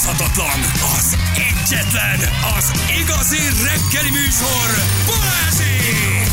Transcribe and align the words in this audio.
utánozhatatlan, 0.00 0.60
az 0.98 1.16
egyetlen, 1.34 2.20
az 2.56 2.72
igazi 3.00 3.38
reggeli 3.64 4.10
műsor, 4.10 4.84
Balázsék! 5.06 6.28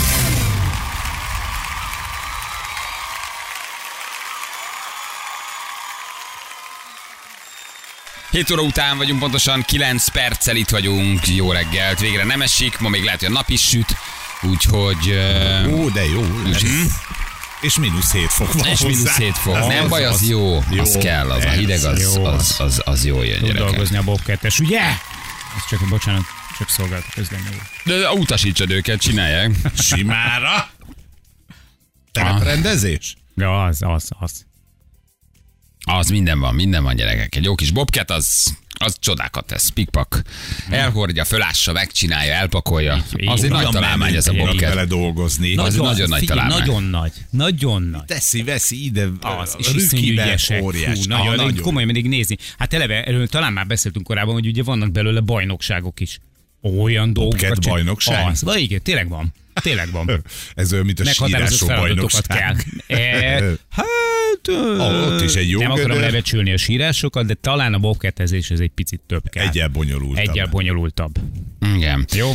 7 8.32 8.52
óra 8.52 8.62
után 8.62 8.98
vagyunk, 8.98 9.20
pontosan 9.20 9.62
9 9.62 10.08
perccel 10.08 10.56
itt 10.56 10.70
vagyunk. 10.70 11.28
Jó 11.28 11.52
reggelt, 11.52 12.00
végre 12.00 12.24
nem 12.24 12.42
esik, 12.42 12.80
ma 12.80 12.90
még 12.90 13.04
lehet, 13.04 13.20
hogy 13.20 13.30
a 13.30 13.34
nap 13.34 13.50
is 13.50 13.62
süt, 13.62 13.96
úgyhogy... 14.42 15.10
Uh, 15.66 15.80
Ó, 15.80 15.90
de 15.90 16.06
jó. 16.06 16.24
Ez, 16.54 16.62
és 17.62 17.78
mínusz 17.78 18.12
7 18.12 18.32
fok 18.32 18.54
van 18.54 18.68
és 18.68 18.82
mínusz 18.82 18.98
hozzá. 18.98 19.16
7 19.16 19.38
fok. 19.38 19.68
Nem 19.68 19.88
baj, 19.88 20.06
az 20.06 20.30
jó, 20.30 20.64
az 20.78 20.98
kell, 21.00 21.32
az 21.32 21.46
a 21.46 21.50
hideg, 21.50 21.84
az, 21.84 22.16
Jó. 22.16 22.26
az, 22.26 22.56
az, 22.60 22.82
az 22.86 23.06
jó 23.06 23.24
jön, 23.24 23.40
Tud 23.40 23.52
dolgozni 23.58 23.98
a 23.98 24.04
Bob 24.04 24.24
2 24.24 24.50
ugye? 24.60 24.82
Ez 25.58 25.68
csak, 25.70 25.90
bocsánat, 25.90 26.24
csak 26.58 26.70
szolgált 26.70 27.06
közlemény. 27.14 27.62
De 27.84 28.12
utasítsad 28.12 28.72
őket, 28.72 29.00
csinálják. 29.00 29.52
Simára. 29.80 30.70
Tereprendezés? 32.12 33.16
Ja, 33.36 33.64
az, 33.64 33.82
az, 33.82 34.10
az. 34.20 34.46
Az 35.90 36.10
minden 36.10 36.40
van, 36.40 36.56
minden 36.56 36.84
van 36.84 36.96
gyerekek. 36.96 37.36
Egy 37.36 37.44
jó 37.44 37.56
kis 37.56 37.72
bobcat, 37.72 38.12
az, 38.12 38.56
az 38.80 38.96
csodákat 39.00 39.46
tesz. 39.46 39.70
Pikpak. 39.70 40.22
Elhordja, 40.70 41.26
fölássa, 41.26 41.72
megcsinálja, 41.72 42.34
elpakolja. 42.34 43.04
Így 43.18 43.30
Az 43.30 43.44
egy 43.44 43.50
nagy 43.50 43.68
találmány 43.70 44.16
ez 44.16 44.28
a 44.28 44.34
bobcat. 44.34 44.60
vele 44.60 44.86
dolgozni. 44.86 45.56
Az 45.56 45.74
egy 45.76 45.82
nagyon 45.82 46.10
nagy 46.10 46.20
figyelj, 46.20 46.40
találmány. 46.40 46.60
Nagyon 46.68 46.84
nagy, 46.84 47.12
nagyon 47.30 47.82
nagy. 47.84 48.06
Teszi, 48.06 48.44
veszi 48.44 48.86
ide, 48.86 49.08
Az, 49.22 49.56
és 49.60 49.68
a 49.68 49.72
iszonyú 49.76 50.02
rükibe, 50.02 50.24
ügyesek. 50.26 50.62
óriás. 50.62 50.98
Fú, 51.00 51.04
nagyon, 51.08 51.28
Ah, 51.28 51.36
nagyon. 51.36 51.62
komolyan 51.62 51.90
mindig 51.92 52.12
nézni. 52.12 52.38
Hát 52.58 52.74
eleve, 52.74 53.04
erről 53.04 53.28
talán 53.28 53.54
már 53.54 53.68
beszéltünk 53.68 54.06
korábban, 54.06 54.34
hogy 54.34 54.48
ugye 54.48 54.64
vannak 54.64 54.92
belőle 54.92 55.20
bajnokságok 55.20 56.00
is. 56.00 56.20
Olyan 56.62 57.14
dolgokat. 57.14 57.40
Bobcat 57.40 57.64
csin- 57.64 57.74
bajnokság? 57.74 58.28
Az, 58.28 58.42
vagy 58.42 58.62
igen, 58.62 58.82
tényleg 58.82 59.10
van. 59.10 59.34
Tényleg 59.62 59.92
van. 59.92 60.24
Ez 60.56 60.74
olyan, 60.74 60.86
mint 60.86 61.00
a 61.00 61.06
sírásó 61.06 61.66
kell. 61.66 61.78
bajnokság. 61.80 62.66
E, 62.88 63.42
hát, 63.70 63.86
Ah, 64.80 65.08
ott 65.08 65.22
is 65.22 65.34
egy 65.34 65.50
jó 65.50 65.60
Nem 65.60 65.72
akarom 65.72 65.90
gödör. 65.90 66.04
lebecsülni 66.04 66.54
a 66.54 66.58
sírásokat, 66.58 67.26
de 67.26 67.34
talán 67.34 67.74
a 67.74 67.78
bobcatezés 67.80 68.50
ez 68.50 68.60
egy 68.60 68.70
picit 68.70 69.02
több 69.08 69.30
kell. 69.30 69.48
Egyel 69.48 69.68
bonyolultabb. 69.68 70.28
Egyel 70.30 70.48
bonyolultabb. 70.48 71.12
Igen. 71.76 72.06
Jó? 72.16 72.30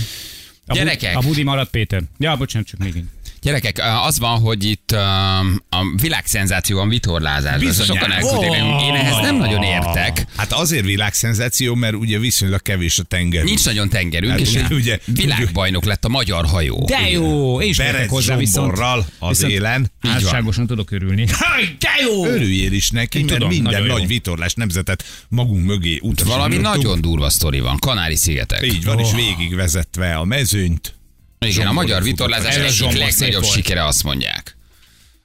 A 0.67 0.75
Gyerekek! 0.75 1.15
Bu- 1.15 1.23
a 1.25 1.27
budi 1.27 1.43
maradt 1.43 1.70
Péter. 1.70 2.03
Ja, 2.19 2.37
bocsánat, 2.37 2.69
csak 2.69 2.81
még. 2.81 3.05
Gyerekek, 3.42 3.82
az 4.06 4.18
van, 4.18 4.38
hogy 4.40 4.64
itt 4.64 4.90
a 4.90 5.82
világszenzáció 6.00 6.76
van 6.76 6.88
vitorlázás. 6.88 7.60
Bizonyára. 7.60 7.94
Sokan 7.94 8.12
elküldték 8.12 8.50
nekünk. 8.50 8.80
Én 8.82 8.94
ehhez 8.94 9.16
nem 9.16 9.36
nagyon 9.36 9.62
értek. 9.62 10.26
Hát 10.36 10.52
azért 10.52 10.84
világszenzáció, 10.84 11.74
mert 11.74 11.94
ugye 11.94 12.18
viszonylag 12.18 12.62
kevés 12.62 12.98
a 12.98 13.02
tenger. 13.02 13.44
Nincs 13.44 13.64
nagyon 13.64 13.88
tengerünk, 13.88 14.30
Hát 14.32 14.40
és 14.40 14.58
ugye- 14.70 14.98
világbajnok 15.06 15.84
lett 15.84 16.04
a 16.04 16.08
magyar 16.08 16.46
hajó. 16.46 16.84
De 16.86 17.10
jó! 17.10 17.60
És 17.60 17.76
Berec 17.76 18.08
hozzá 18.10 18.36
viszont. 18.36 18.78
az 19.18 19.28
viszont 19.28 19.52
élen. 19.52 19.90
Álságosan 20.00 20.66
tudok 20.66 20.90
örülni. 20.90 21.26
Haj, 21.38 21.76
de 21.78 21.88
jó! 22.02 22.26
Örüljél 22.26 22.72
is 22.72 22.90
neki, 22.90 23.18
Én 23.18 23.24
mert 23.24 23.36
tudom, 23.36 23.52
minden 23.52 23.72
nagyon 23.72 23.86
jó. 23.86 23.92
nagy 23.92 24.06
vitorlás 24.06 24.54
nemzetet 24.54 25.04
magunk 25.28 25.64
mögé 25.66 25.98
utasítottunk. 26.02 26.28
Valami 26.36 26.56
nagyon 26.56 27.00
durva 27.00 27.30
sztori 27.30 27.60
van. 27.60 27.76
Kanári-szigetek. 27.78 28.66
Így 28.66 28.84
van, 28.84 28.98
és 28.98 29.08
Oh. 29.08 29.14
végigvezetve 29.16 30.14
a 30.14 30.24
mezőnyt. 30.24 30.94
Igen, 31.42 31.66
a 31.66 31.72
magyar 31.72 32.02
vitorlázás 32.02 32.56
egyik 32.56 32.98
legnagyobb 32.98 33.44
sikere, 33.44 33.86
azt 33.86 34.02
mondják. 34.02 34.56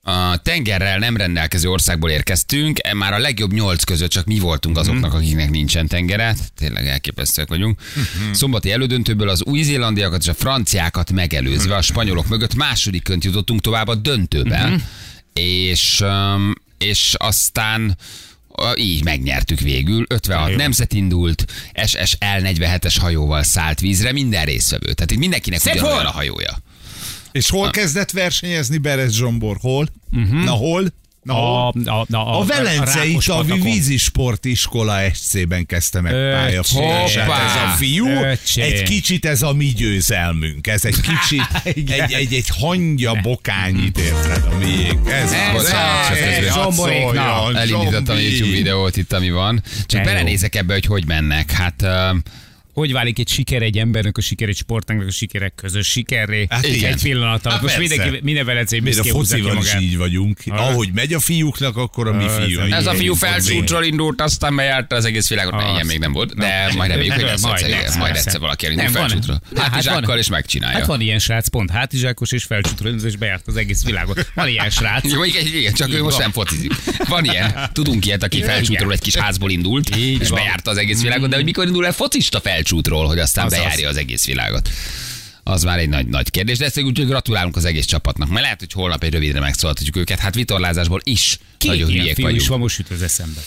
A 0.09 0.37
tengerrel 0.37 0.97
nem 0.97 1.17
rendelkező 1.17 1.69
országból 1.69 2.09
érkeztünk, 2.09 2.79
e 2.83 2.93
már 2.93 3.13
a 3.13 3.17
legjobb 3.17 3.53
nyolc 3.53 3.83
között 3.83 4.09
csak 4.09 4.25
mi 4.25 4.39
voltunk 4.39 4.77
azoknak, 4.77 5.13
akiknek 5.13 5.49
nincsen 5.49 5.87
tengere. 5.87 6.35
Tényleg 6.55 6.87
elképesztőek 6.87 7.47
vagyunk. 7.47 7.79
Szombati 8.31 8.71
elődöntőből 8.71 9.29
az 9.29 9.43
új-zélandiakat 9.43 10.21
és 10.21 10.27
a 10.27 10.33
franciákat 10.33 11.11
megelőzve 11.11 11.75
a 11.75 11.81
spanyolok 11.81 12.27
mögött 12.27 12.55
másodikként 12.55 13.23
jutottunk 13.23 13.61
tovább 13.61 13.87
a 13.87 13.95
döntőbe, 13.95 14.79
és, 15.33 16.01
um, 16.01 16.53
és 16.77 17.15
aztán 17.17 17.97
így 18.75 19.03
megnyertük 19.03 19.59
végül. 19.59 20.05
56 20.09 20.55
nemzet 20.55 20.93
indult, 20.93 21.45
SSL 21.85 22.15
47-es 22.19 22.95
hajóval 22.99 23.43
szállt 23.43 23.79
vízre, 23.79 24.11
minden 24.11 24.45
résztvevő. 24.45 24.93
Tehát 24.93 25.11
itt 25.11 25.17
mindenkinek 25.17 25.59
Szép 25.59 25.73
ugyanolyan 25.73 26.05
a 26.05 26.11
hajója. 26.11 26.57
És 27.31 27.49
hol 27.49 27.69
kezdett 27.69 28.11
versenyezni 28.11 28.77
Berez 28.77 29.13
Zsombor? 29.13 29.57
Hol? 29.61 29.87
Hol? 30.11 30.43
Na 30.43 30.51
hol? 30.51 30.87
A, 31.27 31.67
a, 31.67 32.05
a, 32.11 32.39
A 32.39 32.45
Velencei 32.45 33.07
Rákos 33.07 33.25
Tavi 33.25 33.61
vízisportiskola 33.61 35.13
SC-ben 35.13 35.65
kezdte 35.65 36.01
meg 36.01 36.11
pályafutását 36.11 37.29
ez 37.29 37.55
a 37.55 37.75
fiú. 37.77 38.07
Öcsém. 38.07 38.63
Egy 38.63 38.83
kicsit 38.83 39.25
ez 39.25 39.41
a 39.41 39.53
mi 39.53 39.65
győzelmünk. 39.65 40.67
Ez 40.67 40.85
egy 40.85 40.99
kicsit, 41.01 41.47
egy, 41.75 41.91
egy, 41.91 42.33
egy 42.33 42.47
hangya 42.59 43.19
bokányit 43.21 43.97
érted 43.97 44.43
a 44.51 44.57
miénk. 44.57 45.09
Ez 45.09 45.31
Ez 45.31 45.55
az. 45.55 45.73
az, 46.69 47.55
Elindítottam 47.55 48.15
a. 48.15 48.19
YouTube 48.19 48.51
videót 48.51 48.97
itt, 48.97 49.13
ami 49.13 49.29
van. 49.31 49.63
Csak 49.85 50.03
belenézek 50.03 50.55
ebbe, 50.55 50.73
hogy 50.73 50.85
hogy 50.85 51.05
mennek. 51.05 51.51
Hát 51.51 51.81
uh, 51.81 52.17
Hogy 52.77 52.91
válik 52.91 53.19
egy 53.19 53.27
siker 53.27 53.61
egy 53.61 53.77
embernek, 53.77 54.17
a 54.17 54.21
siker 54.21 54.49
egy 54.49 54.55
sportágnak, 54.55 55.07
a 55.07 55.11
sikerek 55.11 55.53
közös 55.55 55.87
sikerré? 55.87 56.45
Hát 56.49 56.67
igen. 56.67 56.91
egy 56.93 57.01
pillanat 57.01 57.45
alatt. 57.45 57.51
Hát 57.53 57.61
Most 57.61 57.75
persze. 57.77 57.95
mindenki, 57.95 58.19
minden 58.25 58.45
velencei 58.45 58.79
Miért 58.79 58.99
a 58.99 59.03
focival 59.03 59.57
is 59.57 59.75
így 59.79 59.97
vagyunk. 59.97 60.39
Ahogy 60.47 60.89
megy 60.93 61.13
a 61.13 61.19
fiúknak, 61.19 61.77
akkor 61.77 62.07
a 62.07 62.13
mi 62.13 62.23
Ez- 62.23 62.35
fiúink. 62.35 62.71
ez 62.71 62.85
a 62.87 62.93
fiú 62.93 63.13
felcsúcsról 63.13 63.83
indult, 63.83 64.21
aztán 64.21 64.55
bejárta 64.55 64.95
az 64.95 65.05
egész 65.05 65.29
világot. 65.29 65.55
Ne, 65.55 65.71
ilyen 65.71 65.85
még 65.85 65.99
nem 65.99 66.11
volt, 66.11 66.35
de 66.35 66.71
majd 66.75 66.89
reméljük, 66.89 67.13
hogy 67.13 67.23
lesz 67.23 67.41
Majd 67.41 67.63
egyszer, 67.63 67.81
lesz, 67.81 67.95
majd 67.97 68.15
egyszer 68.15 68.39
valaki 68.39 68.65
elindul 68.65 68.87
felcsúcsról. 68.87 69.41
Hát 69.55 69.67
Hátizsákkal 69.67 70.17
és 70.17 70.29
megcsinálja. 70.29 70.77
Hát 70.77 70.87
van 70.87 71.01
ilyen 71.01 71.19
srác, 71.19 71.47
pont 71.47 71.71
hátizsákos 71.71 72.31
és 72.31 72.43
felcsútról 72.43 72.95
és 73.03 73.15
bejárt 73.15 73.47
az 73.47 73.55
egész 73.55 73.83
világot. 73.83 74.31
Van 74.33 74.47
ilyen 74.47 74.69
srác. 74.69 75.11
Jó, 75.11 75.23
igen, 75.23 75.45
igen, 75.45 75.73
csak 75.73 75.93
ő 75.93 76.03
most 76.03 76.17
nem 76.17 76.31
focizik. 76.31 76.71
Van 77.07 77.23
ilyen. 77.25 77.69
Tudunk 77.73 78.05
ilyet, 78.05 78.23
aki 78.23 78.37
Igen. 78.37 78.49
felcsútról 78.49 78.91
egy 78.91 79.01
kis 79.01 79.15
házból 79.15 79.51
indult, 79.51 79.95
és 79.95 80.29
bejárta 80.29 80.71
az 80.71 80.77
egész 80.77 81.01
világot, 81.01 81.29
de 81.29 81.35
hogy 81.35 81.45
mikor 81.45 81.65
indul 81.65 81.85
el 81.85 81.91
focista 81.91 82.39
felcsútról, 82.67 83.07
hogy 83.07 83.19
aztán 83.19 83.45
Azaz. 83.45 83.59
bejárja 83.59 83.89
az 83.89 83.97
egész 83.97 84.25
világot. 84.25 84.69
Az 85.43 85.63
már 85.63 85.79
egy 85.79 85.89
nagy, 85.89 86.07
nagy 86.07 86.29
kérdés, 86.31 86.57
de 86.57 86.65
ezt 86.65 86.79
úgy, 86.81 87.05
gratulálunk 87.05 87.55
az 87.55 87.65
egész 87.65 87.85
csapatnak. 87.85 88.29
Majd 88.29 88.41
lehet, 88.43 88.59
hogy 88.59 88.71
holnap 88.71 89.03
egy 89.03 89.11
rövidre 89.13 89.39
megszólaltatjuk 89.39 89.95
őket. 89.95 90.19
Hát 90.19 90.35
vitorlázásból 90.35 90.99
is 91.03 91.39
Két 91.57 91.69
nagyon 91.71 91.89
is 91.89 92.13
vagyunk. 92.15 92.47
van, 92.47 92.59
most 92.59 92.77
jut 92.77 92.89
az 92.89 93.01
eszembe. 93.01 93.39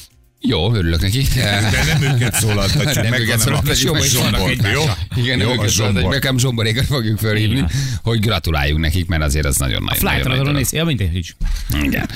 Jó, 0.42 0.74
örülök 0.74 1.00
neki. 1.00 1.22
De 1.34 1.84
nem 2.00 2.14
őket 2.14 2.34
szólaltatjuk 2.40 2.94
Nem 2.94 3.10
meg, 3.10 3.20
őket 3.20 3.42
hanem 3.42 3.60
a 3.68 3.74
szólaltatjuk 3.74 4.60
meg, 4.62 4.72
jó? 4.72 4.82
Igen, 5.16 5.38
Jó, 5.38 5.52
őket 5.52 5.70
Zsombor. 5.70 6.12
nekem 6.12 6.38
zsomborékat 6.38 6.86
fogjuk 6.86 7.18
fölhívni, 7.18 7.64
hogy 8.02 8.20
gratuláljunk 8.20 8.80
nekik, 8.80 9.06
mert 9.06 9.22
azért 9.22 9.46
az 9.46 9.56
nagyon 9.56 9.82
nagy. 9.82 9.96
A 9.96 9.98
Flight 9.98 10.24
Radaron 10.24 10.54
néz, 10.54 10.72
ja 10.72 10.84
mindegy 10.84 11.16
is. 11.16 11.36
Igen. 11.82 12.08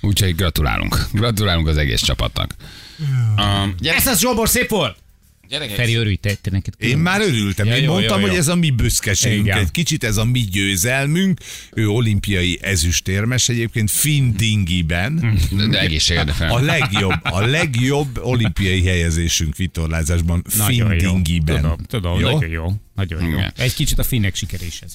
Úgyhogy 0.00 0.34
gratulálunk. 0.34 1.06
Gratulálunk 1.12 1.66
az 1.68 1.76
egész 1.76 2.00
csapatnak. 2.00 2.54
Um, 3.36 3.74
gyere, 3.78 3.96
Ez 3.96 4.06
az 4.06 4.20
Zsombor 4.20 4.48
szép 4.48 4.68
volt! 4.68 4.96
Gyerekek, 5.50 5.76
Feri, 5.76 5.94
örülj, 5.94 6.14
te, 6.14 6.34
te 6.34 6.50
neked. 6.50 6.74
Én 6.78 6.98
már 6.98 7.20
örültem. 7.20 7.66
Ja, 7.66 7.76
Én 7.76 7.82
jó, 7.82 7.92
mondtam, 7.92 8.20
jó, 8.20 8.24
jó. 8.24 8.30
hogy 8.30 8.38
ez 8.40 8.48
a 8.48 8.54
mi 8.54 8.70
büszkeségünk. 8.70 9.44
Igen. 9.46 9.58
Egy 9.58 9.70
kicsit 9.70 10.04
ez 10.04 10.16
a 10.16 10.24
mi 10.24 10.40
győzelmünk. 10.40 11.40
Ő 11.72 11.88
olimpiai 11.88 12.58
ezüstérmes 12.62 13.48
egyébként 13.48 13.90
Findingiben. 13.90 15.38
de 15.70 15.80
egészségedre 15.80 16.32
fel. 16.32 16.50
A 16.50 16.60
legjobb, 16.60 17.20
a 17.22 17.40
legjobb 17.46 18.18
olimpiai 18.22 18.84
helyezésünk 18.84 19.56
vitorlázásban 19.56 20.44
Nagyon 20.56 20.92
jó. 20.92 20.98
Findingiben. 20.98 21.60
Tudom, 21.60 21.76
tudom, 21.86 22.20
Jó? 22.20 22.38
jó. 22.50 22.72
Nagyon 23.00 23.22
jó. 23.30 23.36
Igen. 23.38 23.52
Egy 23.56 23.74
kicsit 23.74 23.98
a 23.98 24.02
finnek 24.02 24.34
sikere 24.34 24.64
is 24.66 24.80
ez. 24.80 24.92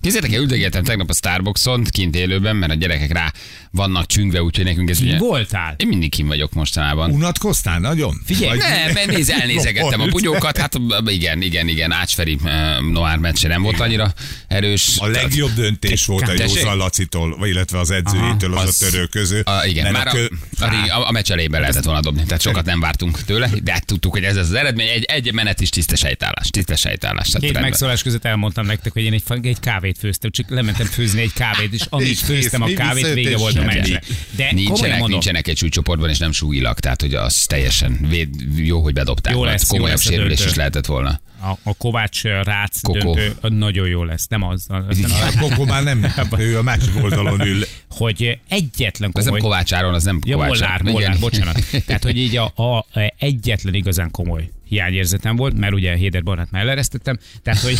Kézzétek 0.00 0.32
el, 0.32 0.40
üldögéltem 0.40 0.84
tegnap 0.84 1.10
a 1.10 1.12
Starbuckson, 1.12 1.84
kint 1.90 2.16
élőben, 2.16 2.56
mert 2.56 2.72
a 2.72 2.74
gyerekek 2.74 3.12
rá 3.12 3.32
vannak 3.70 4.06
csüngve, 4.06 4.42
úgyhogy 4.42 4.64
nekünk 4.64 4.90
ez 4.90 4.98
Ki 4.98 5.04
ugye... 5.04 5.18
voltál? 5.18 5.74
Én 5.78 5.88
mindig 5.88 6.10
kim 6.10 6.26
vagyok 6.26 6.52
mostanában. 6.52 7.10
Unatkoztál 7.10 7.78
nagyon? 7.80 8.20
Figyelj, 8.24 8.58
Nem, 8.58 8.92
mert 8.92 9.06
néz, 9.06 9.30
elnézegettem 9.30 10.00
a 10.00 10.06
bugyókat, 10.16 10.56
hát 10.58 10.78
igen, 11.06 11.42
igen, 11.42 11.68
igen, 11.68 11.92
Ácsferi 11.92 12.38
uh, 12.42 12.50
Noár 12.92 13.18
meccse 13.18 13.48
nem 13.48 13.62
volt 13.62 13.80
annyira 13.80 14.12
erős. 14.48 14.98
A 14.98 15.06
legjobb 15.06 15.54
döntés 15.54 16.06
volt 16.06 16.28
a? 16.28 16.32
Józan 16.38 16.76
Lacitól, 16.76 17.36
vagy 17.38 17.48
illetve 17.48 17.78
az 17.78 17.90
edzőjétől, 17.90 18.54
az, 18.56 18.68
Az- 18.68 18.82
a 18.82 18.90
törő 18.90 19.06
közül. 19.06 19.40
A, 19.40 19.64
igen, 19.66 19.92
már 19.92 20.06
a, 20.06 20.10
kö- 20.10 20.32
a, 20.60 20.64
a, 20.64 21.08
a 21.08 21.10
meccs 21.10 21.30
elejében 21.30 21.60
lehetett 21.60 21.84
volna 21.84 22.00
dobni, 22.00 22.22
tehát 22.24 22.42
sokat 22.42 22.64
nem 22.64 22.80
vártunk 22.80 23.24
tőle, 23.24 23.50
de 23.62 23.72
hát 23.72 23.86
tudtuk, 23.86 24.12
hogy 24.12 24.24
ez 24.24 24.36
az 24.36 24.52
eredmény, 24.52 24.88
egy, 24.88 25.04
egy 25.04 25.32
menet 25.32 25.60
is 25.60 25.68
tisztes 25.68 26.02
helytállás, 26.02 26.50
tisztes 26.50 26.82
helytállás. 26.82 27.28
Két 27.42 27.52
rendben. 27.52 27.70
megszólás 27.70 28.02
között 28.02 28.24
elmondtam 28.24 28.66
nektek, 28.66 28.92
hogy 28.92 29.02
én 29.02 29.12
egy, 29.12 29.22
egy 29.42 29.60
kávét 29.60 29.98
főztem, 29.98 30.30
csak 30.30 30.50
lementem 30.50 30.86
főzni 30.86 31.20
egy 31.20 31.32
kávét, 31.32 31.72
és 31.72 31.82
amíg 31.88 32.16
főztem 32.30 32.62
a 32.62 32.66
kávét, 32.66 33.12
vége 33.12 33.36
volt 33.36 33.56
a 33.56 33.64
meccsnek. 33.64 34.04
De 34.36 34.52
Nincsenek, 34.52 34.90
mondom, 34.90 35.10
nincsenek 35.10 35.48
egy 35.48 35.56
súlycsoportban, 35.56 36.08
és 36.10 36.18
nem 36.18 36.32
súlyilag, 36.32 36.78
tehát 36.78 37.00
hogy 37.00 37.14
az 37.14 37.46
teljesen 37.46 37.98
véd, 38.08 38.28
jó, 38.56 38.82
hogy 38.82 38.92
bedobták. 38.92 39.32
Jó 39.32 39.44
lesz, 39.44 39.62
jó 39.62 39.68
komolyabb 39.68 39.96
lesz 39.96 40.06
a 40.06 40.10
sérülés 40.10 40.36
döntő. 40.36 40.50
is 40.50 40.56
lehetett 40.56 40.86
volna. 40.86 41.20
a, 41.40 41.58
a 41.62 41.74
Kovács 41.74 42.22
Rác 42.22 42.80
Kokó. 42.80 43.14
döntő 43.14 43.48
nagyon 43.48 43.88
jó 43.88 44.04
lesz. 44.04 44.26
Nem 44.26 44.42
az, 44.42 44.66
az 44.88 44.98
nem 44.98 45.10
A 45.10 45.40
Koko 45.40 45.64
már 45.64 45.82
nem, 45.82 46.14
ő 46.38 46.58
a 46.58 46.62
másik 46.62 47.02
oldalon 47.02 47.40
ül. 47.40 47.64
hogy 47.90 48.38
egyetlen 48.48 49.10
Az 49.12 49.24
nem 49.24 49.32
komoly... 49.32 49.40
Kovács 49.40 49.72
Áron, 49.72 49.94
az 49.94 50.04
nem 50.04 50.18
Ja, 50.24 50.36
Kovács 50.36 50.60
Áron. 50.60 51.16
Bocsánat. 51.20 51.64
Tehát, 51.86 52.02
hogy 52.02 52.16
így 52.16 52.36
a, 52.36 52.44
a, 52.44 52.86
egyetlen 53.18 53.74
igazán 53.74 54.10
komoly 54.10 54.50
hiányérzetem 54.72 55.36
volt, 55.36 55.58
mert 55.58 55.72
ugye 55.72 55.94
Héder 55.94 56.22
Barát 56.22 56.50
melleresztettem, 56.50 57.18
tehát, 57.42 57.60
hogy 57.60 57.78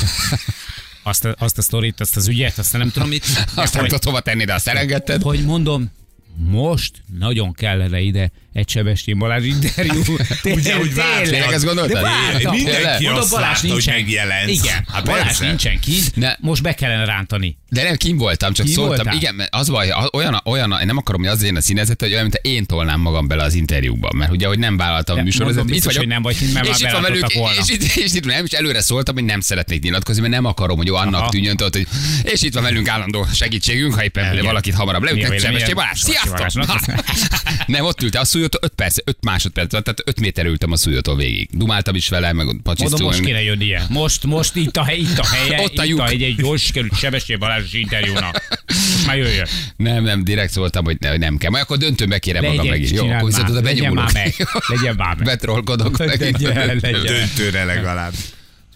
azt 1.13 1.25
a, 1.25 1.35
azt 1.39 1.59
a 1.59 1.63
sztorit, 1.63 2.01
azt 2.01 2.17
az 2.17 2.29
ügyet, 2.29 2.59
azt 2.59 2.73
nem 2.73 2.91
tudom 2.91 3.09
mit. 3.09 3.25
Azt 3.55 3.75
nem 3.75 3.85
tudod 3.85 4.05
hova 4.05 4.21
tenni, 4.21 4.45
de 4.45 4.55
azt 4.55 4.69
elengedted. 4.69 5.23
hogy 5.23 5.45
mondom, 5.45 5.91
most 6.37 7.03
nagyon 7.19 7.53
kellene 7.53 8.01
ide 8.01 8.31
egy 8.53 8.69
Sebestyén 8.69 9.19
Balázs 9.19 9.45
interjú. 9.45 10.03
Ugye, 10.45 10.75
hogy. 10.75 10.93
Tényleg 11.23 11.53
ezt 11.53 11.65
gondoltad? 11.65 12.07
Mindenki 12.51 13.07
azt 13.07 13.31
Balázs 13.31 13.47
látta, 13.47 13.61
hogy 13.61 13.71
nincsen. 13.71 13.95
megjelensz. 13.95 14.51
Igen, 14.51 14.87
Hát 14.93 15.05
Balázs 15.05 15.25
persze. 15.25 15.47
nincsen 15.47 15.79
kint, 15.81 16.17
Ne. 16.17 16.33
most 16.41 16.63
be 16.63 16.75
kellene 16.75 17.05
rántani. 17.05 17.57
De 17.69 17.83
nem, 17.83 17.97
kim 17.97 18.17
voltam, 18.17 18.53
csak 18.53 18.67
Kim 18.67 18.75
szóltam. 18.75 18.95
voltál? 18.97 19.15
Igen, 19.15 19.35
mert 19.35 19.55
az 19.55 19.69
baj, 19.69 19.89
olyan, 20.13 20.41
olyan, 20.45 20.77
én 20.81 20.87
nem 20.87 20.97
akarom, 20.97 21.21
hogy 21.21 21.31
az 21.31 21.41
legyen 21.41 21.57
a 21.57 21.61
színezet, 21.61 22.01
hogy 22.01 22.11
olyan, 22.13 22.23
mint 22.23 22.39
én 22.43 22.67
tolnám 22.67 23.01
magam 23.01 23.27
bele 23.27 23.43
az 23.43 23.55
interjúban, 23.55 24.17
mert 24.17 24.31
ugye, 24.31 24.47
hogy 24.47 24.59
nem 24.59 24.77
vállaltam 24.77 25.19
a 25.19 25.23
műsorvezetőt. 25.23 25.57
mondom, 25.57 25.77
biztos, 25.77 25.97
hogy 25.97 26.07
nem 26.09 26.23
vagy 26.23 26.37
mert 26.53 26.67
és 26.67 26.71
már 26.71 26.81
itt 26.81 26.91
van 26.93 27.03
velük, 27.03 27.33
volna. 27.33 27.61
és 27.61 27.69
itt, 27.69 27.83
és 27.97 28.13
itt 28.13 28.25
nem, 28.25 28.45
és 28.45 28.51
előre 28.51 28.81
szóltam, 28.81 29.15
hogy 29.15 29.25
nem 29.25 29.41
szeretnék 29.41 29.83
nyilatkozni, 29.83 30.21
mert 30.21 30.33
nem 30.35 30.45
akarom, 30.45 30.77
hogy 30.77 30.89
annak 30.89 31.21
Aha. 31.21 31.29
tűnjön, 31.31 31.57
tudod, 31.57 31.75
hogy 31.75 31.87
és 32.23 32.43
itt 32.43 32.55
van 32.55 32.63
velünk 32.63 32.89
állandó 32.89 33.27
segítségünk, 33.35 33.95
ha 33.95 34.05
éppen 34.05 34.43
valakit 34.45 34.75
hamarabb 34.75 35.03
leütnek? 35.03 35.39
Sebessé 35.41 35.73
Balázs, 35.73 36.01
sziasztok! 36.01 36.71
Nem, 37.67 37.85
ott 37.85 38.03
ült, 38.03 38.15
a 38.15 38.25
szújótól 38.43 38.61
5 38.63 38.73
perc, 38.75 38.97
5 39.05 39.17
másodperc, 39.25 39.69
tehát 39.71 40.03
5 40.05 40.21
méter 40.21 40.47
ültem 40.47 40.73
a 40.73 40.77
szújótól 40.77 41.17
végig. 41.17 41.49
Dumáltam 41.53 41.95
is 41.95 42.09
vele, 42.09 42.33
meg 42.33 42.45
Mondom, 42.45 42.63
pacsisztunk. 42.63 43.03
most 43.03 43.21
kéne 43.21 43.43
jönnie. 43.43 43.87
Most, 43.89 44.25
most 44.25 44.57
itt 44.57 44.77
a, 44.77 44.85
hely, 44.85 44.97
itt 44.99 45.19
a 45.19 45.27
helye, 45.27 45.61
Ott 45.63 45.79
a 45.79 45.85
itt 45.85 45.99
a 45.99 46.09
egy, 46.09 46.23
egy 46.23 46.39
jól 46.39 46.57
sikerült 46.57 46.99
Sebestyén 46.99 47.39
Balázs 47.39 47.73
interjúnak. 47.73 48.47
Most 48.67 49.07
már 49.07 49.17
jöjjön. 49.17 49.47
Nem, 49.77 50.05
nem, 50.05 50.25
direkt 50.25 50.53
szóltam, 50.53 50.85
hogy 50.85 50.97
ne- 51.01 51.09
hogy 51.11 51.19
nem 51.19 51.37
kell. 51.37 51.51
Majd 51.51 51.63
akkor 51.63 51.77
döntőbe 51.77 52.19
kérem 52.19 52.43
magam 52.43 52.57
Legyen, 52.57 52.73
meg 52.73 52.83
is. 52.83 52.91
Jó, 52.91 53.09
akkor 53.09 53.29
viszont 53.29 53.49
oda 53.49 53.61
legyen 53.61 53.75
benyomulok. 53.77 54.13
már 54.13 54.25
meg. 54.25 54.49
Legyen 54.67 54.95
már 54.97 55.17
meg. 55.17 55.25
Betrolkodok 55.27 55.99
meg. 55.99 56.21
Legyen, 56.21 56.67
legyen. 56.67 57.03
Döntőre 57.03 57.65
legalább. 57.65 58.13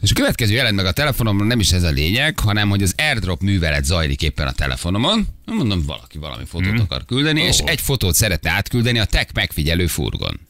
És 0.00 0.10
a 0.10 0.14
következő 0.14 0.54
jelent 0.54 0.76
meg 0.76 0.87
a 0.87 0.93
telefonomon, 0.93 1.46
nem 1.46 1.60
is 1.60 1.72
ez 1.72 1.82
a 1.82 1.90
lényeg, 1.90 2.38
hanem 2.38 2.69
hogy 2.69 2.82
az 2.82 2.94
airdrop 2.96 3.40
művelet 3.43 3.84
zajlik 3.84 4.22
éppen 4.22 4.46
a 4.46 4.52
telefonomon. 4.52 5.26
Mondom, 5.44 5.82
valaki 5.87 6.19
valami 6.19 6.44
fotót 6.44 6.72
Mhm. 6.72 6.81
akar 6.81 7.04
küldeni, 7.04 7.40
és 7.40 7.60
Ó. 7.60 7.66
egy 7.66 7.81
fotót 7.81 8.14
szeretne 8.14 8.50
átküldeni 8.50 8.98
a 8.98 9.04
tech 9.04 9.34
megfigyelő 9.34 9.87
furgon. 9.87 10.40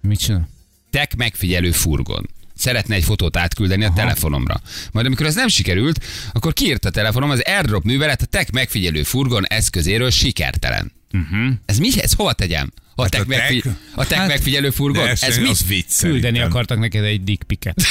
Mit 0.00 0.18
csinál? 0.18 0.48
Tech 0.90 1.16
megfigyelő 1.16 1.70
furgon. 1.70 2.28
Szeretne 2.56 2.94
egy 2.94 3.04
fotót 3.04 3.36
átküldeni 3.36 3.84
a 3.84 3.92
telefonomra. 3.94 4.60
Majd 4.92 5.06
amikor 5.06 5.26
ez 5.26 5.34
nem 5.34 5.48
sikerült, 5.48 6.04
akkor 6.32 6.52
kiírta 6.52 6.88
a 6.88 6.90
telefonom, 6.90 7.30
az 7.30 7.42
airdrop 7.46 7.84
művelet 7.84 8.22
a 8.22 8.26
tech 8.26 8.52
megfigyelő 8.52 9.02
furgon 9.02 9.46
eszközéről 9.46 10.10
sikertelen. 10.10 10.92
Uh-huh. 11.12 11.52
Ez 11.66 11.78
mi? 11.78 12.00
Ez 12.02 12.12
hova 12.12 12.32
tegyem? 12.32 12.72
A 12.98 13.02
Hát 13.02 13.14
a 13.14 13.16
tech- 13.16 13.26
megfigy- 13.28 13.64
a 13.94 14.06
tech 14.06 14.20
Hát- 14.20 14.28
megfigyelő 14.28 14.70
furgon? 14.70 15.06
Ez, 15.06 15.22
ez, 15.22 15.38
mi? 15.38 15.48
az 15.48 15.64
vicc 15.66 16.00
Küldeni 16.00 16.40
akartak 16.40 16.78
neked 16.78 17.04
egy 17.04 17.24
dick 17.24 17.42
picket. 17.42 17.82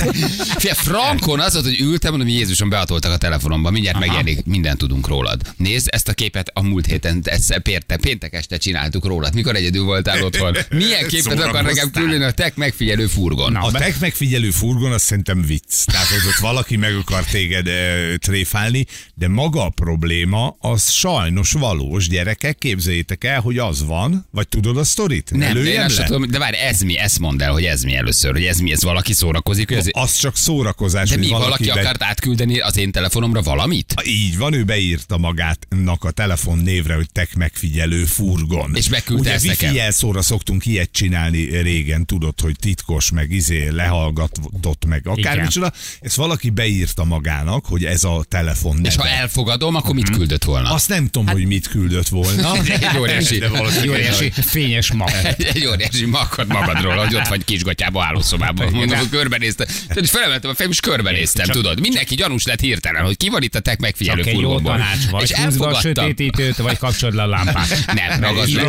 Fia, 0.58 0.74
Frankon 0.74 1.40
az 1.40 1.52
volt, 1.52 1.64
hogy 1.64 1.80
ültem, 1.80 2.10
mondom, 2.10 2.28
Jézusom, 2.28 2.68
behatoltak 2.68 3.12
a 3.12 3.16
telefonomba, 3.16 3.70
mindjárt 3.70 3.96
Aha. 3.96 4.06
megjelenik, 4.06 4.44
mindent 4.46 4.78
tudunk 4.78 5.08
rólad. 5.08 5.40
Nézd, 5.56 5.88
ezt 5.90 6.08
a 6.08 6.12
képet 6.12 6.50
a 6.54 6.62
múlt 6.62 6.86
héten, 6.86 7.20
ezt 7.24 7.58
péntek, 7.58 8.00
péntek 8.00 8.34
este 8.34 8.56
csináltuk 8.56 9.04
rólad. 9.04 9.34
Mikor 9.34 9.56
egyedül 9.56 9.82
voltál 9.84 10.22
otthon? 10.24 10.56
Milyen 10.70 11.08
képet 11.08 11.40
akar 11.40 11.62
nekem 11.62 11.90
küldeni 11.90 12.24
a 12.24 12.30
tech 12.30 12.56
megfigyelő 12.56 13.06
furgon? 13.06 13.52
Na. 13.52 13.60
A 13.60 13.70
tech 13.70 14.00
megfigyelő 14.00 14.50
furgon 14.50 14.92
azt 14.92 15.04
szerintem 15.04 15.42
vicc. 15.46 15.84
Tehát, 15.84 16.06
hogy 16.06 16.26
ott 16.28 16.40
valaki 16.40 16.76
meg 16.76 16.94
akar 16.94 17.24
téged 17.24 17.66
e, 17.66 18.16
tréfálni, 18.16 18.86
de 19.14 19.28
maga 19.28 19.64
a 19.64 19.68
probléma 19.68 20.56
az 20.60 20.90
sajnos 20.90 21.52
valós. 21.52 22.08
Gyerekek, 22.08 22.58
képzeljétek 22.58 23.24
el, 23.24 23.40
hogy 23.40 23.58
az 23.58 23.84
van, 23.84 24.26
vagy 24.30 24.48
tudod 24.52 24.76
a 24.76 24.84
sztorit? 24.84 25.30
Ne 25.30 25.52
Nem, 25.52 25.62
de, 25.62 25.70
én 25.72 25.86
le? 25.88 26.04
tudom, 26.04 26.30
de 26.30 26.38
várj, 26.38 26.56
ez 26.56 26.80
mi? 26.80 26.98
Ezt 26.98 27.18
mondd 27.18 27.42
el, 27.42 27.52
hogy 27.52 27.64
ez 27.64 27.82
mi 27.82 27.94
először, 27.94 28.32
hogy 28.32 28.44
ez 28.44 28.58
mi, 28.58 28.72
ez 28.72 28.82
valaki 28.82 29.12
szórakozik, 29.12 29.68
hogy 29.68 29.76
ez... 29.76 29.86
Az 29.90 30.16
csak 30.16 30.36
szórakozás, 30.36 31.08
De 31.08 31.16
mi, 31.16 31.28
valaki 31.28 31.64
be- 31.64 31.72
akart 31.80 32.02
átküldeni 32.02 32.58
az 32.60 32.76
én 32.76 32.90
telefonomra 32.92 33.42
valamit? 33.42 33.94
Így 34.04 34.38
van, 34.38 34.52
ő 34.52 34.64
beírta 34.64 35.18
magátnak 35.18 36.04
a 36.04 36.10
telefon 36.10 36.58
névre, 36.58 36.94
hogy 36.94 37.06
tech 37.12 37.36
megfigyelő 37.36 38.04
furgon. 38.04 38.72
És 38.74 38.88
beküldte 38.88 39.20
Ugye 39.24 39.32
ezt 39.34 39.46
nekem. 39.46 39.74
jelszóra 39.74 40.22
szoktunk 40.22 40.66
ilyet 40.66 40.88
csinálni 40.92 41.44
régen, 41.60 42.06
tudod, 42.06 42.40
hogy 42.40 42.56
titkos, 42.60 43.10
meg 43.10 43.30
izé 43.30 43.68
lehallgatott, 43.68 44.84
meg 44.86 45.06
akármicsoda. 45.06 45.72
Ezt 46.00 46.16
valaki 46.16 46.50
beírta 46.50 47.04
magának, 47.04 47.66
hogy 47.66 47.84
ez 47.84 48.04
a 48.04 48.24
telefon 48.28 48.76
neve. 48.76 48.88
És 48.88 48.96
ha 48.96 49.08
elfogadom, 49.08 49.74
akkor 49.74 49.94
mit 49.94 50.10
küldött 50.10 50.44
volna? 50.44 50.70
Azt 50.72 50.88
nem 50.88 51.08
tudom, 51.08 51.28
hogy 51.28 51.46
mit 51.46 51.68
küldött 51.68 52.08
volna. 52.08 52.54
Egy 52.66 52.98
óriási, 52.98 54.32
Egy 54.42 54.48
fényes 54.48 54.92
ma. 54.92 55.06
egy 55.54 55.66
óriási 55.66 56.04
makad 56.04 56.46
magadról, 56.48 56.96
hogy 56.96 57.14
ott 57.14 57.26
vagy 57.28 57.44
kisgatyába 57.44 58.04
állószobában. 58.04 58.72
Mondom, 58.72 58.98
hogy 58.98 59.08
körbenéztem. 59.08 59.66
Tehát 59.88 60.08
felemeltem 60.08 60.50
a 60.50 60.54
fejem, 60.54 60.70
és 60.70 60.80
körbenéztem, 60.80 61.44
Csak- 61.46 61.54
tudod. 61.54 61.80
Mindenki 61.80 62.14
gyanús 62.14 62.44
lett 62.44 62.60
hirtelen, 62.60 63.04
hogy 63.04 63.16
ki 63.16 63.28
van 63.28 63.42
itt 63.42 63.54
a 63.54 63.60
tek 63.60 63.78
megfigyelő 63.80 64.18
Csak 64.22 64.28
egy 64.32 64.40
jó 64.40 64.40
furgonból. 64.40 64.72
tanács, 64.72 65.10
vagy 65.10 65.22
És 65.22 65.30
be 65.30 65.36
a 65.36 65.40
elfogadtam. 65.40 65.80
sötétítőt, 65.80 66.56
vagy 66.56 66.78
kapcsolod 66.78 67.14
le 67.14 67.22
a 67.22 67.26
lámpát. 67.26 67.84
Nem, 68.08 68.20
ragazd 68.20 68.54
le, 68.54 68.62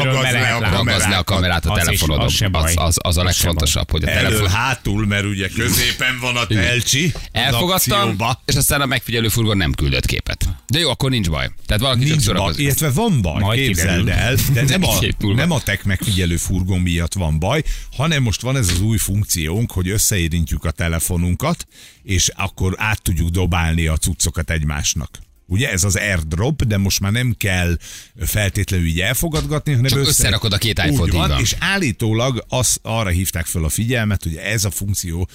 ragazd 0.69 1.09
le 1.09 1.15
a 1.17 1.23
kamerát 1.23 1.65
a 1.65 1.73
telefonodon. 1.73 2.25
az 2.25 2.43
baj. 2.51 2.61
Az, 2.63 2.73
az, 2.77 2.97
az 3.01 3.17
a 3.17 3.23
legfontosabb, 3.23 3.91
hogy 3.91 4.03
a 4.03 4.09
Elől 4.09 4.23
telefon... 4.23 4.49
hátul, 4.49 5.05
mert 5.05 5.23
ugye 5.25 5.47
középen 5.47 6.17
van 6.21 6.35
a 6.35 6.45
telcsi. 6.45 7.13
Elfogadtam, 7.31 8.15
és 8.45 8.55
aztán 8.55 8.81
a 8.81 8.85
megfigyelő 8.85 9.27
furgon 9.27 9.57
nem 9.57 9.73
küldött 9.73 10.05
képet. 10.05 10.45
De 10.67 10.79
jó, 10.79 10.89
akkor 10.89 11.09
nincs 11.09 11.29
baj. 11.29 11.49
Tehát 11.65 11.81
valaki 11.81 11.99
csak 11.99 12.09
Nincs 12.09 12.25
baj, 12.25 12.35
szórakozik. 12.35 12.65
illetve 12.65 12.89
van 12.91 13.21
baj, 13.21 13.39
Majd 13.41 13.59
képzeld 13.59 14.07
el, 14.07 14.35
de 14.53 14.63
nem 14.63 14.83
a, 14.83 14.97
Egy 15.01 15.15
nem 15.35 15.51
a 15.51 15.59
tech 15.63 15.85
megfigyelő 15.85 16.37
furgon 16.37 16.79
miatt 16.79 17.13
van 17.13 17.39
baj, 17.39 17.63
hanem 17.91 18.23
most 18.23 18.41
van 18.41 18.55
ez 18.55 18.69
az 18.69 18.81
új 18.81 18.97
funkciónk, 18.97 19.71
hogy 19.71 19.89
összeérintjük 19.89 20.65
a 20.65 20.71
telefonunkat, 20.71 21.67
és 22.03 22.27
akkor 22.35 22.73
át 22.77 23.01
tudjuk 23.01 23.29
dobálni 23.29 23.87
a 23.87 23.97
cuccokat 23.97 24.49
egymásnak. 24.49 25.19
Ugye 25.45 25.71
ez 25.71 25.83
az 25.83 25.95
airdrop, 25.95 26.63
de 26.63 26.77
most 26.77 26.99
már 26.99 27.11
nem 27.11 27.35
kell 27.37 27.77
feltétlenül 28.17 28.85
így 28.85 28.99
elfogadgatni, 28.99 29.73
hanem 29.73 29.89
Csak 29.89 29.99
összerakod 29.99 30.53
a 30.53 30.57
két 30.57 30.79
iPhone-t, 30.85 31.13
van, 31.13 31.39
és 31.39 31.55
állítólag 31.59 32.45
az, 32.47 32.77
arra 32.81 33.09
hívták 33.09 33.45
fel 33.45 33.63
a 33.63 33.69
figyelmet, 33.69 34.23
hogy 34.23 34.35
ez 34.35 34.65
a 34.65 34.71
funkció, 34.71 35.29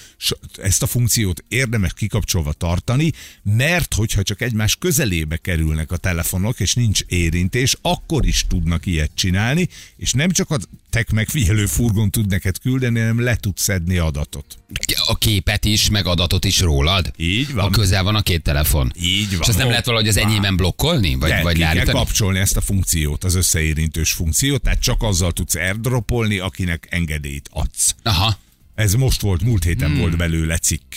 ezt 0.62 0.82
a 0.82 0.87
funkciót 0.87 1.44
érdemes 1.49 1.93
kikapcsolva 1.93 2.52
tartani, 2.52 3.12
mert 3.43 3.94
hogyha 3.94 4.22
csak 4.22 4.40
egymás 4.40 4.76
közelébe 4.76 5.37
kerülnek 5.37 5.93
a 5.93 5.96
telefonok, 5.96 6.60
és 6.60 6.75
nincs 6.75 7.00
érintés, 7.06 7.76
akkor 7.82 8.26
is 8.26 8.44
tudnak 8.49 8.87
ilyet 8.87 9.10
csinálni, 9.14 9.69
és 9.96 10.12
nem 10.12 10.31
csak 10.31 10.50
a 10.50 10.58
tech 10.90 11.12
megfigyelő 11.12 11.67
furgon 11.67 12.11
tud 12.11 12.26
neked 12.26 12.58
küldeni, 12.58 12.99
hanem 12.99 13.20
le 13.20 13.37
tud 13.37 13.56
szedni 13.56 13.96
adatot. 13.96 14.58
A 15.06 15.19
képet 15.19 15.65
is, 15.65 15.91
meg 15.91 16.06
adatot 16.06 16.44
is 16.44 16.60
rólad. 16.60 17.13
Így 17.17 17.53
van. 17.53 17.65
A 17.65 17.70
közel 17.70 18.03
van 18.03 18.15
a 18.15 18.22
két 18.22 18.43
telefon. 18.43 18.93
Így 19.01 19.31
van. 19.31 19.41
És 19.41 19.48
azt 19.48 19.58
nem 19.58 19.69
lehet 19.69 19.84
valahogy 19.84 20.08
az 20.08 20.17
enyémben 20.17 20.56
blokkolni? 20.56 21.15
Vagy, 21.15 21.31
De 21.31 21.43
vagy 21.43 21.55
ki 21.55 21.60
kell 21.60 21.84
kapcsolni 21.84 22.39
ezt 22.39 22.56
a 22.56 22.60
funkciót, 22.60 23.24
az 23.24 23.34
összeérintős 23.34 24.13
funkciót, 24.13 24.63
tehát 24.63 24.81
csak 24.81 25.03
azzal 25.03 25.32
tudsz 25.32 25.55
airdropolni, 25.55 26.39
akinek 26.39 26.86
engedélyt 26.91 27.48
adsz. 27.53 27.94
Aha. 28.03 28.39
Ez 28.74 28.94
most 28.94 29.20
volt, 29.20 29.43
múlt 29.43 29.65
héten 29.65 29.91
hmm. 29.91 29.98
volt 29.98 30.17
belőle 30.17 30.58
cikk. 30.58 30.94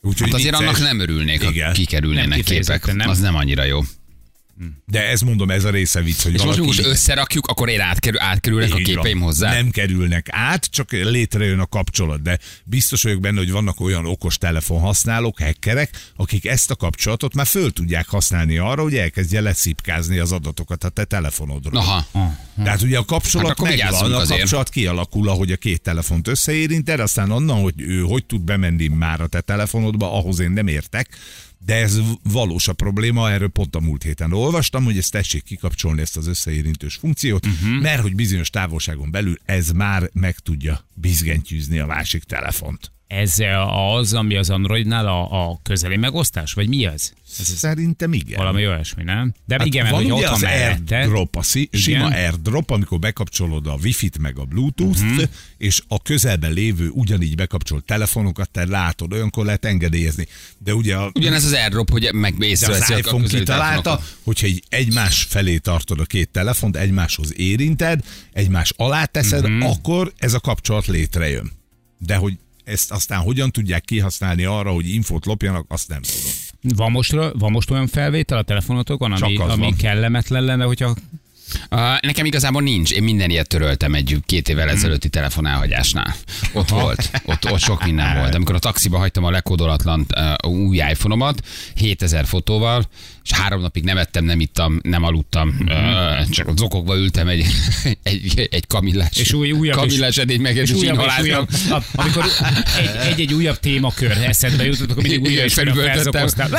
Úgyhogy 0.00 0.30
Hát 0.30 0.38
azért 0.38 0.58
vicces. 0.58 0.76
annak 0.76 0.88
nem 0.88 1.00
örülnék, 1.00 1.42
ha 1.42 1.50
Igen. 1.50 1.72
kikerülnének 1.72 2.28
Nem 2.28 2.40
képek. 2.40 2.94
nem. 2.94 3.08
Az 3.08 3.18
nem 3.18 3.34
annyira 3.34 3.64
jó. 3.64 3.80
De 4.86 5.08
ez 5.08 5.20
mondom, 5.20 5.50
ez 5.50 5.64
a 5.64 5.70
része 5.70 6.00
vicc, 6.00 6.22
hogy 6.22 6.34
És 6.34 6.42
most, 6.42 6.58
valaki... 6.58 6.76
most 6.76 6.88
összerakjuk, 6.88 7.46
akkor 7.46 7.68
én 7.68 7.80
átkerül, 7.80 8.20
átkerülnek 8.20 8.72
a 8.74 8.78
Így 8.78 8.94
van. 8.94 8.94
képeim 8.94 9.20
hozzá? 9.20 9.52
Nem 9.52 9.70
kerülnek 9.70 10.26
át, 10.30 10.64
csak 10.70 10.92
létrejön 10.92 11.58
a 11.58 11.66
kapcsolat. 11.66 12.22
De 12.22 12.38
biztos 12.64 13.02
vagyok 13.02 13.20
benne, 13.20 13.38
hogy 13.38 13.50
vannak 13.50 13.80
olyan 13.80 14.06
okos 14.06 14.38
telefonhasználók, 14.38 15.38
hackerek, 15.38 15.90
akik 16.16 16.46
ezt 16.46 16.70
a 16.70 16.76
kapcsolatot 16.76 17.34
már 17.34 17.46
föl 17.46 17.72
tudják 17.72 18.08
használni 18.08 18.58
arra, 18.58 18.82
hogy 18.82 18.94
elkezdje 18.96 19.40
leszipkázni 19.40 20.18
az 20.18 20.32
adatokat 20.32 20.84
a 20.84 20.88
te 20.88 21.04
telefonodról. 21.04 21.80
Aha. 21.80 22.06
Tehát 22.56 22.82
ugye 22.82 22.98
a 22.98 23.04
kapcsolat 23.04 23.58
Hát 23.58 23.60
megvan, 23.76 24.12
a 24.12 24.16
azért. 24.16 24.38
kapcsolat 24.40 24.68
kialakul, 24.68 25.28
ahogy 25.28 25.52
a 25.52 25.56
két 25.56 25.80
telefont 25.80 26.28
összeérinted, 26.28 27.00
aztán 27.00 27.30
onnan, 27.30 27.60
hogy 27.60 27.74
ő 27.76 28.00
hogy 28.00 28.24
tud 28.26 28.40
bemenni 28.40 28.88
már 28.88 29.20
a 29.20 29.26
te 29.26 29.40
telefonodba, 29.40 30.12
ahhoz 30.18 30.38
én 30.40 30.50
nem 30.50 30.66
értek, 30.66 31.08
de 31.64 31.74
ez 31.74 32.00
valós 32.22 32.68
a 32.68 32.72
probléma, 32.72 33.30
erről 33.30 33.48
pont 33.48 33.76
a 33.76 33.80
múlt 33.80 34.02
héten 34.02 34.32
olvastam, 34.32 34.84
hogy 34.84 34.98
ezt 34.98 35.12
tessék 35.12 35.42
kikapcsolni 35.42 36.00
ezt 36.00 36.16
az 36.16 36.26
összeérintős 36.26 36.94
funkciót, 36.94 37.46
uh-huh. 37.46 37.80
mert 37.80 38.02
hogy 38.02 38.14
bizonyos 38.14 38.50
távolságon 38.50 39.10
belül 39.10 39.38
ez 39.44 39.70
már 39.70 40.10
meg 40.12 40.38
tudja 40.38 40.86
bizgentyűzni 40.94 41.78
a 41.78 41.86
másik 41.86 42.24
telefont. 42.24 42.92
Ez 43.12 43.34
az, 43.96 44.14
ami 44.14 44.34
az 44.36 44.50
Androidnál 44.50 45.06
a, 45.06 45.50
a 45.50 45.60
közeli 45.62 45.96
megosztás? 45.96 46.52
Vagy 46.52 46.68
mi 46.68 46.86
az? 46.86 47.12
Szerintem 47.26 48.12
igen. 48.12 48.36
Valami 48.38 48.66
olyasmi, 48.66 49.02
nem? 49.02 49.32
De 49.46 49.56
Hát 49.58 49.66
igen, 49.66 49.82
mert 49.82 49.94
van 49.94 50.04
hogy 50.04 50.12
ugye 50.12 50.26
ott 50.28 50.34
az 50.34 50.40
mellette. 50.40 50.96
airdrop, 50.96 51.36
a 51.36 51.42
szi- 51.42 51.68
sima 51.72 52.04
airdrop, 52.06 52.70
amikor 52.70 52.98
bekapcsolod 52.98 53.66
a 53.66 53.78
wifi-t 53.82 54.18
meg 54.18 54.38
a 54.38 54.44
bluetooth-t, 54.44 55.02
Mhm. 55.02 55.22
és 55.58 55.82
a 55.88 56.02
közelben 56.02 56.52
lévő 56.52 56.88
ugyanígy 56.88 57.34
bekapcsolt 57.34 57.84
telefonokat 57.84 58.50
te 58.50 58.66
látod, 58.66 59.12
olyankor 59.12 59.44
lehet 59.44 59.64
engedélyezni. 59.64 60.26
De 60.58 60.74
ugye 60.74 60.96
a, 60.96 61.10
Ugyanez 61.14 61.44
az 61.44 61.52
airdrop, 61.52 61.90
hogy 61.90 62.08
meg 62.12 62.34
az 62.52 62.62
a 62.62 62.76
iPhone 62.76 63.22
közeli 63.22 63.38
kitalálta, 63.40 63.82
telefonokat. 63.82 64.16
hogyha 64.22 64.46
egy 64.46 64.62
egymás 64.68 65.22
felé 65.22 65.56
tartod 65.58 66.00
a 66.00 66.04
két 66.04 66.28
telefont, 66.28 66.76
egymáshoz 66.76 67.38
érinted, 67.38 68.00
egymás 68.32 68.72
alá 68.76 69.04
teszed, 69.04 69.48
Mhm. 69.48 69.62
akkor 69.62 70.12
ez 70.16 70.34
a 70.34 70.40
kapcsolat 70.40 70.86
létrejön. 70.86 71.50
De 71.98 72.16
hogy 72.16 72.38
ezt 72.64 72.90
aztán 72.90 73.20
hogyan 73.20 73.50
tudják 73.50 73.84
kihasználni 73.84 74.44
arra, 74.44 74.70
hogy 74.70 74.88
infót 74.88 75.26
lopjanak, 75.26 75.64
azt 75.68 75.88
nem 75.88 76.00
tudom. 76.02 76.76
Van 76.76 76.90
most, 76.90 77.12
van 77.32 77.50
most 77.50 77.70
olyan 77.70 77.86
felvétel 77.86 78.38
a 78.38 78.42
telefonotokon, 78.42 79.12
ami, 79.12 79.36
ami 79.36 79.62
van. 79.62 79.76
kellemetlen 79.76 80.44
lenne, 80.44 80.64
hogyha 80.64 80.94
Uh, 81.70 81.78
nekem 82.00 82.24
igazából 82.24 82.62
nincs. 82.62 82.92
Én 82.92 83.02
minden 83.02 83.30
ilyet 83.30 83.48
töröltem 83.48 83.94
egy 83.94 84.18
két 84.26 84.48
évvel 84.48 84.68
ezelőtti 84.68 85.08
telefon 85.08 85.46
elhagyásnál. 85.46 86.14
Ott 86.52 86.68
volt. 86.68 87.10
Ott, 87.24 87.50
ott 87.50 87.58
sok 87.58 87.84
minden 87.84 88.16
volt. 88.16 88.34
Amikor 88.34 88.54
a 88.54 88.58
taxiba 88.58 88.98
hagytam 88.98 89.24
a 89.24 89.30
lekódolatlan 89.30 90.06
uh, 90.44 90.50
új 90.50 90.76
iPhone-omat, 90.76 91.46
7000 91.74 92.24
fotóval, 92.24 92.88
és 93.24 93.32
három 93.32 93.60
napig 93.60 93.84
nem 93.84 93.96
ettem, 93.98 94.24
nem 94.24 94.40
ittam, 94.40 94.80
nem 94.82 95.02
aludtam, 95.02 95.54
uh, 95.60 96.28
csak 96.30 96.48
a 96.48 96.52
zokogva 96.56 96.96
ültem 96.96 97.28
egy, 97.28 97.46
egy, 98.02 98.48
egy 98.50 98.66
kamillás, 98.66 99.16
És 99.16 99.32
új- 99.32 99.52
újabb 99.52 99.78
kamillás 99.78 100.16
edény 100.16 100.40
meg 100.40 100.56
és 100.56 100.70
és 100.70 100.76
újabb, 100.76 100.82
és 100.82 100.88
inhaláltam. 100.90 101.24
újabb, 101.26 101.48
a- 101.70 102.00
amikor 102.00 102.24
egy- 102.78 103.12
egy-egy 103.12 103.32
újabb 103.34 103.58
témakör 103.60 104.10
eszedbe 104.10 104.64
jutott, 104.64 104.90
akkor 104.90 105.02
mindig 105.02 105.20
újra 105.20 105.40
újra 105.42 105.48
felüvöltöttem. 105.54 106.28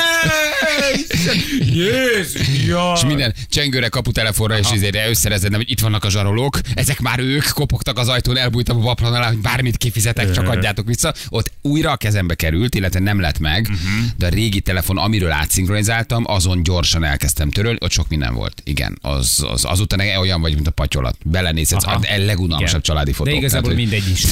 Jézus, 1.60 2.48
jaj. 2.66 2.92
És 2.94 3.04
minden 3.04 3.34
csengőre, 3.48 3.88
kaputelefonra, 3.88 4.58
és 4.58 4.70
ezért 4.70 4.96
összerezednem, 5.08 5.60
hogy 5.60 5.70
itt 5.70 5.80
vannak 5.80 6.04
a 6.04 6.10
zsarolók, 6.10 6.58
ezek 6.74 7.00
már 7.00 7.18
ők, 7.18 7.44
kopogtak 7.48 7.98
az 7.98 8.08
ajtón, 8.08 8.36
elbújtam 8.36 8.76
a 8.76 8.80
paplan 8.80 9.14
alá, 9.14 9.28
hogy 9.28 9.38
bármit 9.38 9.76
kifizetek, 9.76 10.30
csak 10.30 10.48
adjátok 10.48 10.86
vissza. 10.86 11.14
Ott 11.28 11.52
újra 11.62 11.90
a 11.90 11.96
kezembe 11.96 12.34
került, 12.34 12.74
illetve 12.74 13.00
nem 13.00 13.20
lett 13.20 13.38
meg, 13.38 13.68
de 14.16 14.26
a 14.26 14.28
régi 14.28 14.60
telefon, 14.60 14.98
amiről 14.98 15.30
átszinkronizáltam, 15.30 16.24
azon 16.26 16.53
gyorsan 16.62 17.04
elkezdtem 17.04 17.50
törölni, 17.50 17.78
ott 17.80 17.90
sok 17.90 18.08
minden 18.08 18.34
volt. 18.34 18.62
Igen, 18.64 18.98
az, 19.00 19.44
az 19.48 19.64
azután 19.64 20.00
olyan 20.18 20.40
vagy, 20.40 20.54
mint 20.54 20.66
a 20.66 20.70
patyolat. 20.70 21.16
Belenézhetsz, 21.24 21.86
a 21.86 22.00
legunalmasabb 22.16 22.68
Igen. 22.68 22.82
családi 22.82 23.12
fotók. 23.12 23.32
De 23.32 23.38
igazából 23.38 23.74
Tehát, 23.74 23.86
mindegy 23.90 24.10
is. 24.10 24.24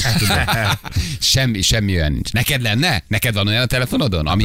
semmi, 1.33 1.63
semmi 1.63 1.95
olyan 1.95 2.13
nincs. 2.13 2.33
Neked 2.33 2.63
lenne? 2.63 3.03
Neked 3.09 3.35
van 3.35 3.47
olyan 3.47 3.63
a 3.63 3.67
telefonodon? 3.67 4.27
Ami, 4.27 4.45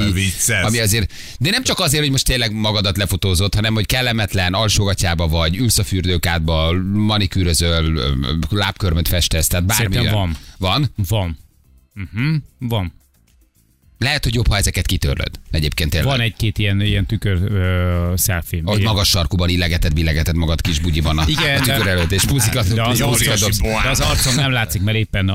ami 0.63 0.79
azért, 0.79 1.13
de 1.39 1.50
nem 1.50 1.63
csak 1.63 1.79
azért, 1.79 2.01
hogy 2.03 2.12
most 2.12 2.25
tényleg 2.25 2.53
magadat 2.53 2.98
lefotózod, 2.98 3.55
hanem 3.55 3.74
hogy 3.74 3.86
kellemetlen, 3.86 4.53
alsógatyába 4.53 5.27
vagy, 5.27 5.57
ülsz 5.57 5.77
a 5.77 5.84
fürdőkádba, 5.84 6.74
manikűrözöl, 6.93 8.00
lábkörmöt 8.50 9.07
festesz, 9.07 9.48
tehát 9.48 9.65
bármi 9.65 10.07
van. 10.10 10.38
Van? 10.57 10.93
Van. 11.07 11.38
Uh-huh. 11.96 12.36
Van. 12.60 12.93
Lehet, 13.99 14.23
hogy 14.23 14.35
jobb, 14.35 14.47
ha 14.47 14.57
ezeket 14.57 14.85
kitörlöd. 14.85 15.29
Egyébként 15.51 15.89
tényleg. 15.89 16.09
Van 16.09 16.19
egy-két 16.19 16.57
ilyen, 16.57 16.81
ilyen 16.81 17.05
tükör 17.05 17.37
selfie. 18.17 18.61
Hogy 18.65 18.79
Igen. 18.79 18.87
magas 18.91 19.09
sarkuban 19.09 19.49
illegeted, 19.49 19.93
billegeted 19.93 20.35
magad 20.35 20.61
kis 20.61 20.79
bugyiban 20.79 21.17
a, 21.17 21.23
Igen, 21.27 21.57
a 21.57 21.63
tükör 21.63 21.87
előtt, 21.87 22.11
és 22.11 22.23
puszikat, 22.23 22.73
de 22.73 22.83
az, 22.83 22.97
dobsz. 22.99 23.59
de 23.83 23.89
az 23.89 23.99
arcom 23.99 24.35
nem 24.35 24.51
látszik, 24.51 24.81
mert 24.81 24.97
éppen 24.97 25.31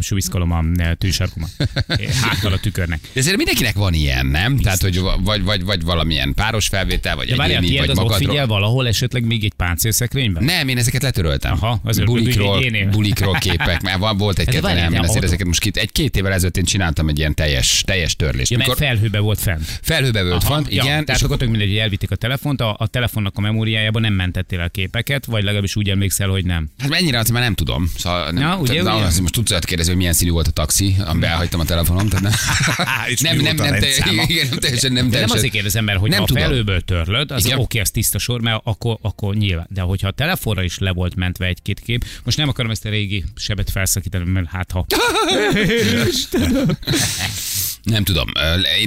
suviszkolom 0.00 0.50
a 0.52 0.64
tűsarkomat. 0.98 1.50
Háttal 2.22 2.52
a 2.52 2.58
tükörnek. 2.58 3.00
De 3.12 3.20
ezért 3.20 3.36
mindenkinek 3.36 3.74
van 3.74 3.94
ilyen, 3.94 4.26
nem? 4.26 4.58
Tehát, 4.58 4.80
hogy 4.82 5.00
vagy, 5.22 5.42
vagy, 5.42 5.64
vagy 5.64 5.82
valamilyen 5.82 6.34
páros 6.34 6.66
felvétel, 6.68 7.16
vagy 7.16 7.28
De 7.28 7.36
várjál, 7.36 7.62
egyéni, 7.62 7.78
vagy 7.78 7.90
az 7.90 7.98
ott 7.98 8.02
magadról. 8.04 8.28
figyel 8.30 8.46
valahol 8.46 8.86
esetleg 8.88 9.24
még 9.24 9.44
egy 9.44 9.52
páncélszekrényben? 9.56 10.44
Nem, 10.44 10.68
én 10.68 10.78
ezeket 10.78 11.02
letöröltem. 11.02 11.52
Aha, 11.52 11.80
azért 11.84 12.06
bulikról, 12.06 12.62
bulikról 12.90 13.34
képek, 13.38 13.82
mert 13.82 13.98
van, 13.98 14.16
volt 14.16 14.38
egy-kettő, 14.38 14.60
várjál, 14.60 14.82
nem, 14.90 15.00
de 15.00 15.08
én 15.08 15.16
ott- 15.16 15.24
ezeket 15.24 15.46
most 15.46 15.60
két, 15.60 15.76
egy-két 15.76 16.16
évvel 16.16 16.32
ezelőtt 16.32 16.56
én 16.56 16.64
csináltam 16.64 17.08
egy 17.08 17.18
ilyen 17.18 17.34
teljes, 17.34 17.71
teljes 17.80 18.16
törlést. 18.16 18.50
Ja, 18.50 18.56
mert 18.56 18.68
Mikor 18.68 18.86
felhőbe 18.86 19.18
volt 19.18 19.40
fent. 19.40 19.80
felhőbe 19.82 20.22
volt 20.22 20.42
Aha, 20.42 20.54
van, 20.54 20.66
ja, 20.70 20.82
igen, 20.82 21.04
Tehát 21.04 21.22
akkor 21.22 21.36
tök 21.36 21.48
mindegy, 21.48 21.68
hogy 21.68 21.76
elvitték 21.76 22.10
a 22.10 22.16
telefont, 22.16 22.60
a, 22.60 22.76
a 22.78 22.86
telefonnak 22.86 23.36
a 23.36 23.40
memóriájában 23.40 24.02
nem 24.02 24.12
mentettél 24.12 24.60
el 24.60 24.70
képeket, 24.70 25.24
vagy 25.24 25.42
legalábbis 25.42 25.76
úgy 25.76 25.90
emlékszel, 25.90 26.28
hogy 26.28 26.44
nem. 26.44 26.70
Hát 26.78 26.88
mennyire 26.88 27.18
az 27.18 27.28
már 27.28 27.42
nem 27.42 27.54
tudom. 27.54 27.90
Szóval 27.96 28.30
nem, 28.30 28.42
Na, 28.42 28.56
ugye, 28.56 28.82
tehát, 28.82 28.98
ugye? 28.98 29.06
azt 29.06 29.20
most 29.20 29.34
tudsz 29.34 29.50
olyat 29.50 29.64
kérdezni, 29.64 29.90
hogy 29.92 30.00
milyen 30.00 30.14
színű 30.16 30.30
volt 30.30 30.46
a 30.46 30.50
taxi, 30.50 30.96
amiben 31.04 31.30
elhagytam 31.30 31.60
a 31.60 31.64
telefonom. 31.64 32.08
Tehát 32.08 32.22
nem, 32.22 32.32
nem, 33.20 33.36
nem, 33.36 33.56
nem, 33.56 33.80
te, 33.80 33.86
igen, 34.26 34.46
nem 34.50 34.58
teljesen, 34.58 34.92
nem 34.92 34.94
De 34.94 35.00
nem 35.00 35.10
teljesen. 35.10 35.36
azért 35.36 35.52
kérdezem, 35.52 35.84
mert 35.84 35.98
hogy 35.98 36.10
Nem 36.10 36.20
ha 36.20 36.26
tudom. 36.26 36.42
felőből 36.42 36.80
törlöd, 36.80 37.30
az 37.30 37.44
Igen. 37.44 37.58
oké, 37.58 37.80
az 37.80 37.90
tiszta 37.90 38.18
sor, 38.18 38.40
mert 38.40 38.60
akkor, 38.64 38.98
akkor 39.02 39.34
nyilván. 39.34 39.66
De 39.70 39.80
hogyha 39.80 40.08
a 40.08 40.10
telefonra 40.10 40.62
is 40.62 40.78
le 40.78 40.92
volt 40.92 41.14
mentve 41.14 41.46
egy-két 41.46 41.80
kép, 41.80 42.04
most 42.24 42.36
nem 42.36 42.48
akarom 42.48 42.70
ezt 42.70 42.84
a 42.84 42.88
régi 42.88 43.24
sebet 43.36 43.70
felszakítani, 43.70 44.30
mert 44.30 44.46
hát 44.48 44.70
ha. 44.70 44.86
Nem 47.82 48.04
tudom. 48.04 48.28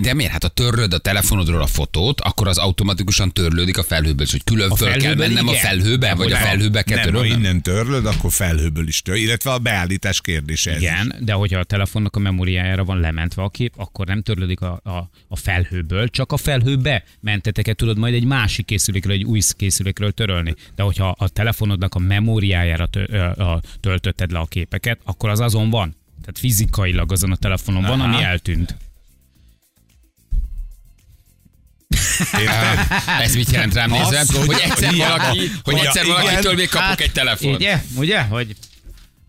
De 0.02 0.14
miért? 0.14 0.32
Hát 0.32 0.42
ha 0.44 0.48
törlöd 0.50 0.94
a 0.94 0.98
telefonodról 0.98 1.62
a 1.62 1.68
fotót, 1.68 2.22
akkor 2.22 2.48
az 2.48 2.58
automatikusan 2.58 3.32
törlődik 3.32 3.78
a 3.78 3.84
felhőből, 3.84 4.26
és 4.26 4.32
hogy 4.32 4.44
külön 4.44 4.72
A 4.72 4.76
föl 4.76 4.98
kell 4.98 5.16
mennem 5.16 5.48
a 5.48 5.52
igen. 5.52 5.64
felhőbe, 5.64 6.14
vagy 6.14 6.32
a 6.32 6.36
Nem. 6.36 6.44
felhőbe 6.44 6.82
kell 6.84 6.98
Nem, 6.98 7.06
ha 7.06 7.12
törölnem? 7.12 7.40
innen 7.40 7.62
törlöd, 7.62 8.06
akkor 8.06 8.32
felhőből 8.32 8.88
is 8.88 9.02
tör, 9.02 9.16
illetve 9.16 9.52
a 9.52 9.58
beállítás 9.60 10.22
kérdése 10.22 10.72
ez 10.72 10.78
is. 10.78 10.84
Igen, 10.84 11.16
de 11.20 11.34
hogyha 11.34 11.60
a 11.60 11.64
telefonnak 11.64 12.16
a 12.16 12.20
memóriájára 12.20 12.84
van 12.84 13.00
lementve 13.00 13.42
a 13.42 13.50
kép, 13.50 13.74
akkor 13.78 14.06
nem 14.08 14.22
törlődik 14.22 14.62
a, 14.62 14.80
a, 14.84 15.10
a 15.28 15.36
felhőből, 15.36 16.10
csak 16.10 16.32
a 16.32 16.38
felhőbe 16.38 17.04
menteteket 17.20 17.76
tudod 17.76 17.98
majd 17.98 18.14
egy 18.14 18.26
másik 18.26 18.66
készülékről, 18.66 19.14
egy 19.14 19.24
új 19.24 19.40
készülékről 19.58 20.12
törölni. 20.12 20.56
De 20.76 20.84
hogyha 20.84 21.16
a 21.18 21.30
telefonodnak 21.30 21.96
a 21.96 22.00
memóriájára 22.00 22.86
tö, 22.86 23.04
ö, 23.08 23.18
a, 23.20 23.62
töltötted 23.80 24.32
le 24.32 24.40
a 24.40 24.46
képeket, 24.46 25.00
akkor 25.04 25.30
az 25.30 25.40
azon 25.40 25.70
van. 25.70 25.96
Tehát 26.22 26.40
fizikailag 26.40 27.12
azon 27.12 27.32
a 27.32 27.36
telefonon 27.36 27.82
van, 27.82 28.00
Aha. 28.00 28.14
ami 28.14 28.24
eltűnt. 28.24 28.76
Ez 33.22 33.36
mit 33.36 33.52
jelent 33.52 33.74
rám 33.74 33.90
nézve? 33.90 34.24
hogy- 34.46 34.60
egyszer 34.60 34.92
hiába- 34.94 35.22
valaki, 35.22 35.52
hogy 35.64 35.74
hogy 35.74 35.86
egyszer 35.86 36.04
igen, 36.06 36.16
valakitől 36.22 36.54
még 36.54 36.70
kapok 36.70 37.02
egy 37.02 37.12
telefont. 37.12 37.56
Ugye? 37.56 37.82
Ugye? 37.96 38.22
Hogy 38.22 38.56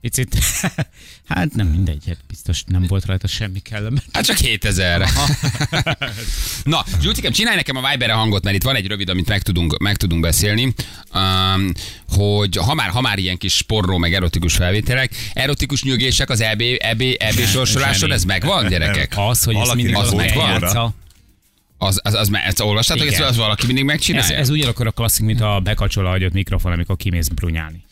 picit... 0.01 0.39
hát 1.29 1.55
nem 1.55 1.67
mindegy, 1.67 2.03
hát 2.07 2.19
biztos 2.29 2.63
nem 2.67 2.85
volt 2.89 3.05
rajta 3.05 3.27
semmi 3.27 3.59
kellemet. 3.59 4.03
Hát 4.13 4.25
csak 4.25 4.37
7000. 4.37 5.09
Na, 6.65 6.85
Zsulcikám, 7.03 7.33
csinálj 7.33 7.57
nekem 7.57 7.77
a 7.77 7.91
Viberre 7.91 8.13
hangot, 8.13 8.45
mert 8.45 8.57
itt 8.57 8.63
van 8.63 8.77
egy 8.77 8.87
rövid, 8.87 9.09
amit 9.09 9.29
meg 9.29 9.43
tudunk, 9.43 9.79
meg 9.79 9.97
tudunk 9.97 10.21
beszélni, 10.21 10.75
um, 11.15 11.73
hogy 12.09 12.57
ha 12.57 12.75
már, 12.75 12.89
ha 12.89 13.01
már 13.01 13.19
ilyen 13.19 13.37
kis 13.37 13.63
porró, 13.63 13.97
meg 13.99 14.15
erotikus 14.15 14.55
felvételek, 14.55 15.11
erotikus 15.33 15.83
nyögések 15.83 16.31
az 16.31 16.41
EB, 16.41 16.63
EB, 16.79 17.03
EB 17.19 17.39
sorsoláson, 17.41 18.13
ez 18.13 18.25
megvan, 18.25 18.69
gyerekek? 18.69 19.13
Az, 19.17 19.43
hogy 19.45 19.55
ezt 19.55 19.65
Valakinek 19.67 19.95
mindig 19.95 19.95
az 19.97 20.13
megjátsza. 20.13 20.95
Az, 21.79 22.01
az, 22.03 22.15
az, 22.15 22.29
az, 22.33 22.39
az 22.47 22.61
olvastátok, 22.61 23.07
ezt 23.07 23.17
Igen. 23.17 23.29
az 23.29 23.37
valaki 23.37 23.67
mindig 23.67 23.85
Ez, 23.85 23.91
megcsinálja? 23.91 24.37
ez 24.37 24.49
ugyanakkor 24.51 24.87
a 24.87 24.91
klasszik, 24.91 25.25
mint 25.25 25.41
a 25.41 25.61
bekacsol 25.63 26.07
a 26.07 26.09
hagyott 26.09 26.33
mikrofon, 26.33 26.73
amikor 26.73 26.97
kimész 26.97 27.29
brunyálni. 27.29 27.85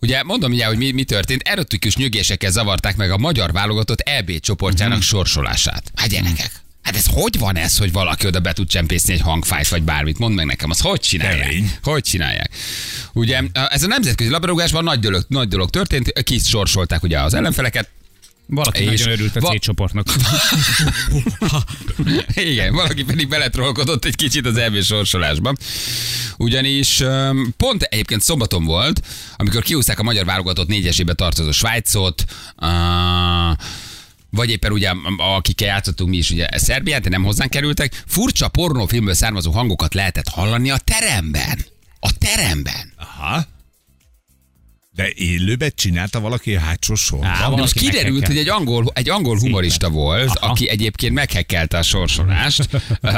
Ugye 0.00 0.22
mondom 0.22 0.52
ugye, 0.52 0.66
hogy 0.66 0.76
mi, 0.76 0.90
mi 0.90 1.04
történt. 1.04 1.42
Erotikus 1.44 1.96
nyögésekkel 1.96 2.50
zavarták 2.50 2.96
meg 2.96 3.10
a 3.10 3.18
magyar 3.18 3.52
válogatott 3.52 4.00
EB 4.00 4.40
csoportjának 4.40 4.96
Mhm. 4.96 5.06
sorsolását. 5.06 5.92
Hát 5.94 6.08
gyerekek, 6.08 6.50
hát 6.82 6.96
ez 6.96 7.06
hogy 7.10 7.38
van 7.38 7.56
ez, 7.56 7.78
hogy 7.78 7.92
valaki 7.92 8.26
oda 8.26 8.40
be 8.40 8.52
tud 8.52 8.68
csempészni 8.68 9.12
egy 9.12 9.20
hangfájt, 9.20 9.68
vagy 9.68 9.82
bármit? 9.82 10.18
Mondd 10.18 10.34
meg 10.34 10.46
nekem, 10.46 10.70
az 10.70 10.80
hogy 10.80 11.00
csinálják? 11.00 11.48
Kemény. 11.48 11.70
Hogy 11.82 12.02
csinálják? 12.02 12.50
Ugye 13.12 13.40
ez 13.68 13.82
a 13.82 13.86
nemzetközi 13.86 14.30
labdarúgásban 14.30 14.84
nagy 14.84 14.98
dolog, 14.98 15.24
nagy 15.28 15.48
dolog 15.48 15.70
történt, 15.70 16.12
kis 16.22 16.42
sorsolták 16.48 17.02
ugye 17.02 17.20
az 17.20 17.34
ellenfeleket, 17.34 17.88
Valaki 18.46 18.82
És 18.82 18.88
nagyon 19.00 19.12
örült 19.18 19.36
a 19.36 19.40
va- 19.40 19.56
C 19.56 19.60
csoportnak. 19.60 20.06
Igen, 22.34 22.72
valaki 22.74 23.04
pedig 23.04 23.28
beletrolkodott 23.28 24.04
egy 24.04 24.16
kicsit 24.16 24.46
az 24.46 24.56
EB 24.56 24.82
sorsolásba. 24.82 25.54
Ugyanis 26.36 27.02
pont 27.56 27.82
egyébként 27.82 28.20
szombaton 28.20 28.64
volt, 28.64 29.00
amikor 29.36 29.62
kiúzták 29.62 29.98
a 29.98 30.02
magyar 30.02 30.24
válogatott 30.24 30.68
négyesébe 30.68 31.12
tartozó 31.14 31.50
Svájcot, 31.50 32.24
uh, 32.56 32.68
vagy 34.30 34.50
éppen 34.50 34.72
ugye, 34.72 34.92
akikkel 35.16 35.68
játszottunk 35.68 36.10
mi 36.10 36.16
is, 36.16 36.30
ugye 36.30 36.46
Szerbiát, 36.56 37.08
nem 37.08 37.22
hozzánk 37.22 37.50
kerültek, 37.50 38.02
furcsa 38.06 38.48
pornófilmből 38.48 39.14
származó 39.14 39.50
hangokat 39.50 39.94
lehetett 39.94 40.28
hallani 40.28 40.70
a 40.70 40.78
teremben. 40.78 41.64
A 42.00 42.18
teremben. 42.18 42.92
Aha. 42.96 43.46
De 44.94 45.10
élőben 45.14 45.72
csinálta 45.74 46.20
valaki 46.20 46.54
a 46.54 46.60
hátsó 46.60 46.94
sorban? 46.94 47.28
Á, 47.28 47.48
De 47.48 47.56
most 47.56 47.72
kiderült, 47.72 48.02
meghekkel. 48.20 48.28
hogy 48.28 48.38
egy 48.38 48.48
angol, 48.48 48.90
egy 48.94 49.08
angol 49.10 49.38
humorista 49.38 49.90
volt, 49.90 50.28
Aha. 50.38 50.50
aki 50.50 50.68
egyébként 50.68 51.14
meghekkelte 51.14 51.78
a 51.78 51.82
sorsolást. 51.82 52.68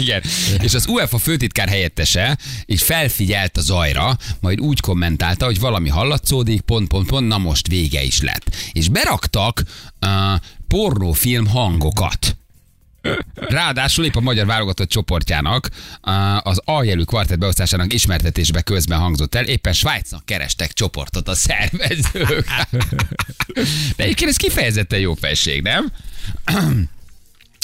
Igen. 0.00 0.22
És 0.62 0.74
az 0.74 0.86
UEFA 0.86 1.18
főtitkár 1.18 1.68
helyettese 1.68 2.38
így 2.66 2.82
felfigyelt 2.82 3.56
a 3.56 3.60
zajra, 3.60 4.16
majd 4.40 4.60
úgy 4.60 4.80
kommentálta, 4.80 5.44
hogy 5.44 5.60
valami 5.60 5.88
hallatszódik, 5.88 6.60
pont, 6.60 6.88
pont, 6.88 7.06
pont, 7.06 7.28
na 7.28 7.38
most 7.38 7.66
vége 7.66 8.02
is 8.02 8.20
lett. 8.20 8.56
És 8.72 8.88
beraktak 8.88 9.62
uh, 10.00 10.10
pornófilm 10.68 11.46
hangokat. 11.46 12.29
Ráadásul 13.34 14.04
épp 14.04 14.14
a 14.14 14.20
magyar 14.20 14.46
válogatott 14.46 14.88
csoportjának 14.88 15.68
az 16.40 16.60
A-jelű 16.64 17.02
kvartett 17.02 17.38
beosztásának 17.38 17.92
ismertetésbe 17.92 18.62
közben 18.62 18.98
hangzott 18.98 19.34
el, 19.34 19.44
éppen 19.44 19.72
Svájcnak 19.72 20.24
kerestek 20.24 20.72
csoportot 20.72 21.28
a 21.28 21.34
szervezők. 21.34 22.46
De 23.96 24.02
egyébként 24.02 24.30
ez 24.30 24.36
kifejezetten 24.36 24.98
jó 24.98 25.14
felség, 25.14 25.62
nem? 25.62 25.92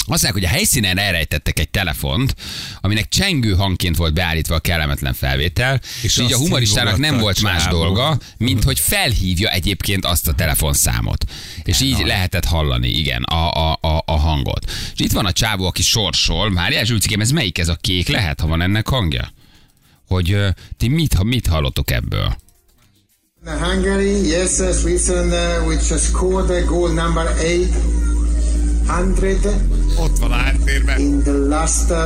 Azt 0.09 0.23
mondják, 0.23 0.33
hogy 0.33 0.43
a 0.43 0.57
helyszínen 0.57 0.97
elrejtettek 0.97 1.59
egy 1.59 1.69
telefont, 1.69 2.35
aminek 2.81 3.07
csengő 3.07 3.53
hangként 3.53 3.95
volt 3.95 4.13
beállítva 4.13 4.55
a 4.55 4.59
kellemetlen 4.59 5.13
felvétel, 5.13 5.79
és, 5.83 6.03
És 6.03 6.17
így 6.17 6.33
a 6.33 6.37
humoristának 6.37 6.97
nem 6.97 7.17
volt 7.17 7.41
más 7.41 7.63
csávó. 7.63 7.77
dolga, 7.77 8.17
mint 8.37 8.63
hogy 8.63 8.79
felhívja 8.79 9.49
egyébként 9.49 10.05
azt 10.05 10.27
a 10.27 10.33
telefonszámot. 10.33 11.25
És 11.63 11.81
így 11.81 12.05
lehetett 12.05 12.45
hallani, 12.45 12.89
igen, 12.89 13.23
a, 13.23 13.51
a, 13.51 13.77
a, 13.81 14.03
a 14.05 14.17
hangot. 14.17 14.71
És 14.93 14.99
itt 14.99 15.11
van 15.11 15.25
a 15.25 15.31
csávó, 15.31 15.65
aki 15.65 15.81
sorsol. 15.81 16.49
Mária 16.49 16.83
Zsülcikém, 16.83 17.21
ez 17.21 17.31
melyik 17.31 17.57
ez 17.57 17.67
a 17.67 17.75
kék? 17.75 18.07
Lehet, 18.07 18.39
ha 18.39 18.47
van 18.47 18.61
ennek 18.61 18.87
hangja? 18.87 19.31
Hogy 20.07 20.37
ti 20.77 20.87
mit, 20.87 21.23
mit 21.23 21.47
hallotok 21.47 21.91
ebből? 21.91 22.37
Hungary, 23.45 24.27
yes, 24.27 24.51
Switzerland, 24.81 25.31
uh, 25.31 25.67
which 25.67 25.89
has 25.89 26.01
scored 26.01 26.47
the 26.47 26.61
goal 26.61 26.93
number 26.93 27.25
800 27.39 28.16
Ott 29.99 30.17
van 30.17 30.31
a 30.31 30.35
háttérben. 30.35 30.99
in 30.99 31.21
the 31.23 31.31
last 31.31 31.89
uh, 31.89 31.97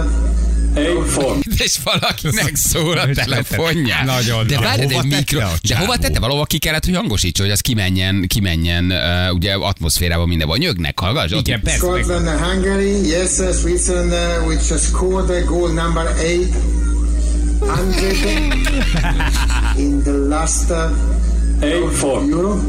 És 1.57 1.77
valakinek 1.83 2.55
szól 2.55 2.97
a 2.97 3.07
telefonja. 3.23 3.95
Nagyon. 4.05 4.47
De 4.47 4.59
várj, 4.59 4.85
de, 4.85 5.03
mikro, 5.03 5.39
a 5.39 5.51
de 5.67 5.77
hova 5.77 5.97
tette? 5.97 6.19
Valahol 6.19 6.45
ki 6.45 6.57
kellett, 6.57 6.85
hogy 6.85 6.95
hangosítsa, 6.95 7.43
hogy 7.43 7.51
az 7.51 7.59
kimenjen, 7.59 8.25
kimenjen 8.27 8.91
uh, 8.91 9.33
ugye 9.33 9.53
atmoszférában 9.53 10.27
mindenhol. 10.27 10.57
Nyögnek, 10.57 10.99
hallgass? 10.99 11.31
Ott- 11.31 11.47
Igen, 11.47 11.61
persze. 11.61 11.77
Scotland, 11.77 12.27
uh, 12.27 12.33
Hungary, 12.41 13.07
yes, 13.07 13.29
Switzerland, 13.59 14.11
uh, 14.11 14.47
which 14.47 14.69
has 14.69 14.81
scored 14.81 15.25
the 15.29 15.39
goal 15.39 15.71
number 15.71 16.15
800 17.61 18.23
in 19.85 20.01
the 20.03 20.11
last 20.11 20.69
uh, 20.69 20.89
Euro. 21.61 22.59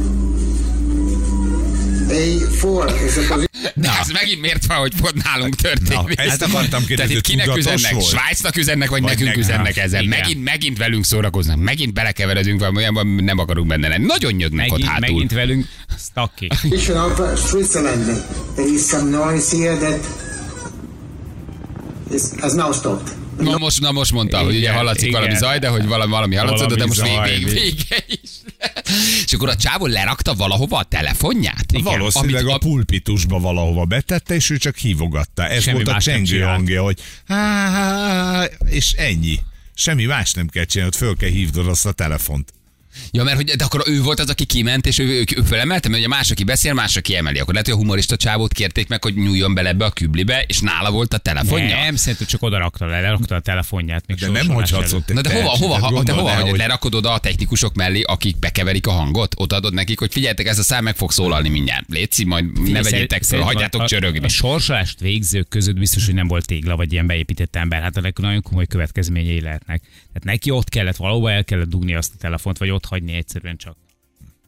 A4 2.09 3.05
is 3.07 3.17
a 3.17 3.21
position. 3.21 3.52
De 3.75 3.91
ez 4.01 4.09
megint 4.09 4.41
miért 4.41 4.67
van, 4.67 4.77
hogy 4.77 4.93
pont 5.01 5.25
nálunk 5.25 5.55
történik? 5.55 6.17
Na, 6.17 6.23
ezt 6.23 6.43
akartam 6.43 6.85
kérdezni, 6.85 6.95
Tehát 6.95 7.11
itt 7.11 7.27
hogy 7.27 7.45
kinek 7.45 7.57
üzennek? 7.57 7.93
volt? 7.93 8.07
Svájcnak 8.07 8.57
üzennek, 8.57 8.89
vagy, 8.91 9.01
Vagy 9.01 9.11
nekünk 9.11 9.29
nekünk. 9.29 9.47
üzennek 9.47 9.77
ezzel? 9.77 10.03
Igen. 10.03 10.19
Megint, 10.19 10.45
megint 10.45 10.79
velünk 10.79 11.05
szórakoznak, 11.05 11.57
megint 11.57 11.93
belekeveredünk 11.93 12.61
valamilyában, 12.61 13.07
nem 13.07 13.39
akarunk 13.39 13.67
benne 13.67 13.89
lenni. 13.89 14.07
Nagyon 14.07 14.33
nyögnek 14.33 14.65
ott 14.65 14.71
Megint, 14.79 14.89
hátul. 14.91 15.09
megint 15.13 15.33
velünk 15.33 15.67
Staki. 15.99 16.47
of 16.95 17.19
uh, 17.19 17.37
Switzerland. 17.37 18.05
There 18.55 18.69
is 18.75 18.81
some 18.81 19.11
noise 19.11 19.57
here 19.57 19.77
that 19.77 20.01
has 22.41 22.53
now 22.53 22.73
stopped. 22.73 23.13
Na 23.39 23.59
most, 23.59 23.81
na 23.81 23.93
most 23.93 24.13
mondta, 24.13 24.39
hogy 24.39 24.49
ugye 24.49 24.59
Igen, 24.59 24.75
hallatszik 24.75 25.09
igen. 25.09 25.21
valami 25.21 25.39
zaj, 25.39 25.59
de 25.59 25.69
hogy 25.69 25.87
valami, 25.87 26.11
valami 26.11 26.35
hallatszott, 26.35 26.75
de 26.75 26.87
most 26.87 27.03
vég, 27.03 27.13
zaj, 27.15 27.29
vég, 27.29 27.45
még. 27.45 27.53
vége 27.55 28.05
is. 28.07 28.31
És 29.27 29.33
akkor 29.33 29.49
a 29.49 29.57
csávó 29.57 29.87
lerakta 29.87 30.35
valahova 30.35 30.79
a 30.79 30.83
telefonját? 30.83 31.67
Valószínűleg 31.83 32.43
Amit 32.43 32.55
a 32.55 32.59
pulpitusba 32.59 33.39
valahova 33.39 33.85
betette, 33.85 34.35
és 34.35 34.51
ő 34.51 34.57
csak 34.57 34.77
hívogatta. 34.77 35.49
Ez 35.49 35.63
Semmi 35.63 35.85
volt 35.85 35.97
a 35.97 36.01
csengő 36.01 36.41
hangja, 36.41 36.83
hogy 36.83 37.01
há, 37.29 37.71
há, 37.71 37.71
há, 37.71 38.45
és 38.65 38.93
ennyi. 38.93 39.39
Semmi 39.75 40.05
más 40.05 40.33
nem 40.33 40.49
kell 40.49 40.65
csinálni, 40.65 40.97
föl 40.97 41.17
kell 41.17 41.31
hívnod 41.31 41.69
azt 41.69 41.87
a 41.87 41.93
telefont. 41.93 42.53
Ja, 43.11 43.23
mert 43.25 43.37
hogy, 43.37 43.45
de 43.45 43.65
akkor 43.65 43.83
ő 43.87 44.03
volt 44.03 44.21
az, 44.21 44.31
aki 44.31 44.45
kiment, 44.45 44.87
és 44.87 44.99
ő, 44.99 45.05
ő, 45.05 45.25
ő 45.37 45.43
fölemelte, 45.43 45.89
mert 45.89 46.01
ugye 46.01 46.09
más, 46.09 46.31
aki 46.31 46.45
beszél, 46.45 46.73
más, 46.73 46.97
aki 46.97 47.17
emeli. 47.17 47.39
Akkor 47.39 47.53
lehet, 47.53 47.69
hogy 47.69 47.77
a 47.77 47.81
humorista 47.81 48.17
csávót 48.17 48.53
kérték 48.53 48.89
meg, 48.89 49.03
hogy 49.03 49.15
nyúljon 49.15 49.55
bele 49.55 49.69
ebbe 49.69 49.85
a 49.85 49.91
küblibe, 49.91 50.45
és 50.47 50.61
nála 50.61 50.91
volt 50.91 51.15
a 51.15 51.19
telefonja. 51.19 51.77
Nem, 51.77 51.97
szerintem 51.97 52.27
csak 52.27 52.43
oda 52.43 52.59
rakta 52.59 52.87
le, 52.87 53.01
lerakta 53.01 53.35
a 53.35 53.41
telefonját. 53.41 54.05
Még 54.07 54.17
De 54.17 54.29
nem 54.29 54.49
hagyhatsz 54.49 54.93
ott 54.93 55.13
Na 55.13 55.21
de 55.21 55.33
hova, 55.33 55.49
hova, 55.49 55.79
ha, 55.79 56.03
de 56.03 56.13
hova, 56.13 56.31
el, 56.31 56.43
hogy 56.43 56.57
lerakod 56.59 56.95
oda 56.95 57.13
a 57.13 57.19
technikusok 57.19 57.75
mellé, 57.75 58.01
akik 58.03 58.39
bekeverik 58.39 58.87
a 58.87 58.91
hangot? 58.91 59.35
Odaadod 59.37 59.75
nekik, 59.75 59.99
hogy 59.99 60.13
figyeljetek, 60.13 60.47
ez 60.47 60.59
a 60.59 60.63
szám 60.63 60.85
meg 60.85 60.97
fog 60.97 61.13
szólalni 61.13 61.49
mindjárt. 61.49 61.85
Léci, 61.89 62.25
majd 62.25 62.71
ne 62.71 62.83
vegyétek 62.83 63.23
fel, 63.23 63.41
hagyjátok 63.41 63.81
a- 63.81 63.87
csörögni. 63.87 64.25
A 64.25 64.29
sorsolást 64.29 65.01
végzők 65.01 65.49
között 65.49 65.79
biztos, 65.79 66.05
hogy 66.05 66.15
nem 66.15 66.29
volt 66.29 66.47
tégla, 66.47 66.77
vagy 66.77 66.93
ilyen 66.93 67.07
beépített 67.07 67.57
ember. 67.57 67.83
Hát 67.83 67.97
ennek 67.97 68.19
nagyon 68.19 68.43
komoly 68.43 68.67
következményei 68.67 69.41
lehetnek. 69.41 69.83
Tehát 69.83 70.25
neki 70.25 70.51
ott 70.51 70.69
kellett, 70.69 70.97
valahova 70.97 71.31
el 71.31 71.45
kellett 71.45 71.69
dugni 71.69 71.95
azt 71.95 72.13
a 72.15 72.19
telefont, 72.21 72.59
vagy 72.59 72.71
ott 72.71 72.82
hagyni 72.85 73.13
egyszerűen 73.13 73.57
csak. 73.57 73.77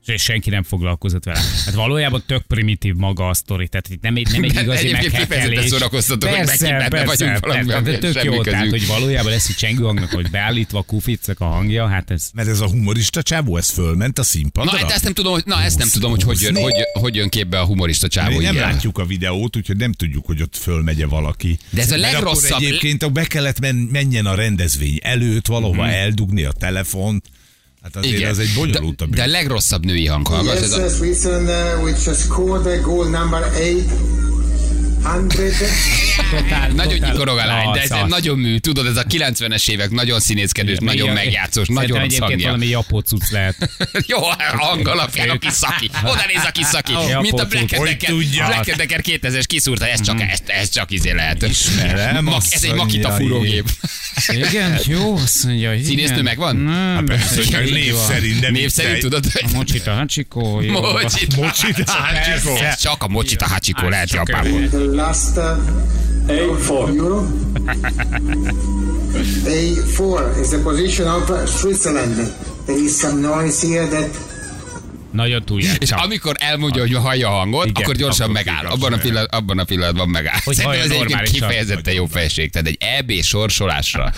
És 0.06 0.22
senki 0.22 0.50
nem 0.50 0.62
foglalkozott 0.62 1.24
vele. 1.24 1.38
Hát 1.64 1.74
valójában 1.74 2.22
tök 2.26 2.42
primitív 2.42 2.94
maga 2.94 3.28
a 3.28 3.34
sztori, 3.34 3.68
tehát 3.68 3.88
itt 3.88 4.02
nem 4.02 4.16
egy, 4.16 4.28
nem 4.32 4.42
egy 4.42 4.54
igazi 4.60 4.90
meghekkelés. 4.92 5.68
szórakoztató, 5.68 6.28
hogy 6.28 6.46
megint 6.46 6.88
benne 6.90 7.04
vagyunk 7.04 7.38
valamiben, 7.46 7.84
de 7.84 7.98
tök 7.98 8.22
jó, 8.24 8.42
tehát 8.42 8.62
közünk. 8.62 8.70
hogy 8.70 8.86
valójában 8.86 9.30
lesz 9.30 9.48
egy 9.48 9.54
csengőhangnak, 9.54 10.10
hogy 10.10 10.30
beállítva 10.30 10.78
a 10.78 10.82
kuficnak 10.82 11.40
a 11.40 11.44
hangja, 11.44 11.86
hát 11.86 12.10
ez 12.10 12.30
Mert 12.34 12.48
ez 12.48 12.60
a 12.60 12.66
humorista 12.68 13.22
csávó, 13.22 13.56
ez 13.56 13.68
fölment 13.70 14.18
a 14.18 14.20
Na, 14.20 14.26
színpadra? 14.26 14.76
hát 14.76 14.90
ezt 14.90 15.04
nem 15.04 15.12
tudom, 15.12 15.32
hogy, 15.32 15.42
na, 15.46 15.62
ezt 15.62 15.78
nem 15.78 15.88
tudom, 15.88 16.10
hogy 16.10 16.22
hogy 16.22 16.40
jön, 16.40 16.56
hogy, 16.56 16.72
hogy 16.92 17.14
jön 17.14 17.28
képbe 17.28 17.60
a 17.60 17.64
humorista 17.64 18.08
csávó. 18.08 18.36
Mi 18.36 18.44
nem 18.44 18.56
látjuk 18.56 18.98
a 18.98 19.04
videót, 19.06 19.56
úgyhogy 19.56 19.76
nem 19.76 19.92
tudjuk, 19.92 20.26
hogy 20.26 20.42
ott 20.42 20.56
fölmegye 20.56 21.06
valaki. 21.06 21.58
De 21.70 21.80
ez 21.80 21.92
a 21.92 21.96
Mert 21.96 22.12
legrosszabb- 22.12 22.52
Akkor 22.52 22.66
egyébként 22.66 23.12
be 23.12 23.24
kellett 23.24 23.60
men, 23.60 23.74
menjen 23.76 24.26
a 24.26 24.34
rendezvény 24.34 24.98
előtt, 25.02 25.46
valahova 25.46 25.88
eldugni 25.88 26.42
a 26.42 26.52
telefont. 26.52 27.24
Hát 27.84 27.96
azért 27.96 28.16
Igen. 28.16 28.30
az 28.30 28.38
egy 28.38 28.52
bonyolultabb. 28.54 29.10
de, 29.10 29.16
de 29.16 29.22
a 29.22 29.26
legrosszabb 29.26 29.84
női 29.84 30.06
hang 30.06 30.26
hallgat, 30.26 30.54
Yes, 30.54 30.62
ez 30.62 30.72
a, 30.72 30.88
Switzerland, 30.88 31.48
uh, 31.48 31.82
which 31.82 32.12
scored 32.12 32.62
the 32.62 32.76
goal 32.76 33.08
number 33.08 33.52
800 33.52 34.33
totál, 36.30 36.68
Nagyon 36.74 36.98
nyikorog 36.98 37.38
a 37.38 37.46
lány, 37.46 37.70
de 37.72 37.80
ez 37.82 37.90
egy 37.90 38.06
nagyon 38.06 38.38
mű, 38.38 38.58
tudod, 38.58 38.86
ez 38.86 38.96
a 38.96 39.04
90-es 39.04 39.70
évek, 39.70 39.90
nagyon 39.90 40.20
színészkedős, 40.20 40.76
nagyon 40.80 41.02
Igen. 41.02 41.14
megjátszós, 41.14 41.66
Szerintem 41.66 41.74
nagyon 41.74 41.96
rossz 41.96 42.04
egyébként 42.06 42.30
hangja. 42.30 42.46
valami 42.46 42.66
japó 42.66 42.98
cucc 43.00 43.30
lehet. 43.30 43.70
Jó, 44.06 44.18
hang 44.56 44.88
alapján 44.88 45.28
a 45.28 45.38
kis 45.38 45.52
szaki. 45.52 45.90
Oda 46.02 46.24
néz 46.34 46.44
a 46.46 46.50
kis 46.50 46.66
szaki. 46.66 46.92
Ja, 47.08 47.20
Mint 47.20 47.40
a. 47.40 47.44
Black 47.44 47.74
Hogy 47.74 47.88
Decker. 47.88 48.10
tudja? 48.10 48.46
Black 48.46 48.68
and 48.68 48.76
Decker 48.76 49.00
2000-es 49.04 49.44
kiszúrta, 49.46 49.86
ez 49.86 50.00
csak, 50.00 50.20
ez, 50.20 50.38
ez 50.46 50.68
csak 50.68 50.90
izé 50.90 51.10
lehet. 51.10 51.42
Ismerem, 51.42 52.28
Ez 52.50 52.62
egy 52.62 52.74
makita 52.74 53.10
fúrógép. 53.10 53.64
Igen, 54.32 54.78
jó, 54.86 55.16
azt 55.16 55.44
mondja, 55.44 55.72
igen. 55.72 55.84
Színésznő 55.84 56.22
megvan? 56.22 56.56
Nem, 56.56 57.04
Persze, 57.04 57.34
hogy 57.36 57.48
meg 57.52 57.70
név 57.70 57.94
szerint, 57.94 58.40
de 58.40 58.50
Név 58.50 58.70
szerint 58.70 58.98
tudod, 58.98 59.24
hogy 59.32 59.52
Mocsita 59.52 59.92
Hachiko, 59.92 60.60
jó. 60.60 60.80
Mocsita. 60.80 61.92
Hachiko. 61.92 62.54
Ez 62.56 62.80
csak 62.80 63.02
a 63.02 63.08
Mocsita 63.08 63.46
Hachiko 63.48 63.88
lehet 63.88 64.10
Japánból. 64.12 64.93
Last 64.94 65.36
uh, 65.38 65.56
Euro. 66.28 67.22
A4 69.44 70.38
is 70.38 70.52
the 70.52 70.60
position 70.62 71.08
of 71.08 71.48
Switzerland. 71.48 72.16
There 72.66 72.76
is 72.76 73.00
some 73.00 73.20
noise 73.20 73.60
here 73.60 73.86
that 73.86 74.10
Nagyon 75.14 75.44
túl 75.44 75.60
És 75.78 75.90
amikor 75.90 76.34
elmondja, 76.38 76.80
hogy 76.82 76.94
hallja 76.94 77.28
a 77.28 77.32
hangot, 77.32 77.66
Igen, 77.66 77.82
akkor 77.82 77.94
gyorsan 77.96 78.22
akkor 78.30 78.34
megáll. 78.44 78.66
Abban 78.66 78.92
a, 78.92 78.96
pillanat, 78.96 79.34
abban 79.34 79.58
a 79.58 79.64
pillanatban 79.64 80.08
megáll. 80.08 80.38
Hogy 80.44 80.54
Szerintem 80.54 80.80
ez 80.80 80.88
normálisan. 80.88 81.34
kifejezetten 81.34 81.94
jó 81.94 82.06
felség. 82.06 82.50
Tehát 82.50 82.66
egy 82.68 82.76
EB 82.80 83.12
sorsolásra 83.22 84.12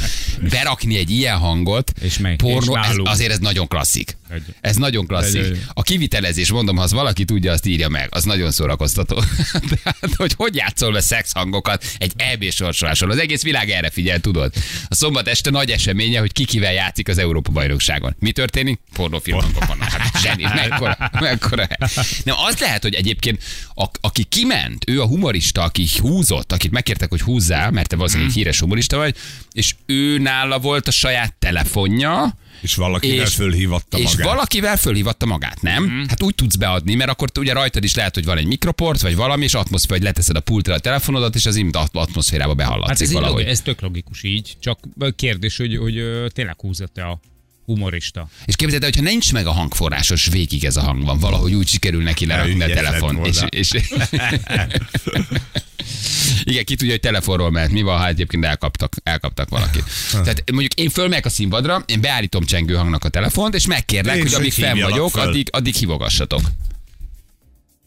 berakni 0.50 0.96
egy 0.96 1.10
ilyen 1.10 1.36
hangot, 1.36 1.92
És 2.02 2.18
meg- 2.18 2.36
pornó, 2.36 2.78
és 2.82 2.88
ez, 2.88 2.96
azért 3.04 3.30
ez 3.32 3.38
nagyon 3.38 3.66
klasszik. 3.68 4.16
Egy- 4.34 4.42
Ez 4.60 4.76
nagyon 4.76 5.06
klasszik. 5.06 5.42
Egy- 5.42 5.62
A 5.74 5.82
kivitelezés, 5.82 6.50
mondom, 6.50 6.76
ha 6.76 6.82
az 6.82 6.92
valaki 6.92 7.24
tudja, 7.24 7.52
azt 7.52 7.66
írja 7.66 7.88
meg. 7.88 8.08
Az 8.10 8.24
nagyon 8.24 8.50
szórakoztató. 8.50 9.22
Tehát, 9.82 10.14
hogy 10.16 10.32
hogy 10.36 10.54
játszol 10.54 10.92
le 10.92 11.00
szexhangokat 11.00 11.84
egy 11.98 12.12
EB 12.16 12.50
sorsoláson. 12.50 13.10
Az 13.10 13.18
egész 13.18 13.42
világ 13.42 13.70
erre 13.70 13.90
figyel, 13.90 14.20
tudod. 14.20 14.52
A 14.88 14.94
szombat 14.94 15.28
este 15.28 15.50
nagy 15.50 15.70
eseménye, 15.70 16.20
hogy 16.20 16.32
ki 16.32 16.44
kivel 16.44 16.72
játszik 16.72 17.08
az 17.08 17.18
Európa 17.18 17.50
bajnokságon. 17.52 18.16
Mi 18.18 18.32
történik? 18.32 18.80
Pornófilm 18.94 19.38
hangok 19.42 19.66
vannak. 19.66 19.88
Hát 19.88 20.20
zseni, 20.22 20.42
mekkora, 20.42 20.85
mekkora. 21.20 21.66
Nem, 22.24 22.34
az 22.46 22.58
lehet, 22.58 22.82
hogy 22.82 22.94
egyébként 22.94 23.42
a, 23.74 23.84
aki 24.00 24.24
kiment, 24.24 24.84
ő 24.90 25.00
a 25.00 25.06
humorista, 25.06 25.62
aki 25.62 25.86
húzott, 25.98 26.52
akit 26.52 26.70
megkértek, 26.70 27.10
hogy 27.10 27.20
húzzál, 27.20 27.70
mert 27.70 27.88
te 27.88 27.96
valószínűleg 27.96 28.30
egy 28.30 28.36
híres 28.36 28.60
humorista 28.60 28.96
vagy, 28.96 29.16
és 29.52 29.74
ő 29.86 30.18
nála 30.18 30.58
volt 30.58 30.88
a 30.88 30.90
saját 30.90 31.34
telefonja, 31.34 32.34
És 32.60 32.74
valakivel 32.74 33.26
fölhívatta 33.26 33.98
és 33.98 34.04
magát. 34.04 34.26
valakivel 34.26 34.76
fölhívatta 34.76 35.26
magát, 35.26 35.62
nem? 35.62 35.84
Mm. 35.84 36.04
Hát 36.08 36.22
úgy 36.22 36.34
tudsz 36.34 36.56
beadni, 36.56 36.94
mert 36.94 37.10
akkor 37.10 37.30
te 37.30 37.40
ugye 37.40 37.52
rajtad 37.52 37.84
is 37.84 37.94
lehet, 37.94 38.14
hogy 38.14 38.24
van 38.24 38.36
egy 38.38 38.46
mikroport, 38.46 39.00
vagy 39.00 39.16
valami, 39.16 39.44
és 39.44 39.54
atmoszféra, 39.54 39.94
hogy 39.94 40.02
leteszed 40.02 40.36
a 40.36 40.40
pultra 40.40 40.74
a 40.74 40.78
telefonodat, 40.78 41.34
és 41.34 41.46
az 41.46 41.56
imt 41.56 41.76
atmoszférába 41.92 42.48
Hát 42.48 42.56
behallatszik 42.56 43.00
ez, 43.06 43.08
így 43.08 43.14
valahogy. 43.14 43.38
logi- 43.38 43.50
ez 43.50 43.60
tök 43.60 43.80
logikus 43.80 44.22
így, 44.22 44.56
csak 44.60 44.78
kérdés, 45.16 45.56
hogy, 45.56 45.76
hogy 45.76 46.02
tényleg 46.32 46.60
húzott-e 46.60 47.06
a 47.08 47.20
Humorista. 47.66 48.28
És 48.44 48.56
képzeld 48.56 48.82
el, 48.82 48.88
hogyha 48.88 49.10
nincs 49.10 49.32
meg 49.32 49.46
a 49.46 49.52
hangforrásos 49.52 50.26
végig 50.26 50.64
ez 50.64 50.76
a 50.76 50.80
hang 50.82 51.04
van, 51.04 51.18
valahogy 51.18 51.54
úgy 51.54 51.68
sikerül 51.68 52.02
neki 52.02 52.26
lerakni 52.26 52.62
a 52.62 52.66
telefon. 52.66 53.24
És, 53.24 53.44
és, 53.48 53.70
igen, 56.44 56.64
ki 56.64 56.74
tudja, 56.74 56.90
hogy 56.92 57.00
telefonról 57.00 57.50
mehet. 57.50 57.70
Mi 57.70 57.82
van, 57.82 57.98
ha 57.98 58.06
egyébként 58.06 58.44
elkaptak, 58.44 58.94
elkaptak 59.02 59.48
valakit. 59.48 59.84
Tehát 60.10 60.50
mondjuk 60.50 60.74
én 60.74 60.90
fölmegyek 60.90 61.26
a 61.26 61.28
színpadra, 61.28 61.82
én 61.86 62.00
beállítom 62.00 62.44
csengő 62.44 62.74
hangnak 62.74 63.04
a 63.04 63.08
telefont, 63.08 63.54
és 63.54 63.66
megkérlek, 63.66 64.16
És 64.16 64.22
hogy 64.22 64.34
amíg 64.34 64.52
fenn 64.52 64.80
vagyok, 64.80 65.10
föl. 65.10 65.22
addig, 65.22 65.48
addig 65.50 65.74
hívogassatok. 65.74 66.40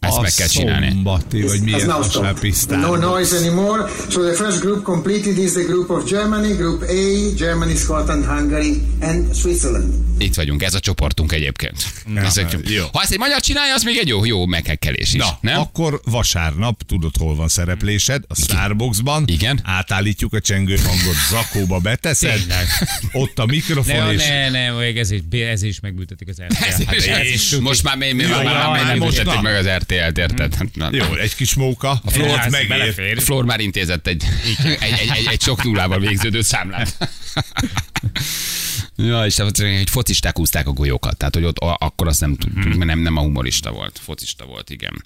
Ezt 0.00 0.16
a 0.16 0.20
meg 0.20 0.30
kell 0.36 0.46
csinálni. 0.46 0.88
Szombati, 0.88 1.42
vagy 1.42 1.60
milyen 1.60 1.86
vasárpisztán. 1.86 2.78
No 2.78 2.96
noise 2.96 3.36
anymore. 3.36 3.84
So 4.10 4.22
the 4.22 4.44
first 4.44 4.60
group 4.60 4.82
completed 4.82 5.38
is 5.38 5.50
the 5.52 5.62
group 5.62 5.90
of 5.90 6.08
Germany, 6.10 6.54
Group 6.56 6.82
A, 6.82 7.34
Germany, 7.36 7.76
Scotland, 7.76 8.24
Hungary, 8.24 8.82
and 9.00 9.34
Switzerland. 9.34 9.94
Itt 10.18 10.34
vagyunk, 10.34 10.62
ez 10.62 10.74
a 10.74 10.80
csoportunk 10.80 11.32
egyébként. 11.32 11.84
Ez 12.14 12.36
egy, 12.36 12.70
jó. 12.70 12.84
Ha 12.92 13.00
ezt 13.02 13.12
egy 13.12 13.18
magyar 13.18 13.40
csinálja, 13.40 13.74
az 13.74 13.82
még 13.82 13.96
egy 13.96 14.08
jó, 14.08 14.24
jó 14.24 14.46
meghekkelés 14.46 15.12
is. 15.12 15.20
Na, 15.20 15.38
nem? 15.40 15.58
akkor 15.60 16.00
vasárnap, 16.04 16.82
tudod, 16.86 17.16
hol 17.18 17.34
van 17.34 17.48
szereplésed? 17.48 18.22
A 18.28 18.34
Starbucksban. 18.34 19.24
Igen. 19.26 19.60
Átállítjuk 19.64 20.32
a 20.34 20.40
csengő 20.40 20.76
hangot, 20.76 21.14
zakóba 21.30 21.78
beteszed. 21.78 22.38
Tényleg. 22.38 22.66
Ott 23.12 23.38
a 23.38 23.46
mikrofon, 23.46 23.96
Ne, 23.96 24.12
és... 24.12 24.26
ne, 24.26 24.50
ne, 24.50 24.82
ez 25.00 25.10
is, 25.10 25.20
ez 25.50 25.62
is 25.62 25.80
megbüntetik 25.80 26.28
az 26.28 26.42
RTL. 26.48 26.64
Ez 26.64 26.78
is, 26.78 26.86
Hát 26.86 27.18
ez 27.20 27.26
is, 27.26 27.48
tuti. 27.48 27.62
most 27.62 27.82
már, 27.82 27.96
még, 27.96 28.14
még, 28.14 28.26
Jó, 28.26 28.34
már, 28.34 28.44
már, 28.44 28.54
már 28.54 28.68
már 28.70 28.86
nem 28.86 28.98
most 28.98 29.16
büntetik 29.16 29.42
na. 29.42 29.48
meg 29.50 29.54
az 29.58 29.66
RTL-t, 29.90 30.18
érted? 30.18 30.54
Hát. 30.54 30.94
Jó, 30.94 31.14
egy 31.14 31.34
kis 31.34 31.54
móka, 31.54 31.90
a 32.04 32.10
flort 32.10 32.44
Ez 32.44 32.52
megér. 32.52 33.22
Flor 33.22 33.44
már 33.44 33.60
intézett 33.60 34.06
egy, 34.06 34.24
egy, 34.44 34.66
egy, 34.80 35.10
egy, 35.16 35.26
egy 35.26 35.40
sok 35.40 35.64
nullával 35.64 35.98
végződő 35.98 36.40
számlát. 36.40 36.96
Ja, 38.96 39.24
és 39.24 39.36
hogy 39.36 39.90
focisták 39.90 40.38
úzták 40.38 40.66
a 40.66 40.72
golyókat, 40.72 41.16
tehát 41.16 41.34
hogy 41.34 41.44
ott 41.44 41.58
akkor 41.58 42.06
azt 42.06 42.20
nem 42.20 42.36
tudtuk, 42.36 42.74
mert 42.74 42.84
nem, 42.84 42.98
nem 42.98 43.16
a 43.16 43.20
humorista 43.20 43.70
volt, 43.70 44.00
focista 44.02 44.44
volt, 44.44 44.70
igen. 44.70 45.04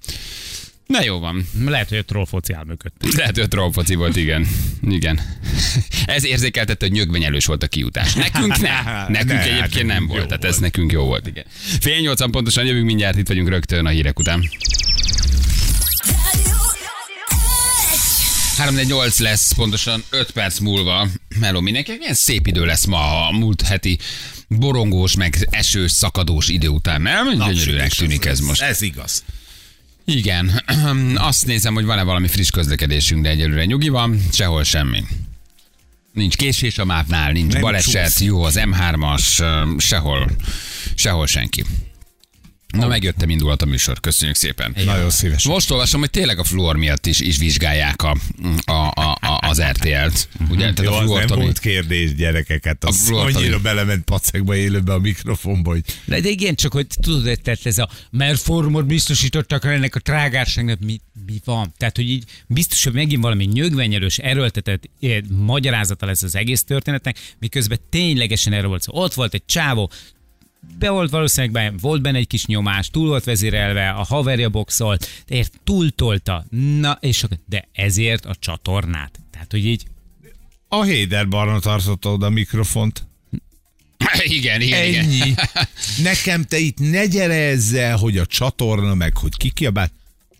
Na 0.86 1.02
jó 1.02 1.18
van. 1.18 1.46
Lehet, 1.64 1.88
hogy 1.88 1.98
a 1.98 2.04
troll 2.04 2.26
foci 2.26 2.52
áll 2.52 2.64
mögött. 2.64 2.94
Lehet, 3.18 3.38
hogy 3.38 3.48
trollfoci 3.48 3.94
volt, 3.94 4.16
igen. 4.16 4.46
Igen. 4.82 5.20
Ez 6.06 6.24
érzékeltette, 6.24 6.86
hogy 6.86 6.94
nyögvenyelős 6.94 7.46
volt 7.46 7.62
a 7.62 7.66
kijutás. 7.66 8.14
Nekünk 8.14 8.56
nem. 8.68 8.84
Nekünk 9.08 9.28
Ne, 9.28 9.40
egyébként 9.40 9.60
nekünk 9.60 9.86
nem 9.86 10.06
volt. 10.06 10.26
Tehát 10.26 10.44
ez 10.44 10.58
nekünk 10.58 10.92
jó 10.92 11.04
volt, 11.04 11.26
igen. 11.26 11.44
Fél 11.80 12.00
nyolcan 12.00 12.30
pontosan 12.30 12.64
jövünk 12.64 12.86
mindjárt, 12.86 13.18
itt 13.18 13.28
vagyunk 13.28 13.48
rögtön 13.48 13.86
a 13.86 13.88
hírek 13.88 14.18
után. 14.18 14.42
348 18.56 19.18
lesz 19.18 19.52
pontosan 19.52 20.04
5 20.10 20.30
perc 20.30 20.58
múlva. 20.58 21.08
Meló 21.40 21.60
mindenkinek 21.60 21.98
milyen 21.98 22.14
szép 22.14 22.46
idő 22.46 22.64
lesz 22.64 22.84
ma 22.84 23.26
a 23.28 23.32
múlt 23.32 23.62
heti 23.62 23.98
borongós, 24.48 25.16
meg 25.16 25.46
esős, 25.50 25.92
szakadós 25.92 26.48
idő 26.48 26.68
után, 26.68 27.02
nem? 27.02 27.30
Gyönyörűnek 27.30 27.90
tűnik 27.90 28.24
ez 28.24 28.40
most. 28.40 28.62
Ez 28.62 28.82
igaz. 28.82 29.24
Igen, 30.04 30.62
azt 31.14 31.46
nézem, 31.46 31.74
hogy 31.74 31.84
van-e 31.84 32.02
valami 32.02 32.28
friss 32.28 32.50
közlekedésünk, 32.50 33.22
de 33.22 33.28
egyelőre 33.28 33.64
nyugi 33.64 33.88
van, 33.88 34.20
sehol 34.32 34.64
semmi. 34.64 35.04
Nincs 36.12 36.36
késés 36.36 36.78
a 36.78 36.84
mávnál, 36.84 37.32
nincs 37.32 37.52
Nem 37.52 37.60
baleset, 37.60 38.04
csúsz. 38.12 38.20
jó 38.20 38.42
az 38.42 38.60
M3-as, 38.64 39.40
ö, 39.40 39.62
sehol, 39.78 40.30
sehol 40.94 41.26
senki. 41.26 41.64
Na, 42.66 42.86
megjöttem, 42.86 43.30
indulhat 43.30 43.62
a 43.62 43.66
műsor. 43.66 44.00
Köszönjük 44.00 44.36
szépen. 44.36 44.76
Nagyon 44.84 45.10
szívesen. 45.10 45.52
Most 45.52 45.70
olvasom, 45.70 46.00
hogy 46.00 46.10
tényleg 46.10 46.38
a 46.38 46.44
fluor 46.44 46.76
miatt 46.76 47.06
is, 47.06 47.20
is 47.20 47.36
vizsgálják 47.38 48.02
a, 48.02 48.16
a, 48.64 48.72
a, 48.72 49.18
a, 49.20 49.33
az 49.58 49.62
RTL-t. 49.70 50.28
Ugye? 50.50 50.72
Tehát 50.72 50.82
Jó, 50.82 50.92
a 50.92 51.02
az 51.02 51.10
nem 51.10 51.26
Tomi- 51.26 51.42
volt 51.42 51.58
kérdés, 51.58 52.14
gyerekeket. 52.14 52.84
Az 52.84 53.04
Tomi. 53.08 53.32
annyira 53.32 53.58
belement 53.58 54.04
pacekba 54.04 54.56
élőbe 54.56 54.92
a 54.92 54.98
mikrofonba, 54.98 55.70
hogy 55.70 55.82
De, 56.04 56.20
de 56.20 56.28
igen, 56.28 56.54
csak 56.54 56.72
hogy 56.72 56.86
tudod, 57.02 57.40
tehát 57.42 57.66
ez 57.66 57.78
a 57.78 57.88
mert 58.10 58.40
formot 58.40 58.86
biztosítottak 58.86 59.64
ennek 59.64 59.94
a 59.94 60.00
trágárságnak, 60.00 60.78
mi, 60.80 61.00
mi 61.26 61.40
van? 61.44 61.72
Tehát, 61.76 61.96
hogy 61.96 62.10
így 62.10 62.24
biztos, 62.46 62.84
hogy 62.84 62.92
megint 62.92 63.22
valami 63.22 63.44
nyögvenyelős, 63.44 64.18
erőltetett 64.18 64.90
eh, 65.00 65.18
magyarázata 65.28 66.06
lesz 66.06 66.22
az 66.22 66.36
egész 66.36 66.64
történetnek, 66.64 67.16
miközben 67.38 67.78
ténylegesen 67.90 68.52
erről 68.52 68.68
volt 68.68 68.82
szó. 68.82 68.92
Ott 68.94 69.14
volt 69.14 69.34
egy 69.34 69.44
csávó, 69.46 69.90
be 70.78 70.90
volt 70.90 71.10
valószínűleg 71.10 71.52
be, 71.52 71.78
volt 71.80 72.02
benne 72.02 72.18
egy 72.18 72.26
kis 72.26 72.46
nyomás, 72.46 72.88
túl 72.88 73.08
volt 73.08 73.24
vezérelve, 73.24 73.88
a 73.88 74.02
haverja 74.02 74.48
boxolt, 74.48 75.08
ért 75.26 75.60
túltolta, 75.64 76.44
na 76.80 76.98
és 77.00 77.22
akkor, 77.22 77.38
de 77.48 77.68
ezért 77.72 78.24
a 78.24 78.34
csatornát. 78.38 79.23
Tehát, 79.44 79.64
hogy 79.64 79.72
így 79.72 79.86
a 80.68 80.82
Héder 80.82 81.28
Barna 81.28 81.58
tartotta 81.58 82.12
oda 82.12 82.26
a 82.26 82.30
mikrofont. 82.30 83.06
Igen, 84.24 84.60
igen, 84.66 84.88
igen. 84.88 85.04
Ennyi. 85.04 85.34
Nekem 86.02 86.44
te 86.44 86.58
itt 86.58 86.78
ne 86.78 87.06
gyere 87.06 87.34
ezzel, 87.34 87.96
hogy 87.96 88.18
a 88.18 88.26
csatorna 88.26 88.94
meg, 88.94 89.16
hogy 89.16 89.36
ki 89.36 89.50
kiabált. 89.50 89.92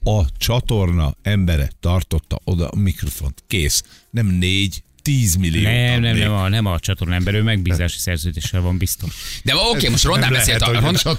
A 0.04 0.36
csatorna 0.36 1.14
embere 1.22 1.70
tartotta 1.80 2.40
oda 2.44 2.68
a 2.68 2.76
mikrofont. 2.76 3.44
Kész. 3.46 3.82
Nem 4.10 4.26
négy, 4.26 4.82
tíz 5.04 5.34
millió. 5.34 5.62
nem, 5.62 6.00
nem, 6.00 6.16
nem, 6.16 6.32
a, 6.32 6.48
nem 6.48 6.66
a 6.66 6.78
csatorna 6.78 7.14
ember, 7.14 7.34
ő 7.34 7.42
megbízási 7.42 7.98
szerződéssel 7.98 8.60
van 8.60 8.78
biztos. 8.78 9.10
De 9.42 9.54
oké, 9.56 9.88
most 9.88 10.04
rondán 10.04 10.30
nem 10.30 10.38
beszélt 10.38 10.62
a, 10.62 11.10
a 11.10 11.16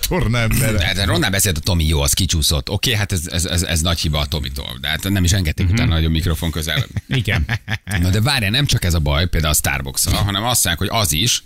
de, 0.48 0.93
de 0.93 1.06
rondán 1.06 1.32
beszélt 1.32 1.58
a 1.58 1.60
Tomi, 1.60 1.88
jó, 1.88 2.02
az 2.02 2.13
kicsúszott. 2.13 2.69
Oké, 2.69 2.95
hát 2.95 3.12
ez, 3.12 3.28
ez, 3.28 3.45
ez, 3.45 3.63
ez 3.63 3.82
nagy 3.82 4.00
hiba 4.00 4.19
a 4.19 4.26
Tomitól. 4.26 4.78
De 4.82 4.88
hát 4.88 5.10
nem 5.10 5.24
is 5.24 5.32
engedték 5.32 5.69
utána, 5.69 5.93
hogy 5.93 6.06
a 6.06 6.10
mikrofon 6.10 6.52
közel. 6.52 6.86
Igen. 7.08 7.45
Na 8.02 8.10
de 8.10 8.21
várjál, 8.21 8.52
nem 8.52 8.65
csak 8.65 8.84
ez 8.84 8.93
a 8.93 9.00
baj, 9.00 9.28
például 9.28 9.54
a 9.54 9.56
starbucks 9.56 10.06
hanem 10.06 10.43
azt 10.43 10.65
mondják, 10.65 10.89
hogy 10.89 11.02
az 11.02 11.12
is, 11.12 11.43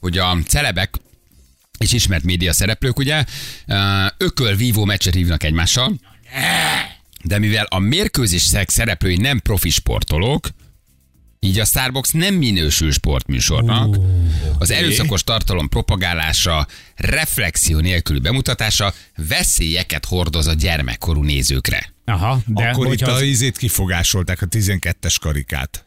hogy 0.00 0.18
a 0.18 0.38
celebek 0.46 0.94
és 1.78 1.92
ismert 1.92 2.24
média 2.24 2.52
szereplők, 2.52 2.98
ugye, 2.98 3.24
ököl-vívó 4.16 4.84
meccset 4.84 5.14
hívnak 5.14 5.42
egymással, 5.42 5.98
de 7.22 7.38
mivel 7.38 7.66
a 7.68 7.78
mérkőzések 7.78 8.70
szereplői 8.70 9.16
nem 9.16 9.40
profi 9.40 9.70
sportolók, 9.70 10.48
így 11.40 11.58
a 11.58 11.64
Starbucks 11.64 12.10
nem 12.10 12.34
minősül 12.34 12.92
sportműsornak. 12.92 13.96
Az 14.58 14.70
erőszakos 14.70 15.24
tartalom 15.24 15.68
propagálása, 15.68 16.66
reflexió 16.96 17.78
nélküli 17.78 18.18
bemutatása 18.18 18.94
veszélyeket 19.28 20.04
hordoz 20.04 20.46
a 20.46 20.52
gyermekkorú 20.52 21.22
nézőkre. 21.22 21.92
Aha, 22.04 22.40
de 22.46 22.68
Akkor 22.68 22.84
itt 22.84 22.90
hogyha 22.90 23.10
a 23.10 23.14
az, 23.14 23.22
ízét 23.22 23.56
kifogásolták, 23.56 24.42
a 24.42 24.46
12-es 24.46 25.16
karikát. 25.20 25.84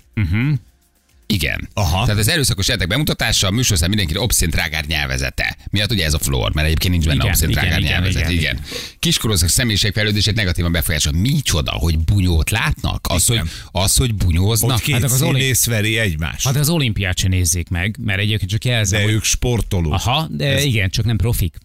Igen. 1.33 1.69
Aha. 1.73 2.03
Tehát 2.05 2.19
az 2.19 2.27
erőszakos 2.27 2.67
játék 2.67 2.87
bemutatása, 2.87 3.47
a 3.47 3.51
műsorszám 3.51 3.89
mindenkire 3.89 4.19
obszén 4.19 4.49
trágár 4.49 4.85
nyelvezete. 4.85 5.57
Miatt 5.69 5.91
ugye 5.91 6.05
ez 6.05 6.13
a 6.13 6.19
flor, 6.19 6.53
mert 6.53 6.67
egyébként 6.67 6.91
nincs 6.93 7.05
benne 7.05 7.15
Igen, 7.15 7.27
obszén 7.27 7.49
igen, 7.49 7.61
trágár 7.61 7.79
igen, 7.79 7.91
nyelvezet. 7.91 8.21
Igen. 8.21 8.31
igen. 8.31 8.55
igen. 8.55 8.65
Kiskorúak 8.99 9.37
személyiségfejlődését 9.37 10.35
negatívan 10.35 10.71
befolyásol. 10.71 11.11
Micsoda, 11.13 11.71
hogy 11.71 11.99
bunyót 11.99 12.49
látnak? 12.49 13.07
Az, 13.09 13.25
hogy, 13.25 13.35
Igen. 13.35 13.49
az, 13.71 13.95
hogy 13.95 14.15
bunyóznak? 14.15 14.71
Ott 14.77 14.81
két 14.81 14.93
hát 14.95 15.03
az 15.03 15.21
Oli- 15.21 15.39
színész 15.39 15.65
veri 15.65 15.97
egymást. 15.97 16.45
hát 16.45 16.55
az 16.55 16.69
olimpiát 16.69 17.17
se 17.17 17.27
nézzék 17.27 17.69
meg, 17.69 17.97
mert 17.99 18.19
egyébként 18.19 18.51
csak 18.51 18.65
jelzem, 18.65 18.99
De 18.99 19.05
hogy 19.05 19.13
ők 19.13 19.23
sportolók. 19.23 19.93
Aha, 19.93 20.27
de 20.31 20.45
Ez... 20.45 20.63
igen, 20.63 20.89
csak 20.89 21.05
nem 21.05 21.17
profik, 21.17 21.55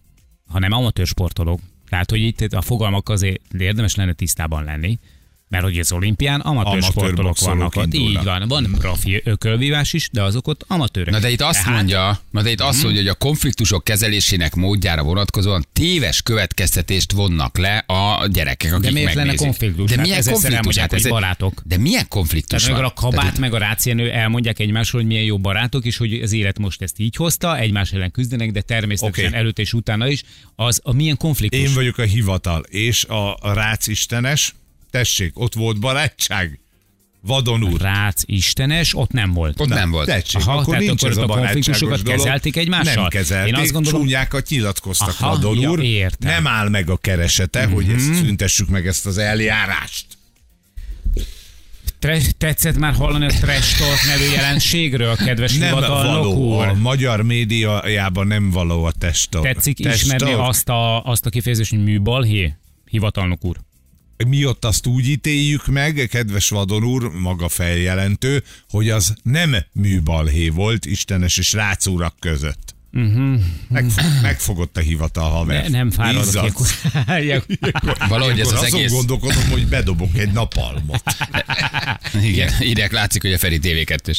hanem 0.47 0.71
amatőr 0.71 1.07
sportolók. 1.07 1.59
Tehát, 1.89 2.09
hogy 2.09 2.19
itt 2.21 2.41
a 2.41 2.61
fogalmak 2.61 3.09
azért 3.09 3.41
érdemes 3.59 3.95
lenne 3.95 4.13
tisztában 4.13 4.63
lenni, 4.63 4.99
mert 5.49 5.63
hogy 5.63 5.79
az 5.79 5.91
olimpián 5.91 6.39
amatőr, 6.39 6.67
Amatőr 6.71 6.89
sportolók 6.91 7.39
vannak 7.39 7.75
ott. 7.75 7.93
Így 7.93 8.23
van, 8.23 8.47
van 8.47 8.75
profi 8.77 9.21
ökölvívás 9.23 9.93
is, 9.93 10.09
de 10.11 10.23
azok 10.23 10.47
ott 10.47 10.63
amatőrök. 10.67 11.13
Na 11.13 11.19
de 11.19 11.29
itt 11.29 11.41
azt 11.41 11.59
Tehát- 11.59 11.75
mondja, 11.75 12.19
na 12.31 12.41
de 12.41 12.49
itt 12.51 12.61
azt 12.61 12.83
mondja, 12.83 13.01
hogy 13.01 13.09
a 13.09 13.13
konfliktusok 13.13 13.83
kezelésének 13.83 14.55
módjára 14.55 15.03
vonatkozóan 15.03 15.65
téves 15.73 16.21
következtetést 16.21 17.11
vonnak 17.11 17.57
le 17.57 17.77
a 17.77 18.27
gyerekek, 18.27 18.71
akik 18.73 18.85
De 18.85 18.91
miért 18.91 19.07
lenne 19.07 19.19
megnézik. 19.19 19.45
konfliktus? 19.47 19.89
De 19.89 19.95
Hát 19.95 20.05
milyen 20.05 20.19
ezerszer 20.19 20.51
konfliktus? 20.51 20.83
hogy 20.89 20.99
ez 20.99 21.07
barátok. 21.07 21.61
De 21.65 21.77
milyen 21.77 22.07
konfliktus 22.07 22.63
Tehát 22.63 22.79
van? 22.79 22.89
a 22.89 22.93
kabát 22.93 23.19
Tehát- 23.19 23.37
meg 23.39 23.53
a 23.53 23.57
rácienő 23.57 24.11
elmondják 24.11 24.59
egymásról, 24.59 25.01
hogy 25.01 25.09
milyen 25.09 25.23
jó 25.25 25.37
barátok, 25.39 25.85
és 25.85 25.97
hogy 25.97 26.13
az 26.21 26.33
élet 26.33 26.59
most 26.59 26.81
ezt 26.81 26.99
így 26.99 27.15
hozta, 27.15 27.57
egymás 27.57 27.91
ellen 27.91 28.11
küzdenek, 28.11 28.51
de 28.51 28.61
természetesen 28.61 29.25
Oké. 29.25 29.35
előtt 29.35 29.59
és 29.59 29.73
utána 29.73 30.07
is, 30.07 30.23
az 30.55 30.79
a 30.83 30.93
milyen 30.93 31.17
konfliktus. 31.17 31.59
Én 31.59 31.73
vagyok 31.73 31.97
a 31.97 32.03
hivatal, 32.03 32.61
és 32.69 33.03
a, 33.05 33.35
a 33.35 33.53
rác 33.53 33.87
istenes, 33.87 34.55
tessék, 34.91 35.39
ott 35.39 35.53
volt 35.53 35.79
barátság. 35.79 36.59
Vadon 37.21 37.63
úr. 37.63 37.81
Rác 37.81 38.21
istenes, 38.25 38.95
ott 38.95 39.11
nem 39.11 39.33
volt. 39.33 39.59
Ott 39.59 39.67
nem 39.67 39.91
volt. 39.91 40.05
Tessék, 40.07 40.41
Aha, 40.41 40.51
akkor 40.51 40.65
tehát 40.65 40.81
nincs 40.81 41.03
akkor 41.03 41.11
ez 41.11 41.17
a 41.17 41.23
a 41.23 41.27
konfliktusokat 41.27 42.01
dolog. 42.03 42.17
kezelték 42.19 42.55
egymással? 42.57 42.93
Nem 42.95 43.07
kezelték, 43.07 43.53
Én 43.55 43.59
azt 43.59 43.71
gondolom- 43.71 44.01
csúnyákat 44.01 44.49
nyilatkoztak 44.49 45.15
Aha, 45.19 45.29
Vadon 45.29 45.59
ja, 45.59 45.69
úr. 45.69 45.83
értem. 45.83 46.31
Nem 46.31 46.47
áll 46.47 46.69
meg 46.69 46.89
a 46.89 46.97
keresete, 46.97 47.65
Mhm. 47.65 47.73
hogy 47.73 47.89
ezt 47.89 48.13
szüntessük 48.13 48.69
meg 48.69 48.87
ezt 48.87 49.05
az 49.05 49.17
eljárást. 49.17 50.05
Tre- 51.99 52.35
tetszett 52.37 52.77
már 52.77 52.93
hallani 52.93 53.25
a 53.25 53.29
trash 53.29 53.77
talk 53.79 54.05
nevű 54.05 54.31
jelenségről, 54.31 55.15
kedves 55.15 55.53
Nem 55.57 55.71
való, 55.79 55.93
a 55.93 56.27
úr? 56.27 56.71
magyar 56.73 57.21
médiájában 57.21 58.27
nem 58.27 58.49
való 58.51 58.83
a 58.83 58.91
test. 58.91 59.29
Tetszik 59.41 59.79
ismerni 59.79 60.31
azt 60.31 60.69
a, 60.69 61.03
azt 61.03 61.25
a 61.25 61.29
kifejezést, 61.29 61.69
hogy 61.69 61.83
műbalhé? 61.83 62.53
Hivatalnok 62.89 63.43
úr. 63.45 63.57
Mi 64.25 64.45
ott 64.45 64.65
azt 64.65 64.87
úgy 64.87 65.07
ítéljük 65.07 65.67
meg, 65.67 66.07
kedves 66.09 66.49
Vadon 66.49 66.83
úr, 66.83 67.11
maga 67.11 67.49
feljelentő, 67.49 68.43
hogy 68.69 68.89
az 68.89 69.13
nem 69.23 69.55
műbalhé 69.71 70.49
volt 70.49 70.85
Istenes 70.85 71.37
és 71.37 71.53
Rácúrak 71.53 72.15
között. 72.19 72.75
Megfog, 73.69 74.05
megfogott 74.21 74.77
a 74.77 74.79
hivatal 74.79 75.29
haver. 75.29 75.63
Ne, 75.63 75.77
nem 75.77 75.91
fáradok 75.91 76.33
ilyenkor. 77.23 77.97
Valahogy 78.07 78.39
ez 78.39 78.47
Ilyenkor 78.47 78.53
az 78.53 78.63
azon 78.63 78.79
egész... 78.79 78.91
gondolkodom, 78.91 79.49
hogy 79.49 79.67
bedobok 79.67 80.17
egy 80.17 80.31
napalmot. 80.31 81.03
Igen, 82.21 82.53
írják, 82.61 82.91
látszik, 82.91 83.21
hogy 83.21 83.33
a 83.33 83.37
Feri 83.37 83.59
tv 83.59 83.83
2 83.85 84.11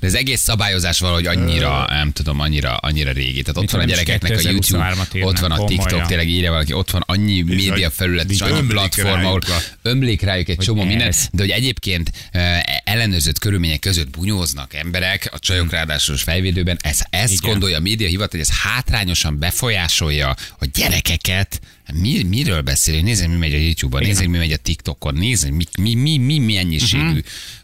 De 0.00 0.06
az 0.06 0.14
egész 0.14 0.40
szabályozás 0.40 0.98
valahogy 0.98 1.26
annyira, 1.26 1.86
nem 1.88 2.12
tudom, 2.12 2.40
annyira, 2.40 2.76
annyira 2.76 3.12
régi. 3.12 3.42
Tehát 3.42 3.56
ott 3.56 3.70
van 3.70 3.80
a 3.80 3.84
is 3.84 3.90
gyerekeknek 3.90 4.32
a 4.32 4.34
2023-at 4.34 5.12
YouTube, 5.12 5.26
ott 5.26 5.38
van 5.38 5.50
a 5.50 5.64
TikTok, 5.64 6.06
tényleg 6.06 6.28
írja 6.28 6.50
valaki, 6.50 6.72
ott 6.72 6.90
van 6.90 7.02
annyi 7.06 7.42
média 7.42 7.90
felület, 7.90 8.30
és 8.30 8.40
annyi 8.40 8.66
platform, 8.66 9.24
ahol 9.24 9.40
ömlik 9.82 10.22
rájuk 10.22 10.48
egy 10.48 10.58
csomó 10.58 10.80
ez. 10.80 10.86
minden, 10.88 11.12
de 11.32 11.42
hogy 11.42 11.50
egyébként 11.50 12.10
eh, 12.30 12.60
ellenőrzött 12.84 13.38
körülmények 13.38 13.78
között 13.78 14.10
bunyóznak 14.10 14.74
emberek, 14.74 15.28
a 15.32 15.38
csajok 15.38 15.70
ráadásul 15.70 16.16
fejvédőben, 16.16 16.78
ez, 16.80 17.00
ezt 17.10 17.32
Igen. 17.32 17.50
gondolja 17.50 17.76
a 17.76 17.80
média 17.80 18.08
hivatal, 18.08 18.40
hogy 18.40 18.48
ez 18.50 18.58
hátrányosan 18.58 19.38
befolyásolja 19.38 20.28
a 20.58 20.66
gyerekeket, 20.74 21.60
mi, 21.94 22.22
miről 22.22 22.62
beszélünk? 22.62 23.04
Nézzük, 23.04 23.28
mi 23.28 23.36
megy 23.36 23.54
a 23.54 23.58
YouTube-on, 23.58 24.02
nézzük, 24.02 24.28
mi 24.28 24.38
megy 24.38 24.52
a 24.52 24.56
TikTokon, 24.56 25.14
nézzük, 25.14 25.54
mi, 25.54 25.64
mi, 25.80 25.94
mi, 25.94 26.18
mi 26.18 26.38
mennyiségű 26.38 27.20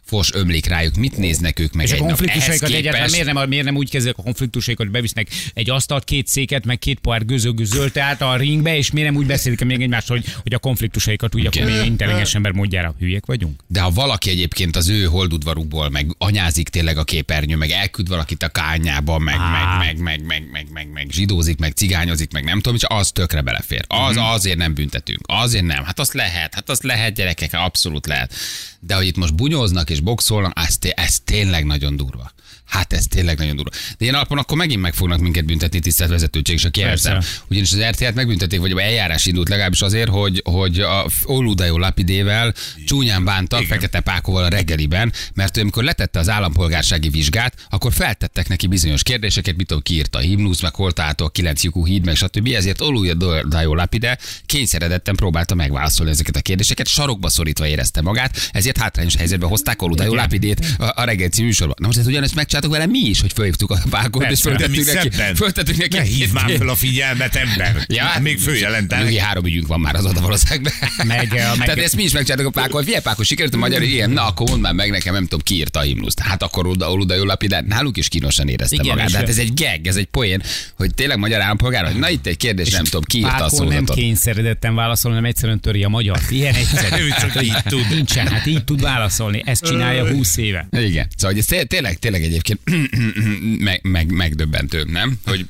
fos 0.08 0.32
ömlik 0.32 0.66
rájuk, 0.66 0.94
mit 0.94 1.16
néznek 1.16 1.58
ők 1.58 1.72
meg 1.72 1.86
És 1.86 1.92
a 1.92 1.94
egy 1.94 2.00
nap. 2.00 2.08
Ehhez 2.08 2.18
konfliktusaikat 2.18 2.68
egyáltalán 2.68 3.06
képest- 3.06 3.24
miért 3.24 3.38
nem, 3.38 3.48
miért 3.48 3.64
nem 3.64 3.76
úgy 3.76 3.90
kezdek 3.90 4.18
a 4.18 4.22
konfliktusaikat, 4.22 4.90
bevisznek 4.90 5.28
egy 5.54 5.70
asztalt, 5.70 6.04
két 6.04 6.26
széket, 6.26 6.64
meg 6.64 6.78
két 6.78 6.98
pohár 6.98 7.24
gőzögő 7.24 7.64
zöld 7.64 7.98
át 7.98 8.22
a 8.22 8.36
ringbe, 8.36 8.76
és 8.76 8.90
miért 8.90 9.10
nem 9.10 9.18
úgy 9.18 9.26
beszélik 9.26 9.64
még 9.64 9.82
egymással, 9.82 10.16
hogy, 10.16 10.34
hogy 10.42 10.54
a 10.54 10.58
konfliktusaikat 10.58 11.34
úgy 11.34 11.46
akkor 11.46 11.62
Igen. 11.62 11.80
mi 11.80 11.86
intelligens 11.86 12.34
ember 12.34 12.52
módjára 12.52 12.94
hülyék 12.98 13.26
vagyunk? 13.26 13.60
De 13.66 13.80
ha 13.80 13.90
valaki 13.90 14.30
egyébként 14.30 14.76
az 14.76 14.88
ő 14.88 15.04
holdudvarukból, 15.04 15.88
meg 15.88 16.14
anyázik 16.18 16.68
tényleg 16.68 16.98
a 16.98 17.04
képernyő, 17.04 17.56
meg 17.56 17.70
elküld 17.70 18.08
valakit 18.08 18.42
a 18.42 18.48
kányába, 18.48 19.18
meg, 19.18 19.36
Á. 19.38 19.78
meg, 19.78 19.98
meg, 19.98 20.22
meg, 20.22 20.22
meg, 20.26 20.48
meg, 20.52 20.66
meg, 20.72 20.88
meg, 20.92 21.06
zsidózik, 21.10 21.58
meg 21.58 21.72
cigányozik, 21.72 22.32
meg 22.32 22.44
nem 22.44 22.60
tudom, 22.60 22.74
és 22.74 22.84
az 22.88 23.10
tökre 23.12 23.40
belefér. 23.40 23.84
Az 23.86 24.16
azért 24.18 24.56
nem 24.56 24.74
büntetünk. 24.74 25.20
Azért 25.26 25.64
nem. 25.64 25.84
Hát 25.84 25.98
azt 25.98 26.12
lehet, 26.12 26.54
hát 26.54 26.70
azt 26.70 26.82
lehet 26.82 27.14
gyerekek, 27.14 27.52
abszolút 27.52 28.06
lehet. 28.06 28.34
De 28.80 28.94
hogy 28.94 29.06
itt 29.06 29.16
most 29.16 29.34
bunyóznak 29.34 29.90
és 29.90 29.97
boxolnak, 30.00 30.58
ez, 30.58 30.78
té- 30.78 30.98
ez 30.98 31.20
tényleg 31.20 31.64
nagyon 31.64 31.96
durva. 31.96 32.32
Hát 32.68 32.92
ez 32.92 33.04
tényleg 33.06 33.38
nagyon 33.38 33.56
durva. 33.56 33.70
De 33.70 33.96
ilyen 33.98 34.14
alapon 34.14 34.38
akkor 34.38 34.56
megint 34.56 34.80
meg 34.80 34.94
fognak 34.94 35.20
minket 35.20 35.44
büntetni 35.44 35.80
tisztelt 35.80 36.10
vezetőség, 36.10 36.56
és 36.56 36.64
a 36.64 36.70
kérdezem. 36.70 37.12
Persze. 37.12 37.30
Ugyanis 37.48 37.72
az 37.72 37.80
RTL-t 37.80 38.14
megbüntették, 38.14 38.60
vagy 38.60 38.72
eljárás 38.78 39.26
indult 39.26 39.48
legalábbis 39.48 39.80
azért, 39.80 40.08
hogy, 40.08 40.42
hogy 40.44 40.80
a 40.80 41.06
Oludajó 41.24 41.78
Lapidével 41.78 42.54
csúnyán 42.86 43.24
bántak 43.24 43.64
Fekete 43.64 44.00
Pákóval 44.00 44.44
a 44.44 44.48
reggeliben, 44.48 45.12
mert 45.34 45.56
ő 45.56 45.60
amikor 45.60 45.84
letette 45.84 46.18
az 46.18 46.28
állampolgársági 46.28 47.08
vizsgát, 47.08 47.54
akkor 47.70 47.92
feltettek 47.92 48.48
neki 48.48 48.66
bizonyos 48.66 49.02
kérdéseket, 49.02 49.56
mit 49.56 49.66
tudom, 49.66 49.82
kiírta 49.82 50.18
a 50.18 50.20
himnusz, 50.20 50.60
meg 50.60 50.74
hol 50.74 50.92
a 51.16 51.28
kilenc 51.28 51.62
lyukú 51.62 51.86
híd, 51.86 52.04
meg 52.04 52.16
stb. 52.16 52.48
Ezért 52.54 52.80
Oludajó 52.80 53.74
Lapide 53.74 54.18
kényszeredetten 54.46 55.14
próbálta 55.14 55.54
megválaszolni 55.54 56.10
ezeket 56.10 56.36
a 56.36 56.40
kérdéseket, 56.40 56.86
sarokba 56.86 57.28
szorítva 57.28 57.66
érezte 57.66 58.00
magát, 58.00 58.50
ezért 58.52 58.78
hátrányos 58.78 59.16
helyzetbe 59.16 59.46
hozták 59.46 59.82
Oludajó 59.82 60.14
Lapidét 60.14 60.66
a, 60.78 60.92
a 60.94 61.04
reggel 61.04 61.28
című 61.28 61.46
műsorba. 61.46 61.74
Na 61.78 61.86
most 61.86 61.98
ezt 61.98 62.08
ugyanezt 62.08 62.34
megcsináltuk 62.60 62.70
vele 62.72 62.86
mi 62.86 63.08
is, 63.10 63.20
hogy 63.20 63.32
fölhívtuk 63.32 63.70
a 63.70 63.78
Pákót, 63.90 64.22
és 64.30 64.40
De 64.40 64.50
föltettük 64.50 64.92
neki, 64.94 65.34
föltettük 65.34 65.76
neki 65.76 65.96
Ne 65.96 66.02
hívd 66.02 66.32
már 66.32 66.50
fel 66.56 66.68
a 66.68 66.74
figyelmet, 66.74 67.34
ember. 67.36 67.84
Ja, 67.86 68.04
hát- 68.04 68.22
Még 68.22 68.38
följelentem. 68.38 69.02
Nyugi 69.02 69.18
három 69.18 69.44
ügyünk 69.46 69.66
van 69.66 69.80
már 69.80 69.94
az 69.94 70.04
oda 70.04 70.20
valószínűleg. 70.20 70.72
Meg, 71.06 71.34
eh, 71.34 71.52
Tehát 71.58 71.78
ezt 71.78 71.96
mi 71.96 72.02
is 72.02 72.12
megcsináltuk 72.12 72.46
a 72.56 72.60
Pákon. 72.60 72.82
Figyelj, 72.84 73.02
Pákon, 73.02 73.24
sikerült 73.24 73.54
a 73.54 73.56
magyar, 73.56 73.82
igen, 73.82 74.10
na 74.10 74.26
akkor 74.26 74.48
mondd 74.48 74.60
már 74.62 74.72
meg 74.74 74.90
nekem, 74.90 75.12
nem 75.14 75.22
tudom, 75.22 75.40
ki 75.40 75.54
írta 75.54 75.78
a 75.78 75.82
himnuszt. 75.82 76.20
Hát 76.20 76.42
akkor 76.42 76.66
oda, 76.66 76.90
oda 76.92 77.14
jó 77.14 77.24
lapidán. 77.24 77.64
Náluk 77.68 77.96
is 77.96 78.08
kínosan 78.08 78.48
érezte 78.48 78.74
Igen, 78.74 78.88
magát. 78.88 79.06
és- 79.06 79.12
De 79.12 79.18
hát 79.18 79.28
ez 79.28 79.38
egy 79.38 79.54
geg, 79.54 79.86
ez 79.86 79.96
egy 79.96 80.04
poén, 80.06 80.42
hogy 80.76 80.94
tényleg 80.94 81.18
magyar 81.18 81.40
állampolgár, 81.40 81.84
hogy 81.84 81.96
na 81.96 82.10
itt 82.10 82.26
egy 82.26 82.36
kérdés, 82.36 82.70
nem 82.70 82.84
tudom, 82.84 83.02
ki 83.02 83.18
írta 83.18 83.28
a 83.28 83.38
Pákó 83.38 83.58
nem 83.58 83.68
szózatot. 83.70 83.96
kényszeredetten 83.96 84.74
válaszol, 84.74 85.10
hanem 85.10 85.24
egyszerűen 85.24 85.60
töri 85.60 85.84
a 85.84 85.88
magyar. 85.88 86.18
Ilyen 86.30 86.54
egyszerű. 86.62 87.02
Ő 87.04 87.08
csak 87.20 87.42
így 87.44 87.56
tud. 87.64 87.86
Nincsen, 87.90 88.26
hát 88.28 88.46
így 88.46 88.64
tud 88.64 88.80
válaszolni. 88.80 89.42
Ezt 89.44 89.64
csinálja 89.64 90.08
20 90.10 90.36
éve. 90.36 90.68
Igen. 90.72 91.08
Szóval 91.16 91.36
ez 91.38 91.44
té- 91.44 91.68
tényleg, 91.68 91.98
tényleg 91.98 92.22
egyébként 92.22 92.47
meg, 93.58 93.80
meg, 93.82 94.10
megdöbbentő, 94.12 94.84
nem? 94.84 95.18
Hogy, 95.24 95.48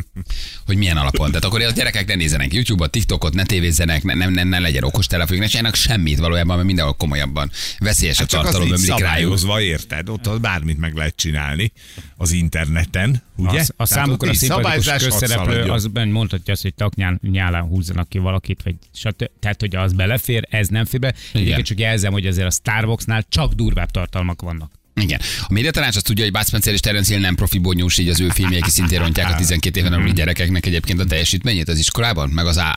hogy 0.66 0.76
milyen 0.76 0.96
alapon. 0.96 1.26
Tehát 1.26 1.44
akkor 1.44 1.62
a 1.62 1.70
gyerekek 1.70 2.06
ne 2.06 2.14
nézzenek 2.14 2.52
YouTube-ot, 2.52 2.90
TikTokot, 2.90 3.34
ne 3.34 3.44
tévézzenek, 3.44 4.02
ne, 4.02 4.14
ne, 4.14 4.28
ne, 4.28 4.42
ne 4.42 4.58
legyen 4.58 4.84
okos 4.84 5.06
telefonjuk, 5.06 5.44
ne 5.44 5.50
csinálnak 5.50 5.74
semmit 5.74 6.18
valójában, 6.18 6.54
mert 6.54 6.66
mindenhol 6.66 6.94
komolyabban 6.94 7.50
veszélyes 7.78 8.16
a 8.16 8.20
Hát 8.20 8.28
csak 8.28 8.40
az 8.40 8.50
tartalom, 8.50 8.72
ömlik 8.72 8.98
rájuk. 8.98 9.60
érted? 9.60 10.08
Ott 10.08 10.26
az 10.26 10.38
bármit 10.38 10.78
meg 10.78 10.94
lehet 10.94 11.16
csinálni 11.16 11.72
az 12.16 12.32
interneten, 12.32 13.22
ugye? 13.36 13.60
Az, 13.60 13.72
a 13.76 13.86
számukra 13.86 14.34
szimpatikus 14.34 15.04
közszereplő, 15.04 15.62
az 15.62 15.90
mondhatja 15.92 16.52
azt, 16.52 16.62
hogy 16.62 16.74
taknyán 16.74 17.20
nyálán 17.30 17.62
húzzanak 17.62 18.08
ki 18.08 18.18
valakit, 18.18 18.62
vagy 18.62 18.74
stb. 18.94 19.30
Tehát, 19.40 19.60
hogy 19.60 19.76
az 19.76 19.92
belefér, 19.92 20.46
ez 20.50 20.68
nem 20.68 20.84
fér 20.84 21.00
be. 21.00 21.14
Egyébként 21.32 21.66
csak 21.66 21.78
jelzem, 21.78 22.12
hogy 22.12 22.26
azért 22.26 22.46
a 22.46 22.50
Starbucksnál 22.50 23.24
csak 23.28 23.52
durvább 23.52 23.90
tartalmak 23.90 24.42
vannak. 24.42 24.70
Igen. 25.00 25.20
A 25.42 25.52
médiatanács 25.52 25.96
azt 25.96 26.04
tudja, 26.04 26.24
hogy 26.24 26.32
Bud 26.32 26.46
Spencer 26.46 26.72
és 26.72 26.80
Terence 26.80 27.12
Hill 27.12 27.20
nem 27.20 27.34
profi 27.34 27.58
bonyós, 27.58 27.98
így 27.98 28.08
az 28.08 28.20
ő 28.20 28.28
filmjei 28.28 28.60
szintén 28.66 28.98
rontják 28.98 29.30
a 29.30 29.34
12 29.36 29.80
éven 29.80 29.92
aluli 29.92 30.12
gyerekeknek 30.12 30.66
egyébként 30.66 31.00
a 31.00 31.04
teljesítményét 31.04 31.68
az 31.68 31.78
iskolában, 31.78 32.28
meg 32.28 32.46
az, 32.46 32.58
á- 32.58 32.76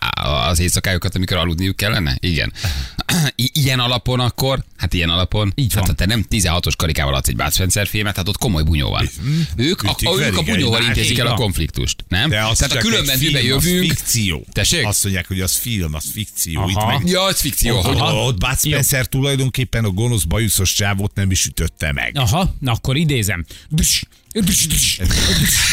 az 0.50 0.60
éjszakájukat, 0.60 1.16
amikor 1.16 1.38
aludniuk 1.38 1.76
kellene. 1.76 2.18
Igen. 2.20 2.54
I- 3.36 3.52
ilyen 3.54 3.80
alapon 3.80 4.20
akkor, 4.20 4.64
hát 4.78 4.94
ilyen 4.94 5.10
alapon, 5.10 5.52
Így 5.56 5.74
hát 5.74 5.80
van. 5.80 5.90
ha 5.90 5.94
te 5.96 6.06
nem 6.06 6.26
16-os 6.30 6.74
karikával 6.78 7.14
adsz 7.16 7.28
egy 7.28 7.36
Bud 7.36 7.54
Spencer 7.54 7.88
filmet, 7.88 8.16
hát 8.16 8.28
ott 8.28 8.38
komoly 8.38 8.64
bunyó 8.64 8.90
van. 8.90 9.10
Ők 9.56 9.84
a, 9.84 9.90
a, 10.04 10.20
ők 10.20 10.38
a 10.38 10.42
bunyóval 10.42 10.82
intézik 10.84 11.18
el 11.18 11.28
a 11.28 11.34
konfliktust, 11.34 12.06
nem? 12.08 12.30
De 12.30 12.46
az 12.46 12.58
Tehát 12.58 12.76
a 12.76 12.80
különben 12.80 13.18
film, 13.18 13.36
az 13.36 13.42
jövünk. 13.66 13.88
fikció. 13.92 14.46
Tessék? 14.52 14.86
Azt 14.86 15.04
mondják, 15.04 15.28
hogy 15.28 15.42
az 15.42 15.56
film, 15.56 15.94
az 15.94 16.06
fikció. 16.14 16.62
Aha. 16.62 16.70
Itt 16.70 17.00
meg 17.00 17.12
Ja, 17.12 17.22
az 17.22 17.40
fikció. 17.40 17.80
Hogy 17.82 18.00
Hogy, 18.00 18.16
ott 18.16 18.38
Bud 18.40 18.58
Spencer 18.58 19.06
tulajdonképpen 19.06 19.84
a 19.86 19.90
gonosz 19.90 20.24
bajuszos 20.24 20.74
csávót 20.74 21.16
nem 21.16 21.32
is 21.32 21.46
ütötte 21.46 21.92
meg. 21.92 22.07
Aha, 22.14 22.56
na 22.60 22.72
akkor 22.72 22.96
idézem. 22.96 23.46
De 23.70 23.84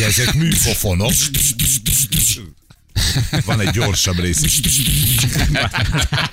ezek 0.04 0.34
műfofonok. 0.34 1.12
Van 3.44 3.60
egy 3.60 3.70
gyorsabb 3.70 4.18
rész. 4.18 4.42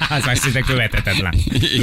Az 0.09 0.25
már 0.25 0.37
szinte 0.37 0.59
követhetetlen. 0.59 1.33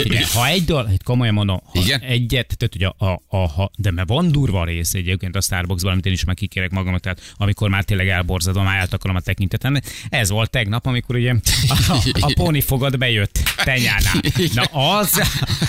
Igen, 0.05 0.25
ha 0.33 0.47
egy 0.47 0.65
dolog, 0.65 0.91
egy 0.91 1.03
komolyan 1.03 1.35
mondom, 1.35 1.61
ha 1.65 1.81
Igen? 1.81 2.01
egyet, 2.01 2.57
tehát 2.57 2.73
hogy 2.73 2.83
a, 2.83 3.11
a, 3.13 3.37
a, 3.37 3.49
ha, 3.49 3.71
de 3.77 3.91
mert 3.91 4.09
van 4.09 4.33
durva 4.33 4.65
rész 4.65 4.95
egyébként 4.95 5.37
a 5.37 5.41
Starbucksban, 5.41 5.93
amit 5.93 6.07
én 6.07 6.13
is 6.13 6.25
meg 6.25 6.35
kikérek 6.35 6.71
magamat, 6.71 7.01
tehát 7.01 7.35
amikor 7.37 7.69
már 7.69 7.85
tényleg 7.85 8.09
elborzadom, 8.09 8.65
már 8.65 8.79
eltakarom 8.79 9.17
a 9.17 9.21
tekintetem. 9.21 9.77
Ez 10.09 10.29
volt 10.29 10.51
tegnap, 10.51 10.87
amikor 10.87 11.17
ugye 11.17 11.35
a, 11.69 11.97
a 12.21 12.33
poni 12.35 12.61
fogad 12.61 12.99
bejött 12.99 13.39
tenyánál. 13.57 14.21
Na 14.55 14.63
az, 14.63 15.21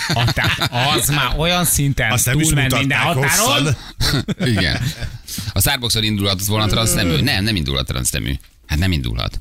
a, 0.08 0.32
tehát 0.32 0.70
az 0.96 1.08
már 1.08 1.34
olyan 1.36 1.64
szinten 1.64 2.10
Azt 2.10 2.30
túlment 2.30 2.78
minden 2.78 2.98
határon. 2.98 3.76
Igen. 4.38 4.82
A 5.52 5.60
Starbuckson 5.60 6.02
indulhat 6.02 6.40
az 6.40 6.48
volna 6.48 6.66
transznemű? 6.66 7.20
Nem, 7.20 7.44
nem 7.44 7.56
indulhat 7.56 7.86
transznemű. 7.86 8.34
Hát 8.70 8.78
nem 8.78 8.92
indulhat. 8.92 9.40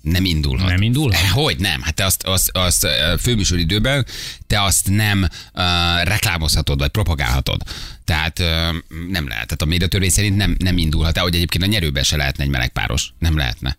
Nem 0.00 0.24
indulhat. 0.24 0.68
Nem 0.68 0.82
indulhat? 0.82 1.22
Eh, 1.22 1.30
Hogy 1.30 1.58
nem? 1.58 1.82
Hát 1.82 1.94
te 1.94 2.04
azt, 2.04 2.22
azt, 2.22 2.50
azt 2.52 2.84
eh, 2.84 3.16
főműsoridőben 3.18 4.06
te 4.46 4.62
azt 4.62 4.88
nem 4.90 5.22
uh, 5.22 6.02
reklámozhatod, 6.02 6.78
vagy 6.78 6.88
propagálhatod. 6.88 7.62
Tehát 8.04 8.38
uh, 8.38 8.46
nem 9.10 9.28
lehet. 9.28 9.44
Tehát 9.46 9.62
a 9.62 9.64
médiatörvény 9.64 10.10
szerint 10.10 10.36
nem, 10.36 10.56
nem 10.58 10.78
indulhat. 10.78 11.16
Ahogy 11.16 11.34
egyébként 11.34 11.64
a 11.64 11.66
nyerőben 11.66 12.02
se 12.02 12.16
lehetne 12.16 12.44
egy 12.44 12.50
meleg 12.50 12.68
páros. 12.68 13.12
Nem 13.18 13.36
lehetne. 13.36 13.76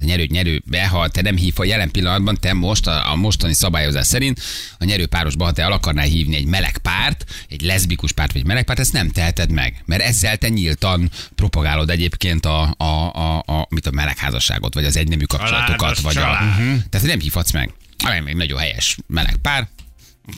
A 0.00 0.04
nyerő, 0.04 0.26
nyerőbe, 0.30 0.86
ha 0.86 1.08
te 1.08 1.22
nem 1.22 1.36
hív 1.36 1.54
a 1.56 1.64
jelen 1.64 1.90
pillanatban, 1.90 2.36
te 2.40 2.52
most 2.52 2.86
a, 2.86 3.10
a 3.10 3.16
mostani 3.16 3.52
szabályozás 3.54 4.06
szerint 4.06 4.40
a 4.78 4.84
nyerő 4.84 5.06
párosba, 5.06 5.44
ha 5.44 5.52
te 5.52 5.62
el 5.62 5.72
akarnál 5.72 6.06
hívni 6.06 6.36
egy 6.36 6.46
meleg 6.46 6.78
párt, 6.78 7.24
egy 7.48 7.60
leszbikus 7.62 8.12
párt 8.12 8.32
vagy 8.32 8.44
meleg 8.46 8.64
párt, 8.64 8.78
ezt 8.78 8.92
nem 8.92 9.10
teheted 9.10 9.50
meg. 9.50 9.82
Mert 9.84 10.02
ezzel 10.02 10.36
te 10.36 10.48
nyíltan 10.48 11.10
propagálod 11.34 11.90
egyébként 11.90 12.46
a, 12.46 12.74
a, 12.76 12.84
a, 13.14 13.38
a, 13.38 13.66
mit 13.70 13.86
a 13.86 13.90
melegházasságot, 13.90 14.74
vagy 14.74 14.84
az 14.84 14.96
egynemű 14.96 15.24
kapcsolatokat, 15.24 15.78
Családos 15.78 16.00
vagy 16.00 16.16
a, 16.16 16.20
család. 16.20 16.42
uh-huh. 16.48 16.82
Tehát 16.90 17.06
nem 17.06 17.20
hívhatsz 17.20 17.52
meg. 17.52 17.72
hanem 18.04 18.26
egy 18.26 18.36
nagyon 18.36 18.58
helyes 18.58 18.96
meleg 19.06 19.36
pár, 19.36 19.68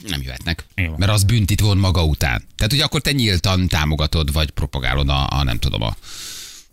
nem 0.09 0.23
jöhetnek. 0.23 0.65
Jó. 0.75 0.95
Mert 0.97 1.11
az 1.13 1.25
büntit 1.25 1.61
von 1.61 1.79
maga 1.79 2.05
után. 2.05 2.43
Tehát, 2.57 2.73
hogy 2.73 2.81
akkor 2.81 3.01
te 3.01 3.13
nyíltan 3.13 3.69
támogatod, 3.69 4.33
vagy 4.33 4.51
propagálod 4.51 5.09
a, 5.09 5.27
a 5.31 5.43
nem 5.43 5.59
tudom, 5.59 5.83
a, 5.83 5.97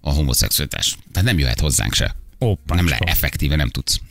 a 0.01 0.09
homoszexualitás. 0.09 0.95
Tehát 1.11 1.27
nem 1.27 1.39
jöhet 1.39 1.59
hozzánk 1.59 1.93
se. 1.93 2.15
Hoppácska. 2.39 2.75
Nem 2.75 2.87
le, 2.87 2.97
effektíve 2.97 3.55
nem 3.55 3.69
tudsz. 3.69 4.01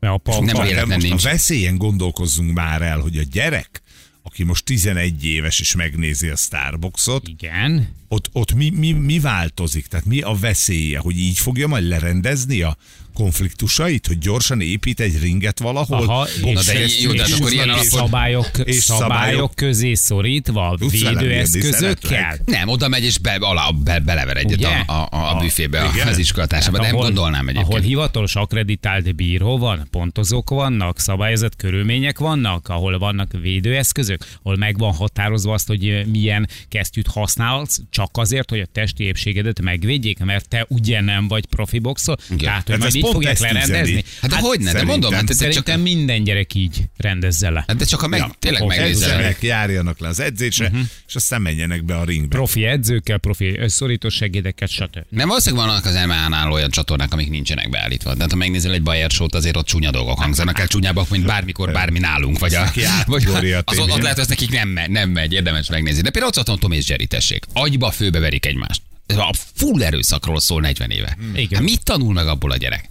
A 0.00 0.18
pa, 0.18 0.40
Nem 0.40 0.62
véletlen 0.66 0.98
nincs. 0.98 1.24
a 1.24 1.28
veszélyen 1.28 1.76
gondolkozzunk 1.76 2.52
már 2.52 2.82
el, 2.82 2.98
hogy 3.00 3.18
a 3.18 3.22
gyerek, 3.22 3.82
aki 4.22 4.42
most 4.42 4.64
11 4.64 5.24
éves 5.24 5.60
és 5.60 5.74
megnézi 5.74 6.28
a 6.28 6.36
Starbucksot, 6.36 7.28
Igen. 7.28 7.88
ott, 8.08 8.28
ott 8.32 8.54
mi, 8.54 8.70
mi, 8.70 8.92
mi 8.92 9.20
változik? 9.20 9.86
Tehát 9.86 10.06
mi 10.06 10.20
a 10.20 10.34
veszélye, 10.34 10.98
hogy 10.98 11.18
így 11.18 11.38
fogja 11.38 11.66
majd 11.66 11.88
lerendezni 11.88 12.62
a 12.62 12.76
konfliktusait, 13.14 14.06
hogy 14.06 14.18
gyorsan 14.18 14.60
épít 14.60 15.00
egy 15.00 15.20
ringet 15.20 15.58
valahol? 15.58 16.08
Aha, 16.08 16.26
és, 16.26 16.64
de 16.66 16.72
keresztül, 16.72 17.04
jó, 17.06 17.12
tehát 17.12 17.28
és 17.28 17.34
akkor 17.38 17.52
ilyen 17.52 17.68
és- 17.68 17.72
alapon- 17.74 17.90
szabályok, 17.98 18.50
és 18.64 18.76
szabályok 18.76 19.54
közé 19.54 19.94
szorítva, 19.94 20.76
védőeszközökkel. 20.78 22.38
Nem, 22.44 22.68
oda 22.68 22.88
megy 22.88 23.04
és 23.04 23.18
be, 23.18 23.36
alá, 23.40 23.68
be, 23.70 24.00
belever 24.00 24.36
egyet 24.36 24.58
Ugye? 24.58 24.68
a, 24.68 24.92
a, 24.92 25.08
a, 25.10 25.36
a 25.36 25.38
büfébe, 25.40 25.90
igen. 25.94 26.08
az 26.12 26.18
iskolatársaba, 26.18 26.78
de 26.78 26.82
nem 26.86 26.96
gondolnám 26.96 27.48
egyébként. 27.48 27.72
Ahol 27.72 27.80
hivatalos 27.80 28.36
akreditált 28.36 29.14
bíró 29.14 29.58
van, 29.58 29.86
pontozók 29.90 30.50
vannak, 30.50 30.98
szabályozott 30.98 31.56
körülmények 31.56 32.18
vannak, 32.18 32.68
ahol 32.68 32.98
vannak 32.98 33.30
védőeszközök, 33.40 34.24
ahol 34.42 34.56
meg 34.56 34.78
van 34.78 34.92
határozva 34.92 35.52
azt, 35.52 35.66
hogy 35.66 36.04
milyen 36.10 36.48
kesztyűt 36.68 37.06
használsz, 37.06 37.80
csak 37.90 38.10
azért, 38.12 38.50
hogy 38.50 38.60
a 38.60 38.66
testi 38.72 39.04
épségedet 39.04 39.60
megvédjék, 39.60 40.18
mert 40.18 40.48
te 40.48 40.66
ugye 40.68 41.00
nem 41.00 41.28
vagy 41.28 41.46
profi 41.46 41.78
boxol. 41.78 42.16
Tehát, 42.38 42.62
hogy 42.68 42.80
Hát 42.80 42.92
majd 42.92 43.03
így 43.06 43.12
fogják 43.12 43.38
lerendezni. 43.38 44.04
Hát 44.20 44.30
de 44.30 44.36
hogy 44.38 44.58
ne, 44.58 44.64
de 44.64 44.70
szerintem- 44.70 44.86
mondom, 44.86 45.12
hát 45.12 45.30
ez 45.30 45.38
csak, 45.38 45.48
Szerintem 45.48 45.80
minden 45.80 46.24
gyerek 46.24 46.54
így 46.54 46.82
rendezze 46.96 47.50
le. 47.50 47.64
hát 47.66 47.76
de 47.76 47.84
csak 47.84 48.00
ha 48.00 48.06
meg, 48.06 48.18
Ja, 48.18 48.30
tényleg. 48.38 48.78
Edzenek, 48.78 49.42
járjanak 49.42 49.98
le 49.98 50.08
az 50.08 50.20
edzésre, 50.20 50.68
Mhm. 50.68 50.80
és 51.08 51.14
aztán 51.14 51.42
menjenek 51.42 51.84
be 51.84 51.96
a 51.96 52.04
ringbe. 52.04 52.36
Profi 52.36 52.64
edzőkkel, 52.64 53.18
profi 53.18 53.58
szorítós 53.66 54.14
segédekkel, 54.14 54.66
stb. 54.68 54.98
Nem, 55.08 55.28
valószínűleg 55.28 55.66
vannak 55.66 55.84
az 55.84 55.94
MMA-nál 55.94 56.52
olyan 56.52 56.70
csatornák, 56.70 57.12
amik 57.12 57.30
nincsenek 57.30 57.70
beállítva. 57.70 58.14
Tehát 58.14 58.30
ha 58.30 58.36
megnézel 58.36 58.72
egy 58.72 58.82
Bayer 58.82 59.10
show 59.10 59.26
azért 59.30 59.56
ott 59.56 59.66
csúnya 59.66 59.90
dolgok 59.90 60.18
hangzanak 60.18 60.58
el, 60.58 60.66
csúnyábbak, 60.66 61.08
mint 61.08 61.24
bármikor, 61.26 61.72
bármi 61.72 61.98
nálunk. 61.98 62.38
Vagy, 62.38 62.54
a, 62.54 62.70
vagy 63.06 63.24
az, 63.64 63.78
ott 63.78 63.88
lehet, 63.88 64.02
hogy 64.02 64.18
az 64.20 64.26
nekik 64.28 64.50
nem 64.50 64.68
megy, 64.68 64.90
nem 64.90 65.10
megy, 65.10 65.32
érdemes 65.32 65.68
megnézni. 65.68 66.02
De 66.02 66.10
például 66.10 66.32
ott 66.38 66.46
van 66.46 66.58
Tom 66.58 66.72
és 66.72 66.88
Jerry, 66.88 67.06
tessék. 67.06 67.44
Agyba 67.52 67.90
főbe 67.90 68.18
verik 68.18 68.46
egymást. 68.46 68.82
A 69.06 69.34
full 69.54 69.82
erőszakról 69.82 70.40
szól 70.40 70.60
40 70.60 70.90
éve. 70.90 71.16
Igen. 71.34 71.58
Hát 71.58 71.68
mit 71.68 71.84
tanul 71.84 72.12
meg 72.12 72.26
abból 72.26 72.50
a 72.50 72.56
gyerek? 72.56 72.86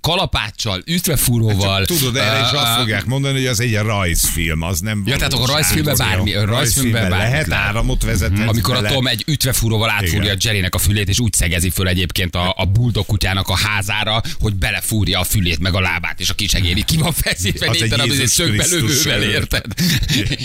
Kalapáccsal, 0.00 0.82
ütvefúróval. 0.86 1.84
Tudod, 1.84 2.16
erre 2.16 2.40
is 2.40 2.50
azt 2.52 2.76
fogják 2.78 3.04
mondani, 3.04 3.34
hogy 3.38 3.46
az 3.46 3.60
egy 3.60 3.74
rajzfilm, 3.76 4.62
az 4.62 4.80
nem 4.80 5.02
Ja, 5.06 5.16
tehát 5.16 5.32
akkor 5.32 5.48
rajzfilmben 5.48 5.96
bármi- 5.96 6.14
Rajzfilmben 6.32 6.46
rajzfilmben 6.56 7.02
bármit 7.10 7.18
lehet, 7.30 7.46
lehet. 7.46 7.64
áramot 7.66 8.02
vezethetsz 8.02 8.48
Amikor 8.48 8.74
a. 8.76 8.82
Tom 8.82 9.06
egy 9.06 9.24
ütvefúróval 9.26 9.90
átfúrja 9.90 10.22
Igen. 10.22 10.36
a 10.36 10.40
Jerrynek 10.42 10.74
a 10.74 10.78
fülét, 10.78 11.08
és 11.08 11.18
úgy 11.18 11.32
szegezi 11.32 11.70
föl 11.70 11.88
egyébként 11.88 12.34
a, 12.34 12.54
a 12.56 12.64
bulldog 12.64 13.06
kutyának 13.06 13.48
a 13.48 13.56
házára, 13.56 14.22
hogy 14.40 14.54
belefúrja 14.54 15.20
a 15.20 15.24
fülét 15.24 15.58
meg 15.58 15.74
a 15.74 15.80
lábát, 15.80 16.20
és 16.20 16.30
a 16.30 16.34
kis 16.34 16.52
egéri 16.54 16.82
ki 16.84 16.96
van 16.96 17.12
feszítve, 17.12 17.68
Az 17.68 17.78
négy 17.80 17.88
darab 17.90 18.10
egy 18.10 18.26
szögbelövővel, 18.26 19.22
érted? 19.22 19.64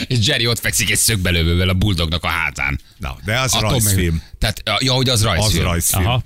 és 0.08 0.18
Jerry 0.28 0.48
ott 0.48 0.60
fekszik 0.60 0.90
egy 0.92 0.98
szögbelövővel 0.98 1.70
a 1.70 1.74
bulldognak 1.74 2.24
a 2.24 2.28
hátán. 2.28 2.80
Na, 2.98 3.18
de 3.26 3.40
az 3.40 3.54
rajzfilm. 3.54 4.22
Tehát, 4.40 4.62
ja, 4.80 4.94
hogy 4.94 5.10
az 5.10 5.20
Az 5.20 5.24
rajzfilm. 5.26 5.64
rajzfilm. 5.64 6.06
Aha. 6.06 6.24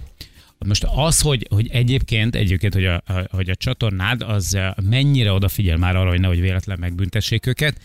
Most 0.68 0.84
az, 0.90 1.22
hogy, 1.22 1.48
hogy 1.50 1.68
egyébként, 1.72 2.36
egyébként 2.36 2.74
hogy, 2.74 2.86
a, 2.86 3.02
a- 3.06 3.28
hogy 3.32 3.50
a 3.50 3.56
csatornád 3.56 4.22
az 4.22 4.58
mennyire 4.84 5.32
odafigyel 5.32 5.78
már 5.78 5.96
arra, 5.96 6.10
hogy 6.10 6.20
nehogy 6.20 6.42
véletlen 6.42 6.80
megbüntessék 6.80 7.46
őket, 7.46 7.82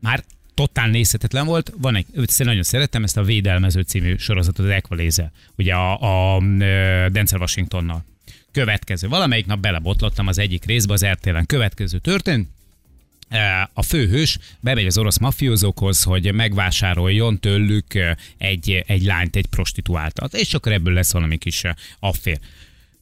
már 0.00 0.24
totál 0.54 0.88
nézhetetlen 0.88 1.46
volt. 1.46 1.72
Van 1.78 1.94
egy, 1.96 2.06
őt 2.12 2.38
nagyon 2.44 2.62
szerettem, 2.62 3.02
ezt 3.04 3.16
a 3.16 3.22
Védelmező 3.22 3.80
című 3.80 4.16
sorozatot, 4.16 4.66
az 4.66 4.72
Equalizer, 4.72 5.30
ugye 5.56 5.74
a, 5.74 6.34
a, 6.36 6.42
ö, 6.42 7.06
Denzel 7.12 7.40
Washingtonnal. 7.40 8.04
Következő. 8.52 9.08
Valamelyik 9.08 9.46
nap 9.46 9.58
belebotlottam 9.60 10.26
az 10.26 10.38
egyik 10.38 10.64
részbe, 10.64 10.92
az 10.92 11.06
RTL-en. 11.06 11.46
Következő 11.46 11.98
történt, 11.98 12.48
a 13.72 13.82
főhős 13.82 14.38
bemegy 14.60 14.86
az 14.86 14.98
orosz 14.98 15.18
mafiózókhoz, 15.18 16.02
hogy 16.02 16.34
megvásároljon 16.34 17.40
tőlük 17.40 17.94
eh, 17.94 18.14
egy, 18.38 18.84
egy 18.86 19.02
lányt, 19.02 19.36
egy 19.36 19.46
prostituáltat, 19.46 20.34
és 20.34 20.54
akkor 20.54 20.72
ebből 20.72 20.92
lesz 20.92 21.12
valami 21.12 21.36
kis 21.36 21.64
eh, 21.64 21.74
affér. 21.98 22.38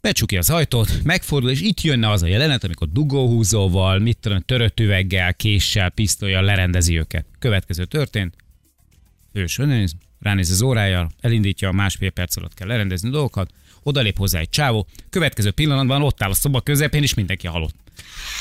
Becsukja 0.00 0.38
az 0.38 0.50
ajtót, 0.50 1.02
megfordul, 1.02 1.50
és 1.50 1.60
itt 1.60 1.80
jönne 1.80 2.10
az 2.10 2.22
a 2.22 2.26
jelenet, 2.26 2.64
amikor 2.64 2.88
dugóhúzóval, 2.88 3.98
mit 3.98 4.18
tudom, 4.18 4.40
törött 4.40 4.80
üveggel, 4.80 5.34
késsel, 5.34 5.90
pisztolyjal 5.90 6.42
lerendezi 6.42 6.98
őket. 6.98 7.26
Következő 7.38 7.84
történt, 7.84 8.34
hős 9.32 9.58
ránéz, 9.58 9.94
ránéz 10.20 10.50
az 10.50 10.62
órájára, 10.62 11.10
elindítja, 11.20 11.72
másfél 11.72 12.10
perc 12.10 12.36
alatt 12.36 12.54
kell 12.54 12.68
lerendezni 12.68 13.10
dolgokat, 13.10 13.50
odalép 13.82 14.16
hozzá 14.16 14.38
egy 14.38 14.50
csávó, 14.50 14.86
következő 15.10 15.50
pillanatban 15.50 16.02
ott 16.02 16.22
áll 16.22 16.30
a 16.30 16.34
szoba 16.34 16.60
közepén, 16.60 17.02
és 17.02 17.14
mindenki 17.14 17.46
halott. 17.46 17.74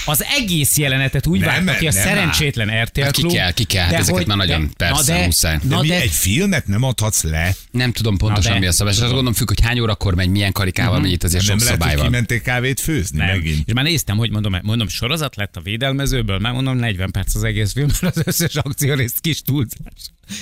Az 0.05 0.23
egész 0.23 0.77
jelenetet 0.77 1.27
úgy 1.27 1.39
Nem, 1.39 1.65
vágta 1.65 1.79
ki 1.79 1.87
a 1.87 1.91
nem 1.93 2.03
szerencsétlen 2.03 2.83
RTL 2.83 3.01
Hát 3.01 3.11
ki 3.11 3.21
klub. 3.21 3.33
kell, 3.33 3.51
ki 3.51 3.63
kell, 3.63 3.81
hát 3.81 3.91
de 3.91 3.97
ezeket 3.97 4.17
hogy- 4.17 4.27
már 4.27 4.37
nagyon 4.37 4.61
de- 4.61 4.73
persze, 4.87 5.13
na 5.13 5.19
de, 5.19 5.25
muszáj. 5.25 5.57
De 5.61 5.75
Na 5.75 5.81
mi 5.81 5.87
de, 5.87 6.01
egy 6.01 6.09
filmet 6.11 6.67
nem 6.67 6.83
adhatsz 6.83 7.23
le? 7.23 7.55
Nem 7.71 7.91
tudom 7.91 8.17
pontosan 8.17 8.51
de- 8.53 8.59
mi 8.59 8.65
a 8.67 8.71
szabály, 8.71 8.93
és 8.93 8.99
azt 8.99 9.07
gondolom 9.09 9.33
függ, 9.33 9.47
hogy 9.47 9.61
hány 9.61 9.79
órakor 9.79 10.15
megy, 10.15 10.29
milyen 10.29 10.51
karikával 10.51 10.99
megy, 10.99 11.11
itt 11.11 11.23
azért 11.23 11.43
sok 11.43 11.55
nem 11.55 11.63
lehet, 11.63 11.73
szabály 11.73 11.89
hogy 11.93 11.99
van. 12.01 12.09
kimentél 12.11 12.41
kávét 12.41 12.79
főzni 12.79 13.17
nem. 13.17 13.27
megint. 13.27 13.67
És 13.67 13.73
már 13.73 13.83
néztem, 13.83 14.17
hogy 14.17 14.29
mondom, 14.31 14.55
mondom, 14.61 14.87
sorozat 14.87 15.35
lett 15.35 15.55
a 15.55 15.61
védelmezőből, 15.61 16.39
már 16.39 16.53
mondom 16.53 16.77
40 16.77 17.11
perc 17.11 17.35
az 17.35 17.43
egész 17.43 17.73
film, 17.73 17.89
az 18.01 18.21
összes 18.25 18.55
akciórész 18.55 19.15
kis 19.21 19.41
túlzás. 19.41 19.77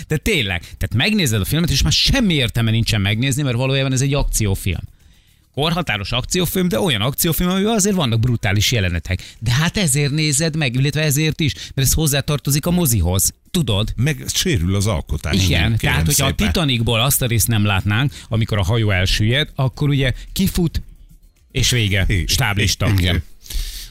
De 0.07 0.17
tényleg, 0.17 0.59
tehát 0.59 0.93
megnézed 0.95 1.41
a 1.41 1.45
filmet, 1.45 1.69
és 1.69 1.81
már 1.81 1.91
semmi 1.91 2.33
értelme 2.33 2.71
nincsen 2.71 3.01
megnézni, 3.01 3.43
mert 3.43 3.55
valójában 3.55 3.93
ez 3.93 4.01
egy 4.01 4.13
akciófilm. 4.13 4.81
Korhatáros 5.55 6.11
akciófilm, 6.11 6.67
de 6.67 6.79
olyan 6.79 7.01
akciófilm, 7.01 7.49
amiben 7.49 7.73
azért 7.73 7.95
vannak 7.95 8.19
brutális 8.19 8.71
jelenetek. 8.71 9.35
De 9.39 9.51
hát 9.51 9.77
ezért 9.77 10.11
nézed 10.11 10.55
meg, 10.55 10.75
illetve 10.75 11.01
ezért 11.01 11.39
is, 11.39 11.53
mert 11.53 11.87
ez 11.87 11.93
hozzátartozik 11.93 12.65
a 12.65 12.71
mozihoz. 12.71 13.33
Tudod? 13.51 13.93
Meg 13.95 14.23
sérül 14.33 14.75
az 14.75 14.87
alkotás. 14.87 15.45
Igen, 15.45 15.77
tehát 15.77 16.05
hogyha 16.05 16.25
a. 16.25 16.35
Titanicból 16.35 16.99
azt 16.99 17.21
a 17.21 17.25
részt 17.25 17.47
nem 17.47 17.65
látnánk, 17.65 18.13
amikor 18.27 18.57
a 18.57 18.63
hajó 18.63 18.91
elsüllyed, 18.91 19.49
akkor 19.55 19.89
ugye 19.89 20.13
kifut, 20.33 20.81
és 21.51 21.69
vége. 21.69 22.07
Stáblista. 22.25 22.89
Igen. 22.97 23.23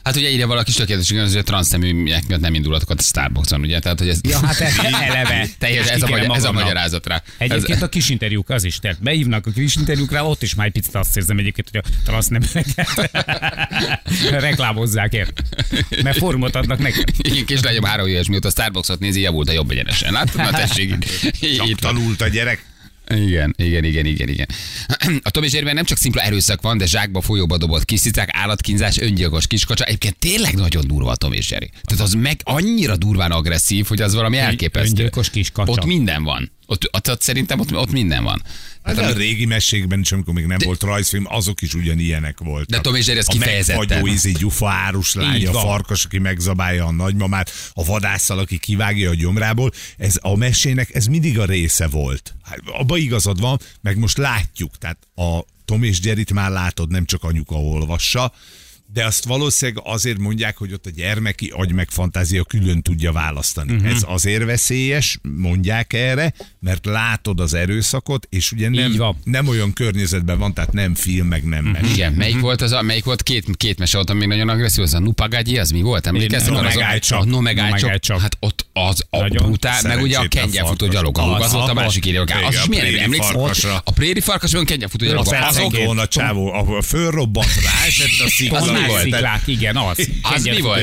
Hát 0.05 0.15
ugye 0.15 0.29
ide 0.29 0.45
valaki 0.45 0.69
is 0.69 0.75
tökéletes, 0.75 1.09
hogy 1.09 1.35
a 1.35 1.43
transzneműek 1.43 2.27
miatt 2.27 2.39
nem 2.41 2.53
indulatokat 2.53 2.99
a 2.99 3.03
Starbuckson, 3.03 3.59
ugye? 3.61 3.79
Tehát, 3.79 3.99
hogy 3.99 4.09
ez, 4.09 4.19
Ja, 4.23 4.39
hát 4.45 4.59
ez 4.59 4.73
eleve. 5.09 5.47
teljes, 5.57 5.87
ez, 5.87 6.01
a, 6.01 6.07
magyar, 6.07 6.35
ez 6.35 6.43
a 6.43 6.51
magyarázat 6.51 7.07
rá. 7.07 7.23
Egyébként 7.37 7.81
a 7.81 7.89
kis 7.89 8.09
interjúk 8.09 8.49
az 8.49 8.63
is, 8.63 8.79
tehát 8.79 9.01
behívnak 9.01 9.45
a 9.47 9.51
kis 9.51 9.75
interjúkra, 9.75 10.25
ott 10.27 10.41
is 10.41 10.55
már 10.55 10.65
egy 10.65 10.71
picit 10.71 10.95
azt 10.95 11.17
érzem 11.17 11.37
egyébként, 11.37 11.69
hogy 11.71 11.81
a 11.85 12.01
transzneműeket 12.03 13.11
reklámozzák 14.47 15.13
ért. 15.13 15.41
Mert 16.03 16.17
formot 16.17 16.55
adnak 16.55 16.79
neki. 16.79 17.03
Igen, 17.17 17.45
kis 17.45 17.61
legjobb 17.61 17.85
három 17.85 18.07
éves, 18.07 18.27
mióta 18.27 18.47
a 18.47 18.51
Starbucksot 18.51 18.99
nézi, 18.99 19.21
javult 19.21 19.49
a 19.49 19.51
jobb 19.51 19.71
egyenesen. 19.71 20.13
Látod? 20.13 20.35
Na 20.35 20.49
tessék, 20.65 20.93
így- 20.93 21.33
így 21.43 21.55
Csak 21.55 21.79
tanult 21.79 22.21
a 22.21 22.27
gyerek. 22.27 22.65
Igen, 23.13 23.53
igen, 23.57 23.83
igen, 23.83 24.05
igen, 24.05 24.29
igen. 24.29 24.47
A 25.23 25.29
Tom 25.29 25.43
és 25.43 25.51
Jerryben 25.51 25.75
nem 25.75 25.85
csak 25.85 25.97
szimpla 25.97 26.21
erőszak 26.21 26.61
van, 26.61 26.77
de 26.77 26.85
zsákba 26.85 27.21
folyóba 27.21 27.57
dobott 27.57 27.85
kiszicák, 27.85 28.29
állatkínzás, 28.31 28.97
öngyilkos 28.99 29.47
kiskacsa. 29.47 29.83
Egyébként 29.83 30.15
tényleg 30.19 30.55
nagyon 30.55 30.87
durva 30.87 31.11
a 31.11 31.15
Tom 31.15 31.31
és 31.33 31.51
Jerry. 31.51 31.69
Tehát 31.83 32.03
az 32.05 32.13
meg 32.13 32.39
annyira 32.43 32.95
durván 32.95 33.31
agresszív, 33.31 33.85
hogy 33.85 34.01
az 34.01 34.13
valami 34.13 34.37
elképesztő. 34.37 34.89
öngyilkos 34.89 35.29
kiskacsa. 35.29 35.71
Ott 35.71 35.85
minden 35.85 36.23
van. 36.23 36.51
Ott, 36.65 36.87
ott, 36.91 37.09
ott 37.09 37.21
szerintem 37.21 37.59
ott, 37.59 37.75
ott 37.75 37.91
minden 37.91 38.23
van. 38.23 38.41
Hát 38.83 38.97
a 38.97 39.13
régi 39.13 39.45
mesékben 39.45 39.99
is, 39.99 40.11
amikor 40.11 40.33
még 40.33 40.45
nem 40.45 40.57
volt 40.63 40.83
rajzfilm, 40.83 41.25
azok 41.29 41.61
is 41.61 41.73
ugyanilyenek 41.73 42.39
voltak. 42.39 42.69
De 42.69 42.81
Tom 42.81 42.95
és 42.95 43.07
Jerry 43.07 43.19
az 43.19 43.27
a 43.27 43.31
kifejezetten. 43.31 43.85
megfagyó 43.87 44.07
ízi 44.07 44.31
gyufa 44.31 44.69
árus 44.69 45.13
lány, 45.13 45.47
a 45.47 45.59
farkas, 45.59 46.05
aki 46.05 46.17
megzabálja 46.17 46.85
a 46.85 46.91
nagymamát, 46.91 47.51
a 47.73 47.83
vadásszal, 47.83 48.39
aki 48.39 48.57
kivágja 48.57 49.09
a 49.09 49.13
gyomrából. 49.13 49.71
Ez 49.97 50.15
a 50.21 50.35
mesének, 50.35 50.95
ez 50.95 51.05
mindig 51.05 51.39
a 51.39 51.45
része 51.45 51.87
volt. 51.87 52.35
Hát, 52.43 52.59
abba 52.65 52.97
igazad 52.97 53.39
van, 53.39 53.59
meg 53.81 53.97
most 53.97 54.17
látjuk. 54.17 54.77
Tehát 54.77 54.97
a 55.15 55.45
Tom 55.65 55.83
és 55.83 55.99
Jerryt 56.01 56.33
már 56.33 56.51
látod, 56.51 56.91
nem 56.91 57.05
csak 57.05 57.23
anyuka 57.23 57.55
olvassa, 57.55 58.33
de 58.93 59.05
azt 59.05 59.25
valószínűleg 59.25 59.83
azért 59.85 60.17
mondják, 60.17 60.57
hogy 60.57 60.73
ott 60.73 60.85
a 60.85 60.89
gyermeki 60.89 61.51
agy 61.55 61.71
meg 61.71 61.89
fantázia 61.89 62.43
külön 62.43 62.81
tudja 62.81 63.11
választani. 63.11 63.71
Mhm. 63.71 63.81
Uh-huh. 63.81 63.95
Ez 63.95 64.03
azért 64.07 64.43
veszélyes, 64.43 65.19
mondják 65.21 65.93
erre, 65.93 66.33
mert 66.59 66.85
látod 66.85 67.39
az 67.39 67.53
erőszakot, 67.53 68.27
és 68.29 68.51
ugye 68.51 68.69
nem, 68.69 69.15
nem 69.23 69.47
olyan 69.47 69.73
környezetben 69.73 70.37
van, 70.37 70.53
tehát 70.53 70.71
nem 70.73 70.95
film, 70.95 71.27
meg 71.27 71.43
nem 71.43 71.65
mes. 71.65 71.91
Igen, 71.93 72.13
melyik 72.13 72.39
volt 72.39 72.61
az 72.61 72.71
a, 72.71 72.81
melyik 72.81 73.03
volt 73.03 73.23
két, 73.23 73.45
két 73.57 73.79
mese 73.79 73.97
volt, 73.97 74.09
ami 74.09 74.19
még 74.19 74.27
nagyon 74.27 74.49
agresszív, 74.49 74.83
az 74.83 74.93
a 74.93 74.99
Nupagagyi, 74.99 75.57
az 75.57 75.69
mi 75.69 75.81
volt? 75.81 76.07
Emlékeztek? 76.07 76.53
No 76.53 76.59
az 76.59 76.75
a- 76.75 76.99
csak. 76.99 77.21
A 77.21 77.25
No 77.25 77.39
Megállj 77.39 77.81
No 77.81 77.97
csak. 77.97 78.21
Hát 78.21 78.37
ott 78.39 78.67
az 78.73 79.05
a 79.09 79.17
Nagyon 79.17 79.45
brutál, 79.45 79.81
meg 79.83 80.01
ugye 80.01 80.17
a 80.17 80.27
kengyelfutó 80.27 80.87
gyalogolók, 80.87 81.39
az 81.39 81.45
Az, 81.45 81.51
volt 81.51 81.69
a 81.69 81.73
másik 81.73 82.05
írjogál. 82.05 82.43
Az 82.43 82.53
is 82.53 82.59
a 82.59 82.67
milyen, 82.67 82.97
emlékszel? 82.97 83.81
A 83.83 83.91
préri 83.91 84.19
farkasban 84.19 84.65
kengyelfutó 84.65 85.05
Azok, 85.17 85.77
volna 85.85 86.01
a 86.01 86.07
csávó, 86.07 86.53
ahol 86.53 86.81
fölrobbant 86.81 87.61
rá, 87.63 87.85
esett 87.85 88.25
a 88.25 88.29
szikla. 88.29 88.74
Mi 88.81 88.87
volt? 88.87 89.01
sziklák, 89.01 89.47
igen, 89.47 89.75
az. 89.75 90.09
az 90.21 90.43
mi 90.43 90.61
volt? 90.61 90.81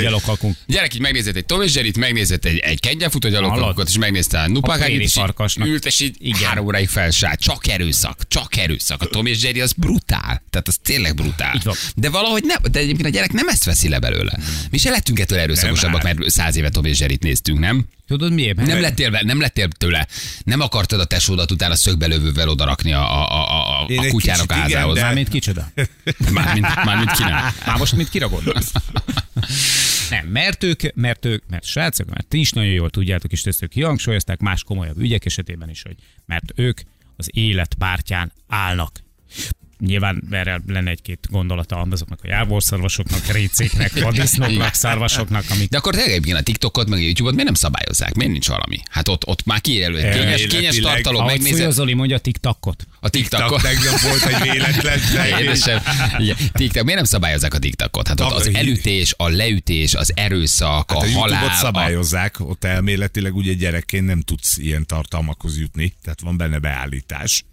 Gyerek 0.67 0.95
így 0.95 1.01
megnézett 1.01 1.37
egy 1.37 1.45
Tom 1.47 1.63
és 1.63 1.75
Jerryt, 1.75 1.97
megnézett 1.99 2.45
egy, 2.45 2.59
egy 2.59 2.81
kengyelfutó 2.81 3.29
gyalogolókot, 3.29 3.73
Hallod? 3.73 3.89
és 3.89 3.99
megnézte 3.99 4.39
a 4.41 4.49
Nupagágyit, 4.49 5.01
és 5.01 5.13
farkasnak. 5.13 5.67
ült, 5.69 5.87
és 5.87 6.01
így 6.01 6.17
Igen. 6.19 6.43
három 6.43 6.65
óráig 6.67 6.89
felsállt. 6.89 7.41
Csak 7.41 7.67
erőszak, 7.67 8.29
csak 8.29 8.57
erőszak. 8.57 9.03
A 9.03 9.07
Tom 9.07 9.27
és 9.27 9.43
Jerry 9.43 9.61
az 9.61 9.73
brutál. 9.73 10.43
Tehát 10.51 10.69
az 10.69 10.79
tényleg 10.83 11.15
brutál. 11.15 11.63
De 11.95 12.11
valahogy 12.11 12.43
nem, 12.45 12.57
de 12.71 12.79
egyébként 12.79 13.07
a 13.07 13.11
gyerek 13.11 13.33
nem 13.33 13.49
ezt 13.49 13.65
veszi 13.65 13.89
le 13.89 13.99
belőle. 13.99 14.39
Mi 14.71 14.79
se 14.79 14.91
lettünk 14.91 15.21
ettől 15.21 15.39
erőszakosabbak, 15.39 16.03
mert 16.03 16.31
száz 16.31 16.57
éve 16.57 16.69
Tom 16.69 16.85
és 16.85 17.01
Jerryt 17.01 17.23
néztünk, 17.23 17.59
nem? 17.59 17.87
Nem? 18.13 18.19
Tudod 18.19 18.33
miért? 18.33 18.57
Nem 18.57 18.81
lettél, 18.81 19.11
nem 19.11 19.41
lettél 19.41 19.69
tőle, 19.69 20.07
nem 20.45 20.61
akartad 20.61 21.01
a 21.01 21.05
tesódat 21.05 21.51
utána 21.51 21.75
szögbelövővel 21.77 22.49
odarakni 22.49 22.93
a, 22.93 23.01
a, 23.01 23.31
a, 23.33 23.81
a, 23.81 23.87
a 23.97 24.09
kutyának 24.09 24.51
a 24.51 24.55
igen, 24.55 24.61
házához. 24.67 24.95
de- 24.95 25.03
Mármint 25.03 25.29
kicsoda? 25.29 25.73
Mármint, 26.33 26.85
mármint 26.85 27.11
ki 27.11 27.23
nem. 27.23 27.33
Már 27.67 27.79
most 27.79 27.97
mit 27.97 28.09
kira 28.09 28.29
gondolsz? 28.29 28.73
Nem, 30.11 30.27
mert 30.27 30.63
ők, 30.63 30.95
mert 30.95 31.25
ők, 31.25 31.43
mert 31.49 31.65
srácok, 31.65 32.09
mert 32.11 32.27
ti 32.27 32.39
is 32.39 32.51
nagyon 32.51 32.73
jól 32.73 32.91
tudjátok, 32.91 33.33
és 33.33 33.43
ezt 33.43 33.63
ők 33.63 33.71
kihangsúlyozták 33.71 34.41
más 34.41 34.63
komolyabb 34.63 34.99
ügyek 34.99 35.25
esetében 35.25 35.71
is, 35.71 35.83
hogy 35.83 35.95
mert 36.27 36.45
ők 36.55 36.81
az 37.17 37.29
élet 37.33 37.75
pártján 37.75 38.33
állnak. 38.49 39.01
Nyilván 39.87 40.23
erre 40.31 40.61
lenne 40.67 40.91
egy-két 40.91 41.27
gondolata 41.31 41.87
azoknak 41.91 42.19
a 42.23 42.27
jávorszarvasoknak, 42.27 43.27
récéknek, 43.27 44.01
vadisznóknak, 44.01 44.75
szarvasoknak, 44.75 45.45
amik 45.51 45.69
De 45.69 45.77
akkor 45.77 45.93
tényleg 45.93 46.11
egyébként 46.11 46.39
a 46.39 46.43
TikTokot, 46.43 46.89
meg 46.89 46.99
a 46.99 47.03
YouTube-ot 47.03 47.33
miért 47.33 47.47
nem 47.47 47.55
szabályozzák? 47.55 48.15
Miért 48.15 48.33
nincs 48.33 48.49
valami? 48.49 48.81
Hát 48.91 49.09
ott, 49.09 49.27
ott 49.27 49.45
már 49.45 49.61
kiírelő 49.61 49.99
egy 49.99 50.15
kényes, 50.15 50.47
kényes 50.47 50.79
tartalom, 50.79 51.21
ahogy 51.21 51.41
megnézed 51.41 51.73
Zoli 51.73 51.95
mondja 51.95 52.19
TikTokot. 52.19 52.87
a 53.01 53.09
TikTok 53.09 53.41
TikTokot. 53.41 53.63
tegnap 53.63 54.01
volt 54.01 54.25
egy 54.25 54.51
véletlen. 54.51 54.99
Édesem, 55.41 55.81
TikTok, 56.53 56.83
miért 56.83 56.99
nem 56.99 57.05
szabályozzák 57.05 57.55
a 57.55 57.59
TikTokot? 57.59 58.09
Hát 58.09 58.21
ott 58.21 58.33
az 58.33 58.51
elütés, 58.55 59.15
a 59.17 59.29
leütés, 59.29 59.95
az 59.95 60.13
erőszak, 60.17 60.91
Hát 60.91 60.99
a 60.99 61.03
a 61.03 61.05
YouTube-ot 61.05 61.31
halál. 61.31 61.49
A... 61.49 61.55
szabályozzák, 61.55 62.41
ott 62.41 62.65
elméletileg 62.65 63.35
ugye 63.35 63.53
gyerekként 63.53 64.07
nem 64.07 64.21
tudsz 64.21 64.57
ilyen 64.57 64.87
tartalmakhoz 64.87 65.59
jutni, 65.59 65.95
tehát 66.03 66.21
van 66.21 66.37
benne 66.37 66.59
beállítás. 66.59 67.45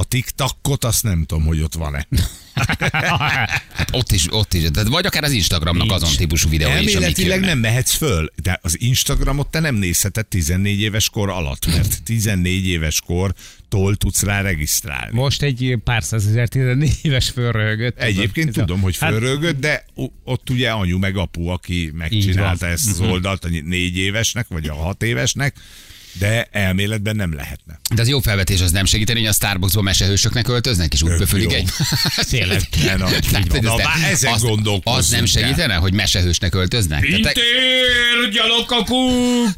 A 0.00 0.04
TikTokot 0.04 0.84
azt 0.84 1.02
nem 1.02 1.24
tudom, 1.24 1.44
hogy 1.44 1.60
ott 1.60 1.74
van-e. 1.74 2.06
Hát 2.54 3.88
ott 3.98 4.12
is, 4.12 4.32
ott 4.32 4.54
is. 4.54 4.62
Tehát 4.72 4.88
vagy 4.88 5.06
akár 5.06 5.24
az 5.24 5.30
Instagramnak 5.32 5.90
azon 5.92 6.10
típusú 6.16 6.48
videó 6.48 6.68
is, 6.68 6.74
amik 6.76 6.94
Elméletileg 6.94 7.40
nem 7.40 7.58
mehetsz 7.58 7.94
föl, 7.94 8.32
de 8.42 8.58
az 8.62 8.80
Instagramot 8.80 9.50
te 9.50 9.60
nem 9.60 9.74
nézheted 9.74 10.26
14 10.26 10.80
éves 10.80 11.08
kor 11.10 11.28
alatt, 11.30 11.66
mert 11.66 12.02
14 12.02 12.66
éves 12.66 13.00
kortól 13.00 13.96
tudsz 13.96 14.22
rá 14.22 14.40
regisztrálni. 14.40 15.14
Most 15.16 15.42
egy 15.42 15.78
pár 15.84 16.02
százezer 16.04 16.48
14 16.48 16.98
éves 17.02 17.28
fölröhögött. 17.30 17.98
Egyébként 17.98 18.48
Ez 18.48 18.56
a- 18.56 18.60
tudom, 18.60 18.80
hogy 18.80 18.98
Hát, 18.98 19.10
fölrögött, 19.10 19.60
de 19.60 19.84
ott 20.24 20.50
ugye 20.50 20.70
anyu 20.70 20.98
meg 20.98 21.16
apu, 21.16 21.46
aki 21.46 21.90
megcsinálta 21.94 22.66
ezt 22.66 22.90
az 22.90 23.00
oldalt 23.00 23.44
a 23.44 23.48
négy 23.48 23.96
évesnek, 23.96 24.46
vagy 24.48 24.68
a 24.68 24.74
hat 24.74 25.02
évesnek, 25.02 25.56
de 26.12 26.48
elméletben 26.50 27.16
nem 27.16 27.34
lehetne. 27.34 27.80
De 27.94 28.02
az 28.02 28.08
jó 28.08 28.20
felvetés 28.20 28.60
az 28.60 28.70
nem 28.70 28.84
segíteni, 28.84 29.18
hogy 29.18 29.28
a 29.28 29.32
Starbucksban 29.32 29.84
mesehősöknek 29.84 30.48
öltöznek, 30.48 30.92
és 30.92 31.02
úgy 31.02 31.16
pöfölik 31.16 31.50
jó. 31.50 31.56
egy. 31.56 31.70
Tényleg. 32.30 32.60
Na, 32.98 33.08
Na, 33.60 33.74
az, 33.74 33.82
már 33.82 34.10
ezen 34.10 34.32
az, 34.32 34.42
az 34.42 34.48
gondolkozzunk 34.48 35.10
nem 35.10 35.20
el. 35.20 35.26
segítene, 35.26 35.74
hogy 35.74 35.92
mesehősnek 35.92 36.54
öltöznek? 36.54 37.00
Tehát, 37.00 37.22
Pintér, 37.22 38.28
gyalogkakuk, 38.32 39.54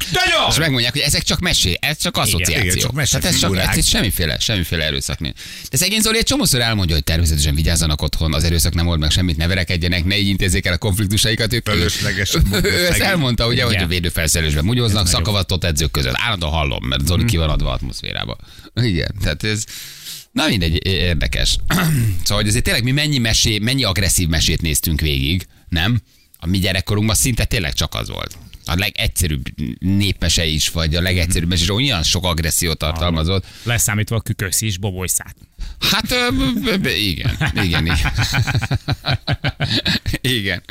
és 0.49 0.57
megmondják, 0.57 0.91
hogy 0.91 1.01
ezek 1.01 1.23
csak 1.23 1.39
mesé, 1.39 1.77
ez 1.79 1.97
csak 1.97 2.17
asszociáció. 2.17 2.63
igen, 2.63 2.77
csak 2.77 2.93
Tehát 2.93 3.25
ez 3.25 3.39
csak 3.39 3.57
ez 3.57 3.87
semmiféle, 3.87 4.39
semmiféle 4.39 4.83
erőszak 4.83 5.19
nincs. 5.19 5.35
De 5.69 5.77
szegény 5.77 6.01
Zoli 6.01 6.17
egy 6.17 6.23
csomószor 6.23 6.61
elmondja, 6.61 6.95
hogy 6.95 7.03
természetesen 7.03 7.55
vigyázzanak 7.55 8.01
otthon, 8.01 8.33
az 8.33 8.43
erőszak 8.43 8.73
nem 8.73 8.87
old 8.87 8.99
meg 8.99 9.11
semmit, 9.11 9.37
ne 9.37 9.47
verekedjenek, 9.47 10.05
ne 10.05 10.17
így 10.17 10.27
intézzék 10.27 10.65
el 10.65 10.73
a 10.73 10.77
konfliktusaikat. 10.77 11.53
Ők, 11.53 11.69
Fölöslegesen 11.69 12.43
mondja 12.49 12.71
ő 12.79 12.87
ezt 12.87 12.99
elmondta, 12.99 13.47
ugye, 13.47 13.63
hogy 13.63 13.75
a 13.75 13.87
védőfelszerelésben 13.87 14.65
mugyoznak, 14.65 15.07
szakavatott 15.07 15.63
edzők 15.63 15.91
között. 15.91 16.13
Állandóan 16.17 16.40
hallom, 16.49 16.85
mert 16.85 17.05
Zoli 17.05 17.25
ki 17.25 17.37
van 17.37 17.49
adva 17.49 17.71
atmoszférába. 17.71 18.37
Igen, 18.73 19.15
tehát 19.21 19.43
ez... 19.43 19.63
Na 20.31 20.47
mindegy, 20.47 20.85
érdekes. 20.85 21.57
szóval, 22.23 22.37
hogy 22.37 22.47
azért 22.47 22.63
tényleg 22.63 22.83
mi 22.83 22.91
mennyi, 22.91 23.17
mesé, 23.17 23.57
mennyi 23.57 23.83
agresszív 23.83 24.27
mesét 24.27 24.61
néztünk 24.61 25.01
végig, 25.01 25.47
nem? 25.69 26.01
A 26.39 26.47
mi 26.47 26.57
gyerekkorunkban 26.57 27.15
szinte 27.15 27.45
tényleg 27.45 27.73
csak 27.73 27.93
az 27.93 28.09
volt. 28.09 28.37
A 28.65 28.75
legegyszerűbb 28.75 29.43
népmese 29.79 30.45
is, 30.45 30.69
vagy 30.69 30.95
a 30.95 31.01
legegyszerűbb 31.01 31.49
mese 31.49 31.63
is 31.63 31.69
olyan 31.69 32.03
sok 32.03 32.25
agressziót 32.25 32.77
tartalmazott. 32.77 33.45
Leszámítva 33.63 34.15
a 34.15 34.21
küköszi 34.21 34.65
és 34.65 34.77
bobolyszát. 34.77 35.35
Hát 35.79 36.11
ö, 36.11 36.27
b- 36.77 36.87
igen, 36.87 37.37
igen, 37.63 37.85
igen. 37.85 38.11
igen. 40.39 40.63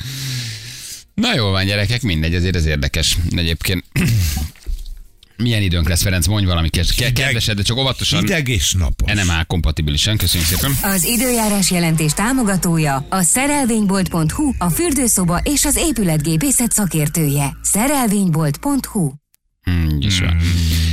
Na 1.15 1.35
jó 1.35 1.51
van, 1.51 1.67
gyerekek, 1.67 2.03
mindegy, 2.03 2.35
azért 2.35 2.57
ez 2.57 2.65
érdekes. 2.65 3.17
Egyébként 3.37 3.85
milyen 5.41 5.63
időnk 5.63 5.89
lesz, 5.89 6.03
Ferenc, 6.03 6.27
mondj 6.27 6.47
valami 6.47 6.69
kes- 6.69 6.95
ke- 6.95 7.07
Hideg. 7.09 7.25
kedvesed, 7.25 7.57
de 7.57 7.63
csak 7.63 7.77
óvatosan. 7.77 8.21
Hideg 8.21 8.49
és 8.49 8.73
napos. 8.73 9.13
NMA 9.13 9.45
kompatibilisen, 9.45 10.17
köszönjük 10.17 10.49
szépen. 10.49 10.73
Az 10.83 11.05
időjárás 11.05 11.71
jelentés 11.71 12.13
támogatója 12.13 13.07
a 13.09 13.23
szerelvénybolt.hu, 13.23 14.53
a 14.59 14.69
fürdőszoba 14.71 15.39
és 15.45 15.65
az 15.65 15.77
épületgépészet 15.77 16.73
szakértője. 16.73 17.57
Szerelvénybolt.hu 17.63 19.11
Hmm, 19.63 19.97
is 20.01 20.21
van. 20.21 20.37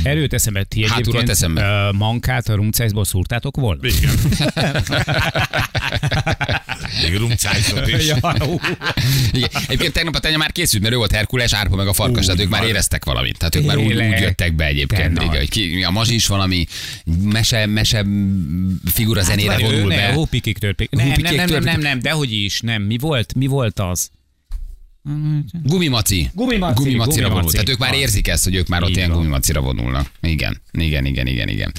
Erőt 0.02 0.32
eszembe, 0.32 0.64
ti 0.64 0.86
Hát, 0.86 0.98
egyébként 0.98 1.28
eszembe. 1.28 1.62
ö, 1.62 1.92
mankát 1.92 2.48
a 2.48 2.54
rumcájzból 2.54 3.04
szúrtátok 3.04 3.56
volna? 3.56 3.80
Igen. 3.86 4.14
Még 7.02 7.16
rumcájzott 7.16 7.88
is. 7.88 8.04
Igen. 9.32 9.48
Egyébként 9.66 9.92
tegnap 9.92 10.14
a 10.14 10.18
tenya 10.18 10.36
már 10.36 10.52
készült, 10.52 10.82
mert 10.82 10.94
ő 10.94 10.96
volt 10.96 11.12
Herkules, 11.12 11.52
Árpa 11.52 11.76
meg 11.76 11.86
a 11.86 11.92
farkas, 11.92 12.22
Ú, 12.22 12.26
tehát 12.26 12.40
ők 12.40 12.48
már 12.48 12.64
éreztek 12.64 13.04
valamit. 13.04 13.38
Tehát 13.38 13.54
ők 13.54 13.64
már 13.64 13.76
úgy, 13.76 13.94
úgy 13.94 14.20
jöttek 14.20 14.54
be 14.54 14.64
De 14.64 14.70
egyébként. 14.70 15.22
Igen, 15.22 15.36
hogy 15.36 15.50
ki, 15.50 15.82
a 15.82 15.90
mazsi 15.90 16.14
is 16.14 16.26
valami 16.26 16.66
mese, 17.22 17.66
mese 17.66 18.04
figura 18.84 19.22
zenére 19.22 19.48
Várj, 19.48 19.62
vonul 19.62 19.78
ő 19.78 19.86
be. 19.86 19.96
Ne, 19.96 20.12
hópikik 20.12 20.58
törpik. 20.58 20.90
Nem, 20.90 21.08
nem, 21.08 21.34
nem, 21.34 21.48
nem, 21.48 21.62
nem, 21.62 21.80
nem, 21.80 22.00
dehogy 22.00 22.32
is, 22.32 22.60
nem. 22.60 22.82
Mi 22.82 22.98
volt, 22.98 23.34
mi 23.34 23.46
volt 23.46 23.80
az? 23.80 24.10
Gumimaci. 25.62 26.30
Gumimaci, 26.34 26.82
Gumimacira 26.82 27.28
vonul. 27.28 27.50
Tehát 27.50 27.68
ők 27.68 27.78
már 27.78 27.94
érzik 27.94 28.28
ezt, 28.28 28.44
hogy 28.44 28.54
ők 28.54 28.68
már 28.68 28.82
ott 28.82 28.96
ilyen 28.96 29.10
gumimacira 29.10 29.60
vonulnak. 29.60 30.10
Igen, 30.20 30.62
igen, 30.70 31.04
igen, 31.04 31.26
igen, 31.26 31.48
igen. 31.48 31.72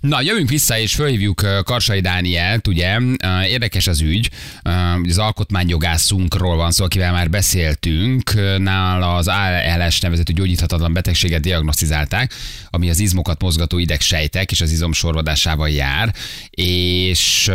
Na, 0.00 0.20
jövünk 0.20 0.48
vissza, 0.48 0.78
és 0.78 0.94
fölhívjuk 0.94 1.46
Karsai 1.64 2.00
Dánielt, 2.00 2.68
ugye. 2.68 2.98
Érdekes 3.46 3.86
az 3.86 4.00
ügy. 4.00 4.30
Az 5.08 5.18
alkotmánygyogászsunkról 5.18 6.56
van 6.56 6.70
szó, 6.70 6.84
akivel 6.84 7.12
már 7.12 7.30
beszéltünk. 7.30 8.32
Nála 8.58 9.14
az 9.14 9.28
ALS 9.28 10.00
nevezetű 10.00 10.32
gyógyíthatatlan 10.32 10.92
betegséget 10.92 11.40
diagnosztizálták, 11.40 12.32
ami 12.74 12.90
az 12.90 12.98
izmokat 12.98 13.42
mozgató 13.42 13.78
idegsejtek 13.78 14.50
és 14.50 14.60
az 14.60 14.72
izom 14.72 14.92
sorvadásával 14.92 15.68
jár, 15.68 16.14
és 16.50 17.50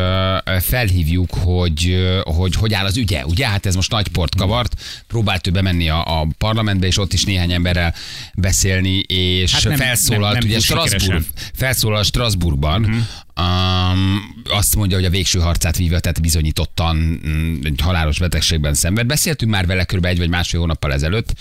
felhívjuk, 0.59 1.34
hogy, 1.34 1.95
hogy 2.24 2.55
hogy 2.55 2.74
áll 2.74 2.86
az 2.86 2.97
ügye. 2.97 3.26
Ugye, 3.26 3.47
hát 3.47 3.65
ez 3.65 3.76
most 3.76 3.91
nagy 3.91 4.07
port 4.07 4.36
kavart, 4.36 4.82
próbált 5.07 5.47
ő 5.47 5.51
bemenni 5.51 5.89
a, 5.89 6.20
a 6.22 6.28
parlamentbe, 6.38 6.88
és 6.88 6.97
ott 6.97 7.13
is 7.13 7.24
néhány 7.24 7.51
emberrel 7.51 7.93
beszélni, 8.34 8.97
és 9.07 9.53
Hát 9.53 9.63
nem- 9.63 9.78
felszólalt, 9.78 10.34
nem- 10.34 10.41
nem 10.41 10.49
ugye 10.49 10.59
Strasbourg, 10.59 11.01
sikeresen. 11.01 11.26
felszólal 11.53 12.03
Strasbourgban, 12.03 12.84
um, 13.39 14.43
azt 14.49 14.76
mondja, 14.76 14.97
hogy 14.97 15.05
a 15.05 15.09
végső 15.09 15.39
harcát 15.39 15.78
vívja, 15.78 15.99
tehát 15.99 16.22
bizonyítottan 16.22 16.95
mm, 17.28 17.59
egy 17.63 17.80
halálos 17.84 18.20
betegségben 18.20 18.74
szenved. 18.74 19.05
Beszéltünk 19.05 19.51
már 19.51 19.65
vele 19.65 19.84
kb. 19.86 20.05
egy 20.05 20.18
vagy 20.18 20.30
másfél 20.30 20.59
hónappal 20.59 20.93
ezelőtt, 20.93 21.34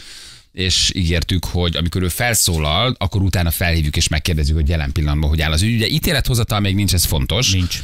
és 0.56 0.90
ígértük, 0.94 1.44
hogy 1.44 1.76
amikor 1.76 2.02
ő 2.02 2.08
felszólal, 2.08 2.94
akkor 2.98 3.22
utána 3.22 3.50
felhívjuk 3.50 3.96
és 3.96 4.08
megkérdezzük, 4.08 4.54
hogy 4.54 4.68
jelen 4.68 4.92
pillanatban 4.92 5.28
hogy 5.28 5.40
áll 5.40 5.52
az 5.52 5.62
ügy. 5.62 5.74
Ugye 5.74 5.86
ítélethozatal 5.86 6.60
még 6.60 6.74
nincs, 6.74 6.94
ez 6.94 7.04
fontos. 7.04 7.52
Nincs. 7.52 7.82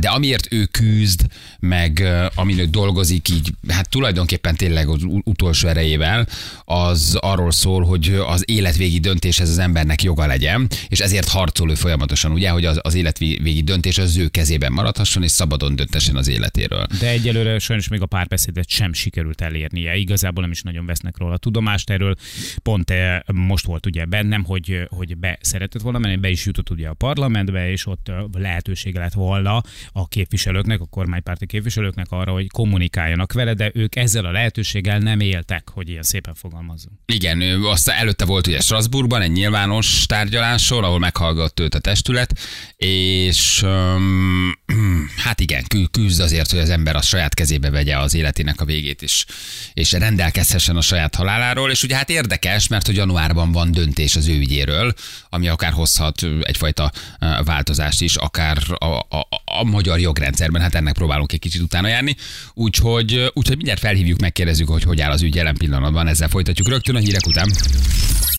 De 0.00 0.08
amiért 0.08 0.52
ő 0.52 0.64
küzd, 0.64 1.26
meg 1.58 2.02
amin 2.34 2.58
ő 2.58 2.64
dolgozik 2.64 3.28
így, 3.28 3.52
hát 3.68 3.88
tulajdonképpen 3.88 4.56
tényleg 4.56 4.88
az 4.88 5.02
utolsó 5.24 5.68
erejével, 5.68 6.26
az 6.64 7.16
arról 7.20 7.50
szól, 7.50 7.84
hogy 7.84 8.20
az 8.26 8.42
életvégi 8.46 8.98
döntéshez 8.98 9.48
az 9.48 9.58
embernek 9.58 10.02
joga 10.02 10.26
legyen, 10.26 10.68
és 10.88 11.00
ezért 11.00 11.28
harcol 11.28 11.70
ő 11.70 11.74
folyamatosan, 11.74 12.32
ugye, 12.32 12.50
hogy 12.50 12.64
az, 12.64 12.78
az 12.82 12.94
életvégi 12.94 13.62
döntés 13.62 13.98
az 13.98 14.16
ő 14.16 14.28
kezében 14.28 14.72
maradhasson, 14.72 15.22
és 15.22 15.30
szabadon 15.30 15.76
döntessen 15.76 16.16
az 16.16 16.28
életéről. 16.28 16.86
De 17.00 17.08
egyelőre 17.08 17.58
sajnos 17.58 17.88
még 17.88 18.00
a 18.00 18.06
párbeszédet 18.06 18.68
sem 18.68 18.92
sikerült 18.92 19.40
elérnie. 19.40 19.96
Igazából 19.96 20.42
nem 20.42 20.50
is 20.50 20.62
nagyon 20.62 20.86
vesznek 20.86 21.18
róla 21.18 21.36
tudomást 21.36 21.90
erről. 21.90 22.14
Pont 22.62 22.90
eh, 22.90 23.18
most 23.32 23.66
volt 23.66 23.86
ugye 23.86 24.04
bennem, 24.04 24.44
hogy, 24.44 24.86
hogy 24.88 25.16
be 25.16 25.38
szeretett 25.40 25.82
volna 25.82 25.98
menni, 25.98 26.16
be 26.16 26.28
is 26.28 26.46
jutott 26.46 26.70
ugye 26.70 26.88
a 26.88 26.94
parlamentbe, 26.94 27.70
és 27.70 27.86
ott 27.86 28.08
eh, 28.08 28.16
lehetősége 28.32 28.98
lett 28.98 29.12
volna 29.12 29.59
a 29.92 30.08
képviselőknek, 30.08 30.80
a 30.80 30.86
kormánypárti 30.86 31.46
képviselőknek 31.46 32.06
arra, 32.10 32.32
hogy 32.32 32.46
kommunikáljanak 32.46 33.32
vele, 33.32 33.54
de 33.54 33.70
ők 33.74 33.96
ezzel 33.96 34.24
a 34.24 34.30
lehetőséggel 34.30 34.98
nem 34.98 35.20
éltek, 35.20 35.68
hogy 35.68 35.88
ilyen 35.88 36.02
szépen 36.02 36.34
fogalmazzunk. 36.34 36.94
Igen, 37.06 37.40
ő 37.40 37.66
aztán 37.66 37.96
előtte 37.96 38.24
volt 38.24 38.46
ugye 38.46 38.60
Strasbourgban 38.60 39.22
egy 39.22 39.32
nyilvános 39.32 40.06
tárgyaláson, 40.06 40.84
ahol 40.84 40.98
meghallgatta 40.98 41.62
őt 41.62 41.74
a 41.74 41.78
testület, 41.78 42.38
és 42.76 43.62
um, 43.62 44.58
hát 45.24 45.40
igen, 45.40 45.64
kü- 45.66 45.90
küzd 45.90 46.20
azért, 46.20 46.50
hogy 46.50 46.60
az 46.60 46.70
ember 46.70 46.96
a 46.96 47.02
saját 47.02 47.34
kezébe 47.34 47.70
vegye 47.70 47.98
az 47.98 48.14
életének 48.14 48.60
a 48.60 48.64
végét, 48.64 49.02
és, 49.02 49.24
és 49.72 49.92
rendelkezhessen 49.92 50.76
a 50.76 50.80
saját 50.80 51.14
haláláról, 51.14 51.70
és 51.70 51.82
ugye 51.82 51.96
hát 51.96 52.10
érdekes, 52.10 52.68
mert 52.68 52.86
hogy 52.86 52.96
januárban 52.96 53.52
van 53.52 53.72
döntés 53.72 54.16
az 54.16 54.28
ő 54.28 54.38
ügyéről, 54.38 54.94
ami 55.28 55.48
akár 55.48 55.72
hozhat 55.72 56.26
egyfajta 56.40 56.92
változást 57.44 58.00
is, 58.00 58.16
akár 58.16 58.58
a, 58.78 58.84
a, 58.84 59.26
a 59.58 59.64
magyar 59.64 60.00
jogrendszerben, 60.00 60.62
hát 60.62 60.74
ennek 60.74 60.94
próbálunk 60.94 61.32
egy 61.32 61.38
kicsit 61.38 61.60
utána 61.60 61.88
járni, 61.88 62.16
úgyhogy, 62.54 63.30
úgyhogy 63.34 63.56
mindjárt 63.56 63.80
felhívjuk, 63.80 64.20
megkérdezzük, 64.20 64.68
hogy 64.68 64.82
hogy 64.82 65.00
áll 65.00 65.10
az 65.10 65.22
ügy 65.22 65.34
jelen 65.34 65.56
pillanatban, 65.56 66.06
ezzel 66.06 66.28
folytatjuk 66.28 66.68
rögtön 66.68 66.94
a 66.94 66.98
hírek 66.98 67.26
után. 67.26 67.50